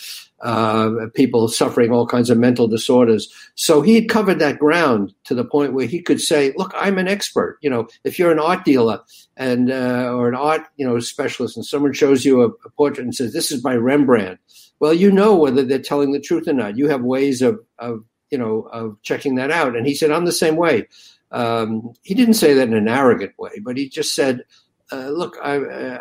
uh, 0.43 1.07
people 1.13 1.47
suffering 1.47 1.91
all 1.91 2.07
kinds 2.07 2.29
of 2.29 2.37
mental 2.37 2.67
disorders. 2.67 3.31
So 3.55 3.81
he 3.81 3.95
had 3.95 4.09
covered 4.09 4.39
that 4.39 4.59
ground 4.59 5.13
to 5.25 5.35
the 5.35 5.45
point 5.45 5.73
where 5.73 5.85
he 5.85 6.01
could 6.01 6.19
say, 6.19 6.53
"Look, 6.57 6.73
I'm 6.75 6.97
an 6.97 7.07
expert." 7.07 7.57
You 7.61 7.69
know, 7.69 7.87
if 8.03 8.17
you're 8.17 8.31
an 8.31 8.39
art 8.39 8.65
dealer 8.65 9.01
and 9.37 9.71
uh, 9.71 10.11
or 10.13 10.27
an 10.27 10.35
art 10.35 10.61
you 10.77 10.85
know 10.85 10.99
specialist, 10.99 11.57
and 11.57 11.65
someone 11.65 11.93
shows 11.93 12.25
you 12.25 12.41
a, 12.41 12.47
a 12.47 12.69
portrait 12.75 13.03
and 13.03 13.15
says, 13.15 13.33
"This 13.33 13.51
is 13.51 13.61
by 13.61 13.75
Rembrandt," 13.75 14.39
well, 14.79 14.93
you 14.93 15.11
know 15.11 15.35
whether 15.35 15.63
they're 15.63 15.79
telling 15.79 16.11
the 16.11 16.19
truth 16.19 16.47
or 16.47 16.53
not. 16.53 16.77
You 16.77 16.87
have 16.89 17.01
ways 17.01 17.41
of 17.41 17.59
of 17.77 18.03
you 18.31 18.37
know 18.37 18.67
of 18.71 18.97
checking 19.03 19.35
that 19.35 19.51
out. 19.51 19.75
And 19.75 19.85
he 19.85 19.93
said, 19.93 20.11
"I'm 20.11 20.25
the 20.25 20.31
same 20.31 20.55
way." 20.55 20.87
Um, 21.31 21.93
he 22.03 22.13
didn't 22.13 22.33
say 22.33 22.53
that 22.53 22.67
in 22.67 22.73
an 22.73 22.89
arrogant 22.89 23.31
way, 23.39 23.51
but 23.63 23.77
he 23.77 23.87
just 23.87 24.13
said, 24.13 24.43
uh, 24.91 25.09
look, 25.09 25.37
I, 25.41 25.55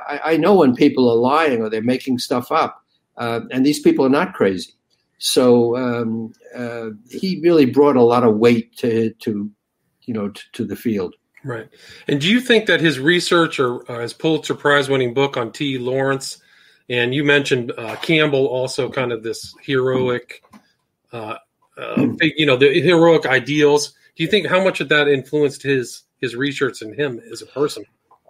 I, 0.09 0.33
I, 0.33 0.37
know 0.37 0.57
when 0.57 0.75
people 0.75 1.09
are 1.09 1.15
lying 1.15 1.63
or 1.63 1.71
they're 1.71 1.83
making 1.83 2.19
stuff 2.19 2.51
up, 2.51 2.85
uh, 3.21 3.41
and 3.51 3.65
these 3.65 3.79
people 3.79 4.05
are 4.05 4.11
not 4.11 4.33
crazy. 4.33 4.73
So 5.19 5.77
um, 5.77 6.33
uh, 6.57 6.91
he 7.11 7.41
really 7.43 7.67
brought 7.67 7.97
a 7.97 8.03
lot 8.03 8.25
of 8.25 8.39
weight 8.39 8.75
to, 8.79 9.11
to 9.21 9.51
you 10.03 10.15
know, 10.15 10.31
to, 10.31 10.43
to, 10.55 10.65
the 10.65 10.75
field. 10.75 11.15
Right. 11.45 11.69
And 12.09 12.21
do 12.21 12.29
you 12.29 12.41
think 12.41 12.67
that 12.67 12.81
his 12.81 12.99
research 12.99 13.61
or 13.61 13.89
uh, 13.91 14.01
his 14.01 14.15
Pulitzer 14.15 14.55
Prize 14.55 14.89
winning 14.89 15.13
book 15.13 15.37
on 15.37 15.53
T. 15.53 15.77
Lawrence, 15.77 16.39
and 16.89 17.15
you 17.15 17.23
mentioned 17.23 17.73
uh, 17.77 17.97
Campbell, 17.97 18.47
also 18.47 18.89
kind 18.89 19.13
of 19.13 19.23
this 19.23 19.55
heroic, 19.63 20.43
uh, 21.13 21.37
you 22.21 22.47
know, 22.47 22.57
the 22.57 22.81
heroic 22.81 23.27
ideals. 23.27 23.93
Do 24.17 24.25
you 24.25 24.31
think 24.31 24.47
how 24.47 24.65
much 24.65 24.81
of 24.81 24.89
that 24.89 25.07
influenced 25.07 25.63
his 25.63 26.03
his 26.19 26.35
research 26.35 26.81
and 26.81 26.95
him 26.95 27.21
as 27.31 27.43
a 27.43 27.47
person? 27.47 27.85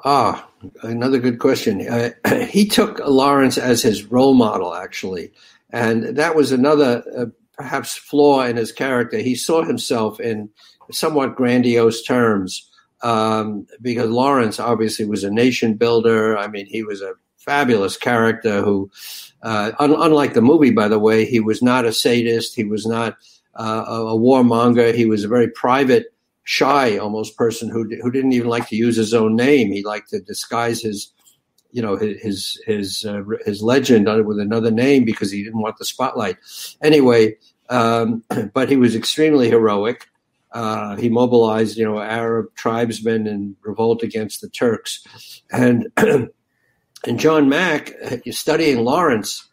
Ah, 0.05 0.49
another 0.83 1.19
good 1.19 1.39
question. 1.39 1.87
Uh, 1.87 2.11
he 2.47 2.67
took 2.67 2.99
Lawrence 3.01 3.59
as 3.59 3.83
his 3.83 4.05
role 4.05 4.35
model, 4.35 4.75
actually, 4.75 5.33
and 5.71 6.17
that 6.17 6.35
was 6.35 6.53
another 6.53 7.03
uh, 7.17 7.27
perhaps 7.55 7.97
flaw 7.97 8.43
in 8.43 8.57
his 8.57 8.73
character. 8.73 9.19
He 9.19 9.35
saw 9.35 9.63
himself 9.63 10.19
in 10.21 10.49
somewhat 10.91 11.37
grandiose 11.37 12.03
terms 12.03 12.69
um, 13.03 13.67
because 13.81 14.11
Lawrence 14.11 14.59
obviously 14.59 15.05
was 15.05 15.25
a 15.25 15.31
nation 15.31 15.75
builder. 15.75 16.37
I 16.37 16.49
mean, 16.49 16.67
he 16.67 16.83
was 16.83 17.03
a 17.03 17.15
fabulous 17.37 17.97
character 17.97 18.63
who, 18.63 18.91
uh, 19.43 19.73
un- 19.79 20.01
unlike 20.01 20.35
the 20.35 20.43
movie, 20.43 20.71
by 20.71 20.89
the 20.89 20.99
way, 20.99 21.25
he 21.25 21.41
was 21.41 21.63
not 21.63 21.85
a 21.85 21.93
sadist. 21.93 22.55
He 22.55 22.65
was 22.65 22.87
not 22.87 23.17
uh, 23.55 23.85
a, 23.87 24.17
warmonger. 24.17 24.95
He 24.95 25.07
was 25.07 25.25
a 25.25 25.29
very 25.29 25.49
private 25.49 26.13
shy 26.45 26.97
almost 26.97 27.37
person 27.37 27.69
who 27.69 27.89
who 28.03 28.11
didn't 28.11 28.33
even 28.33 28.49
like 28.49 28.69
to 28.69 28.77
use 28.77 28.97
his 28.97 29.15
own 29.15 29.37
name. 29.37 29.73
He 29.73 29.83
liked 29.85 30.11
to 30.11 30.21
disguise 30.21 30.83
his 30.83 31.13
you 31.73 31.83
know 31.83 31.97
his 31.97 32.61
his 32.67 33.05
uh, 33.07 33.23
his 33.45 33.63
legend 33.63 34.07
with 34.27 34.39
another 34.39 34.71
name 34.71 35.05
because 35.05 35.31
he 35.31 35.45
didn't 35.45 35.61
want 35.61 35.79
the 35.79 35.85
spotlight. 35.85 36.37
Anyway, 36.83 37.37
um, 37.69 38.25
but 38.55 38.69
he 38.69 38.77
was 38.77 38.95
extremely 38.95 39.49
heroic. 39.49 40.07
Uh, 40.53 40.97
he 40.97 41.09
mobilized 41.09 41.77
you 41.77 41.85
know 41.85 42.01
Arab 42.01 42.47
tribesmen 42.57 43.27
in 43.27 43.57
revolt 43.63 44.03
against 44.03 44.41
the 44.41 44.49
Turks, 44.49 45.05
and 45.53 45.87
and 45.97 47.19
John 47.19 47.49
Mack 47.49 47.93
uh, 48.05 48.17
studying 48.31 48.85
Lawrence. 48.85 49.47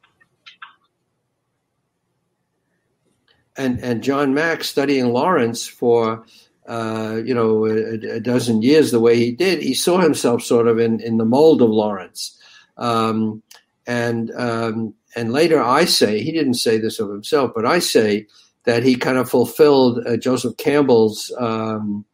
And, 3.60 3.80
and 3.80 4.04
John 4.04 4.36
Mack 4.36 4.64
studying 4.64 5.12
Lawrence 5.14 5.66
for 5.68 6.28
uh, 6.68 7.22
you 7.24 7.34
know, 7.34 7.66
a, 7.66 8.16
a, 8.16 8.20
dozen 8.20 8.62
years 8.62 8.92
the 8.92 9.00
way 9.00 9.16
he 9.16 9.32
did, 9.32 9.62
he 9.62 9.74
saw 9.74 10.00
himself 10.00 10.44
sort 10.44 10.68
of 10.68 10.80
in, 10.80 11.00
in 11.00 11.18
the 11.18 11.26
mold 11.26 11.62
of 11.62 11.70
Lawrence. 11.70 12.38
Um, 12.76 13.42
and 13.86 14.32
um, 14.32 14.94
and 15.16 15.32
later 15.32 15.64
I 15.64 15.86
say, 15.86 16.22
he 16.22 16.32
didn't 16.32 16.56
say 16.56 16.78
this 16.78 17.00
of 17.00 17.10
himself, 17.10 17.52
but 17.56 17.66
I 17.66 17.80
say 17.80 18.28
that 18.66 18.84
he 18.84 18.98
kind 18.98 19.18
of 19.18 19.30
fulfilled 19.30 20.06
uh, 20.06 20.18
Joseph 20.18 20.58
Campbell's, 20.58 21.34
um, 21.40 22.06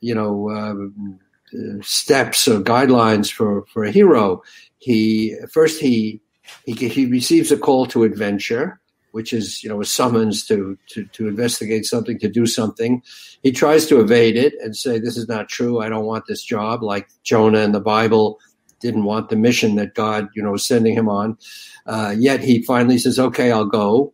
you 0.00 0.14
know, 0.16 0.50
uh, 0.50 1.80
steps 1.80 2.48
or 2.48 2.60
guidelines 2.60 3.30
for, 3.30 3.64
for 3.72 3.84
a 3.84 3.92
hero. 3.92 4.42
He 4.78 5.36
first 5.52 5.80
he, 5.80 6.20
he 6.64 6.88
he 6.88 7.06
receives 7.06 7.52
a 7.52 7.56
call 7.56 7.86
to 7.86 8.02
adventure 8.02 8.80
which 9.12 9.32
is 9.32 9.62
you 9.62 9.68
know 9.68 9.80
a 9.80 9.84
summons 9.84 10.44
to, 10.46 10.76
to 10.88 11.04
to 11.06 11.28
investigate 11.28 11.86
something 11.86 12.18
to 12.18 12.28
do 12.28 12.46
something. 12.46 13.02
He 13.42 13.52
tries 13.52 13.86
to 13.86 14.00
evade 14.00 14.36
it 14.36 14.54
and 14.60 14.76
say 14.76 14.98
this 14.98 15.16
is 15.16 15.28
not 15.28 15.48
true. 15.48 15.80
I 15.80 15.88
don't 15.88 16.04
want 16.04 16.24
this 16.26 16.42
job. 16.42 16.82
Like 16.82 17.08
jonah 17.22 17.60
in 17.60 17.72
the 17.72 17.80
bible 17.80 18.40
didn't 18.80 19.04
want 19.04 19.28
the 19.28 19.36
mission 19.36 19.76
that 19.76 19.94
god 19.94 20.28
you 20.34 20.42
know 20.42 20.50
was 20.50 20.66
sending 20.66 20.94
him 20.94 21.08
on. 21.08 21.38
Uh, 21.86 22.14
yet 22.18 22.40
he 22.40 22.62
finally 22.62 22.98
says 22.98 23.18
okay 23.18 23.52
i'll 23.52 23.64
go. 23.64 24.12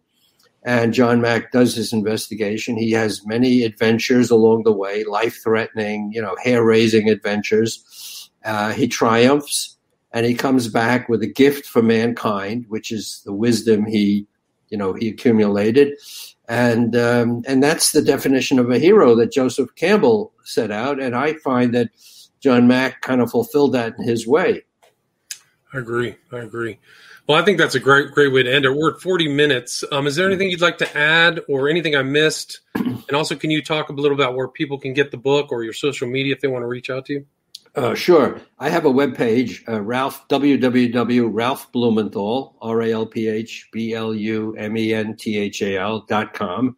And 0.64 0.92
john 0.92 1.20
mack 1.20 1.52
does 1.52 1.74
his 1.74 1.92
investigation. 1.92 2.76
He 2.76 2.90
has 2.92 3.26
many 3.26 3.62
adventures 3.62 4.30
along 4.30 4.64
the 4.64 4.72
way 4.72 5.04
life 5.04 5.42
threatening 5.42 6.12
you 6.12 6.20
know 6.20 6.36
hair 6.42 6.64
raising 6.64 7.08
adventures. 7.08 8.30
Uh, 8.44 8.72
he 8.72 8.86
triumphs 8.86 9.76
and 10.12 10.24
he 10.24 10.34
comes 10.34 10.68
back 10.68 11.08
with 11.08 11.22
a 11.22 11.26
gift 11.26 11.66
for 11.66 11.82
mankind 11.82 12.64
which 12.68 12.90
is 12.90 13.22
the 13.24 13.32
wisdom 13.32 13.84
he 13.86 14.26
you 14.70 14.78
know 14.78 14.92
he 14.92 15.08
accumulated, 15.08 15.96
and 16.48 16.96
um, 16.96 17.42
and 17.46 17.62
that's 17.62 17.92
the 17.92 18.02
definition 18.02 18.58
of 18.58 18.70
a 18.70 18.78
hero 18.78 19.14
that 19.16 19.32
Joseph 19.32 19.74
Campbell 19.76 20.32
set 20.44 20.70
out, 20.70 21.00
and 21.00 21.14
I 21.14 21.34
find 21.34 21.74
that 21.74 21.90
John 22.40 22.66
Mack 22.66 23.00
kind 23.02 23.20
of 23.20 23.30
fulfilled 23.30 23.72
that 23.72 23.94
in 23.98 24.04
his 24.04 24.26
way. 24.26 24.64
I 25.72 25.78
agree. 25.78 26.16
I 26.32 26.38
agree. 26.38 26.78
Well, 27.28 27.40
I 27.40 27.44
think 27.44 27.58
that's 27.58 27.74
a 27.74 27.80
great 27.80 28.12
great 28.12 28.32
way 28.32 28.42
to 28.42 28.52
end 28.52 28.64
it. 28.64 28.70
We're 28.70 28.94
at 28.94 29.02
40 29.02 29.28
minutes. 29.28 29.84
Um, 29.92 30.06
is 30.06 30.16
there 30.16 30.26
anything 30.26 30.50
you'd 30.50 30.62
like 30.62 30.78
to 30.78 30.96
add 30.96 31.40
or 31.48 31.68
anything 31.68 31.94
I 31.94 32.02
missed? 32.02 32.60
And 32.74 33.12
also, 33.12 33.36
can 33.36 33.50
you 33.50 33.62
talk 33.62 33.90
a 33.90 33.92
little 33.92 34.16
about 34.16 34.34
where 34.34 34.48
people 34.48 34.78
can 34.78 34.94
get 34.94 35.10
the 35.10 35.18
book 35.18 35.52
or 35.52 35.62
your 35.62 35.74
social 35.74 36.08
media 36.08 36.34
if 36.34 36.40
they 36.40 36.48
want 36.48 36.62
to 36.62 36.66
reach 36.66 36.88
out 36.88 37.04
to 37.06 37.12
you? 37.14 37.26
Uh, 37.78 37.94
sure. 37.94 38.40
I 38.58 38.70
have 38.70 38.84
a 38.84 38.90
web 38.90 39.16
page, 39.16 39.62
uh, 39.68 39.80
Ralph 39.80 40.26
www. 40.26 41.30
Ralph 41.32 41.70
Blumenthal 41.70 42.56
R 42.60 42.82
A 42.82 42.90
L 42.90 43.06
P 43.06 43.28
H 43.28 43.68
B 43.70 43.94
L 43.94 44.12
U 44.12 44.52
M 44.58 44.76
E 44.76 44.92
N 44.92 45.14
T 45.14 45.38
H 45.38 45.62
A 45.62 45.76
L 45.76 46.04
dot 46.08 46.34
com, 46.34 46.76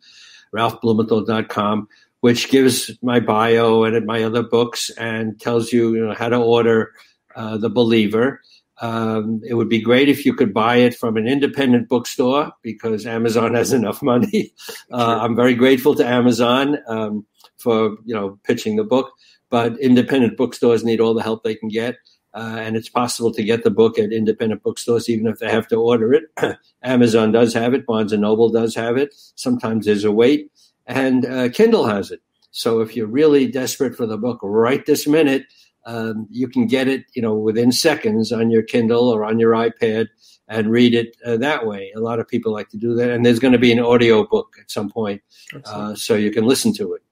ralphblumenthal 0.54 1.26
dot 1.26 1.48
com, 1.48 1.88
which 2.20 2.50
gives 2.50 2.90
my 3.02 3.18
bio 3.18 3.84
and 3.84 4.04
my 4.04 4.22
other 4.22 4.42
books 4.42 4.90
and 4.98 5.40
tells 5.40 5.72
you, 5.72 5.94
you 5.94 6.06
know 6.06 6.12
how 6.12 6.28
to 6.28 6.36
order 6.36 6.92
uh, 7.34 7.56
The 7.56 7.70
Believer. 7.70 8.42
Um, 8.82 9.40
it 9.48 9.54
would 9.54 9.70
be 9.70 9.80
great 9.80 10.10
if 10.10 10.26
you 10.26 10.34
could 10.34 10.52
buy 10.52 10.76
it 10.76 10.94
from 10.94 11.16
an 11.16 11.26
independent 11.26 11.88
bookstore 11.88 12.52
because 12.60 13.06
Amazon 13.06 13.54
has 13.60 13.72
enough 13.72 14.02
money. 14.02 14.52
Uh, 14.92 15.20
I'm 15.22 15.34
very 15.34 15.54
grateful 15.54 15.94
to 15.94 16.06
Amazon 16.06 16.76
um, 16.88 17.24
for 17.56 17.96
you 18.04 18.14
know 18.14 18.38
pitching 18.44 18.76
the 18.76 18.84
book, 18.84 19.12
but 19.50 19.78
independent 19.80 20.36
bookstores 20.36 20.84
need 20.84 21.00
all 21.00 21.14
the 21.14 21.22
help 21.22 21.42
they 21.42 21.54
can 21.54 21.68
get. 21.68 21.98
Uh, 22.32 22.58
and 22.60 22.76
it's 22.76 22.88
possible 22.88 23.32
to 23.32 23.42
get 23.42 23.64
the 23.64 23.70
book 23.70 23.98
at 23.98 24.12
independent 24.12 24.62
bookstores, 24.62 25.08
even 25.08 25.26
if 25.26 25.40
they 25.40 25.50
have 25.50 25.66
to 25.66 25.76
order 25.76 26.14
it. 26.14 26.24
Amazon 26.84 27.32
does 27.32 27.52
have 27.52 27.74
it. 27.74 27.84
Barnes 27.84 28.12
and 28.12 28.22
Noble 28.22 28.50
does 28.50 28.74
have 28.76 28.96
it. 28.96 29.12
Sometimes 29.34 29.84
there's 29.84 30.04
a 30.04 30.12
wait, 30.12 30.50
and 30.86 31.26
uh, 31.26 31.48
Kindle 31.48 31.86
has 31.86 32.12
it. 32.12 32.20
So 32.52 32.80
if 32.80 32.94
you're 32.94 33.08
really 33.08 33.48
desperate 33.48 33.96
for 33.96 34.06
the 34.06 34.16
book 34.16 34.38
right 34.42 34.84
this 34.86 35.08
minute, 35.08 35.46
um, 35.86 36.28
you 36.30 36.46
can 36.46 36.66
get 36.66 36.86
it, 36.86 37.04
you 37.14 37.22
know, 37.22 37.34
within 37.34 37.72
seconds 37.72 38.30
on 38.32 38.50
your 38.50 38.62
Kindle 38.62 39.08
or 39.08 39.24
on 39.24 39.40
your 39.40 39.52
iPad 39.52 40.08
and 40.48 40.70
read 40.70 40.94
it 40.94 41.16
uh, 41.24 41.36
that 41.38 41.66
way. 41.66 41.92
A 41.96 42.00
lot 42.00 42.18
of 42.18 42.28
people 42.28 42.52
like 42.52 42.68
to 42.70 42.76
do 42.76 42.94
that, 42.94 43.10
and 43.10 43.24
there's 43.24 43.38
going 43.38 43.52
to 43.52 43.58
be 43.58 43.72
an 43.72 43.80
audio 43.80 44.26
book 44.26 44.54
at 44.60 44.70
some 44.70 44.90
point, 44.90 45.22
uh, 45.64 45.94
so 45.94 46.14
you 46.14 46.30
can 46.30 46.44
listen 46.44 46.72
to 46.74 46.94
it. 46.94 47.02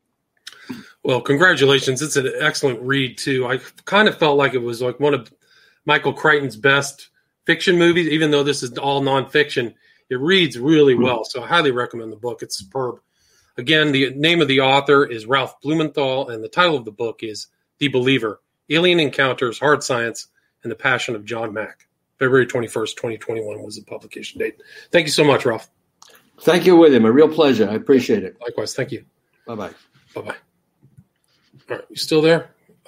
Well, 1.05 1.21
congratulations! 1.21 2.03
It's 2.03 2.17
an 2.17 2.31
excellent 2.41 2.81
read 2.83 3.19
too. 3.19 3.47
I 3.47 3.59
kind 3.85 4.09
of 4.09 4.19
felt 4.19 4.37
like 4.37 4.55
it 4.55 4.59
was 4.59 4.83
like 4.83 5.01
one 5.01 5.15
of 5.15 5.33
Michael 5.87 6.13
Crichton's 6.13 6.57
best 6.57 7.09
fiction 7.47 7.79
movies, 7.79 8.09
even 8.09 8.31
though 8.31 8.43
this 8.43 8.63
is 8.63 8.77
all 8.79 9.01
nonfiction. 9.01 9.75
It 10.11 10.21
reads 10.21 10.59
really 10.59 10.95
hmm. 10.95 11.03
well, 11.03 11.25
so 11.25 11.43
I 11.43 11.47
highly 11.47 11.71
recommend 11.71 12.13
the 12.13 12.17
book. 12.17 12.43
It's 12.43 12.59
superb. 12.59 13.01
Again, 13.57 13.91
the 13.91 14.11
name 14.15 14.41
of 14.41 14.49
the 14.49 14.61
author 14.61 15.05
is 15.05 15.27
Ralph 15.27 15.61
Blumenthal, 15.61 16.29
and 16.29 16.43
the 16.43 16.49
title 16.49 16.77
of 16.77 16.85
the 16.85 16.93
book 16.93 17.23
is 17.23 17.49
The 17.79 17.89
Believer 17.89 18.41
Alien 18.71 19.01
Encounters, 19.01 19.59
Hard 19.59 19.83
Science, 19.83 20.29
and 20.63 20.71
the 20.71 20.77
Passion 20.77 21.17
of 21.17 21.25
John 21.25 21.53
Mack. 21.53 21.89
February 22.19 22.47
21st, 22.47 22.97
2021 22.97 23.63
was 23.63 23.77
the 23.77 23.83
publication 23.83 24.39
date. 24.39 24.61
Thank 24.91 25.07
you 25.07 25.13
so 25.13 25.25
much, 25.25 25.45
Ralph. 25.45 25.71
Thank 26.43 26.67
you, 26.67 26.77
William. 26.77 27.05
A 27.05 27.13
real 27.13 27.29
pleasure. 27.29 27.69
I 27.69 27.75
appreciate 27.75 28.25
it. 28.25 28.37
Likewise. 28.41 28.75
Thank 28.75 28.93
you. 28.93 29.05
Bye 29.47 29.55
bye. 29.55 29.71
Bye 30.15 30.21
bye. 30.23 30.37
All 31.71 31.77
right. 31.77 31.85
You 31.91 31.97
still 31.97 32.23
there? 32.23 32.51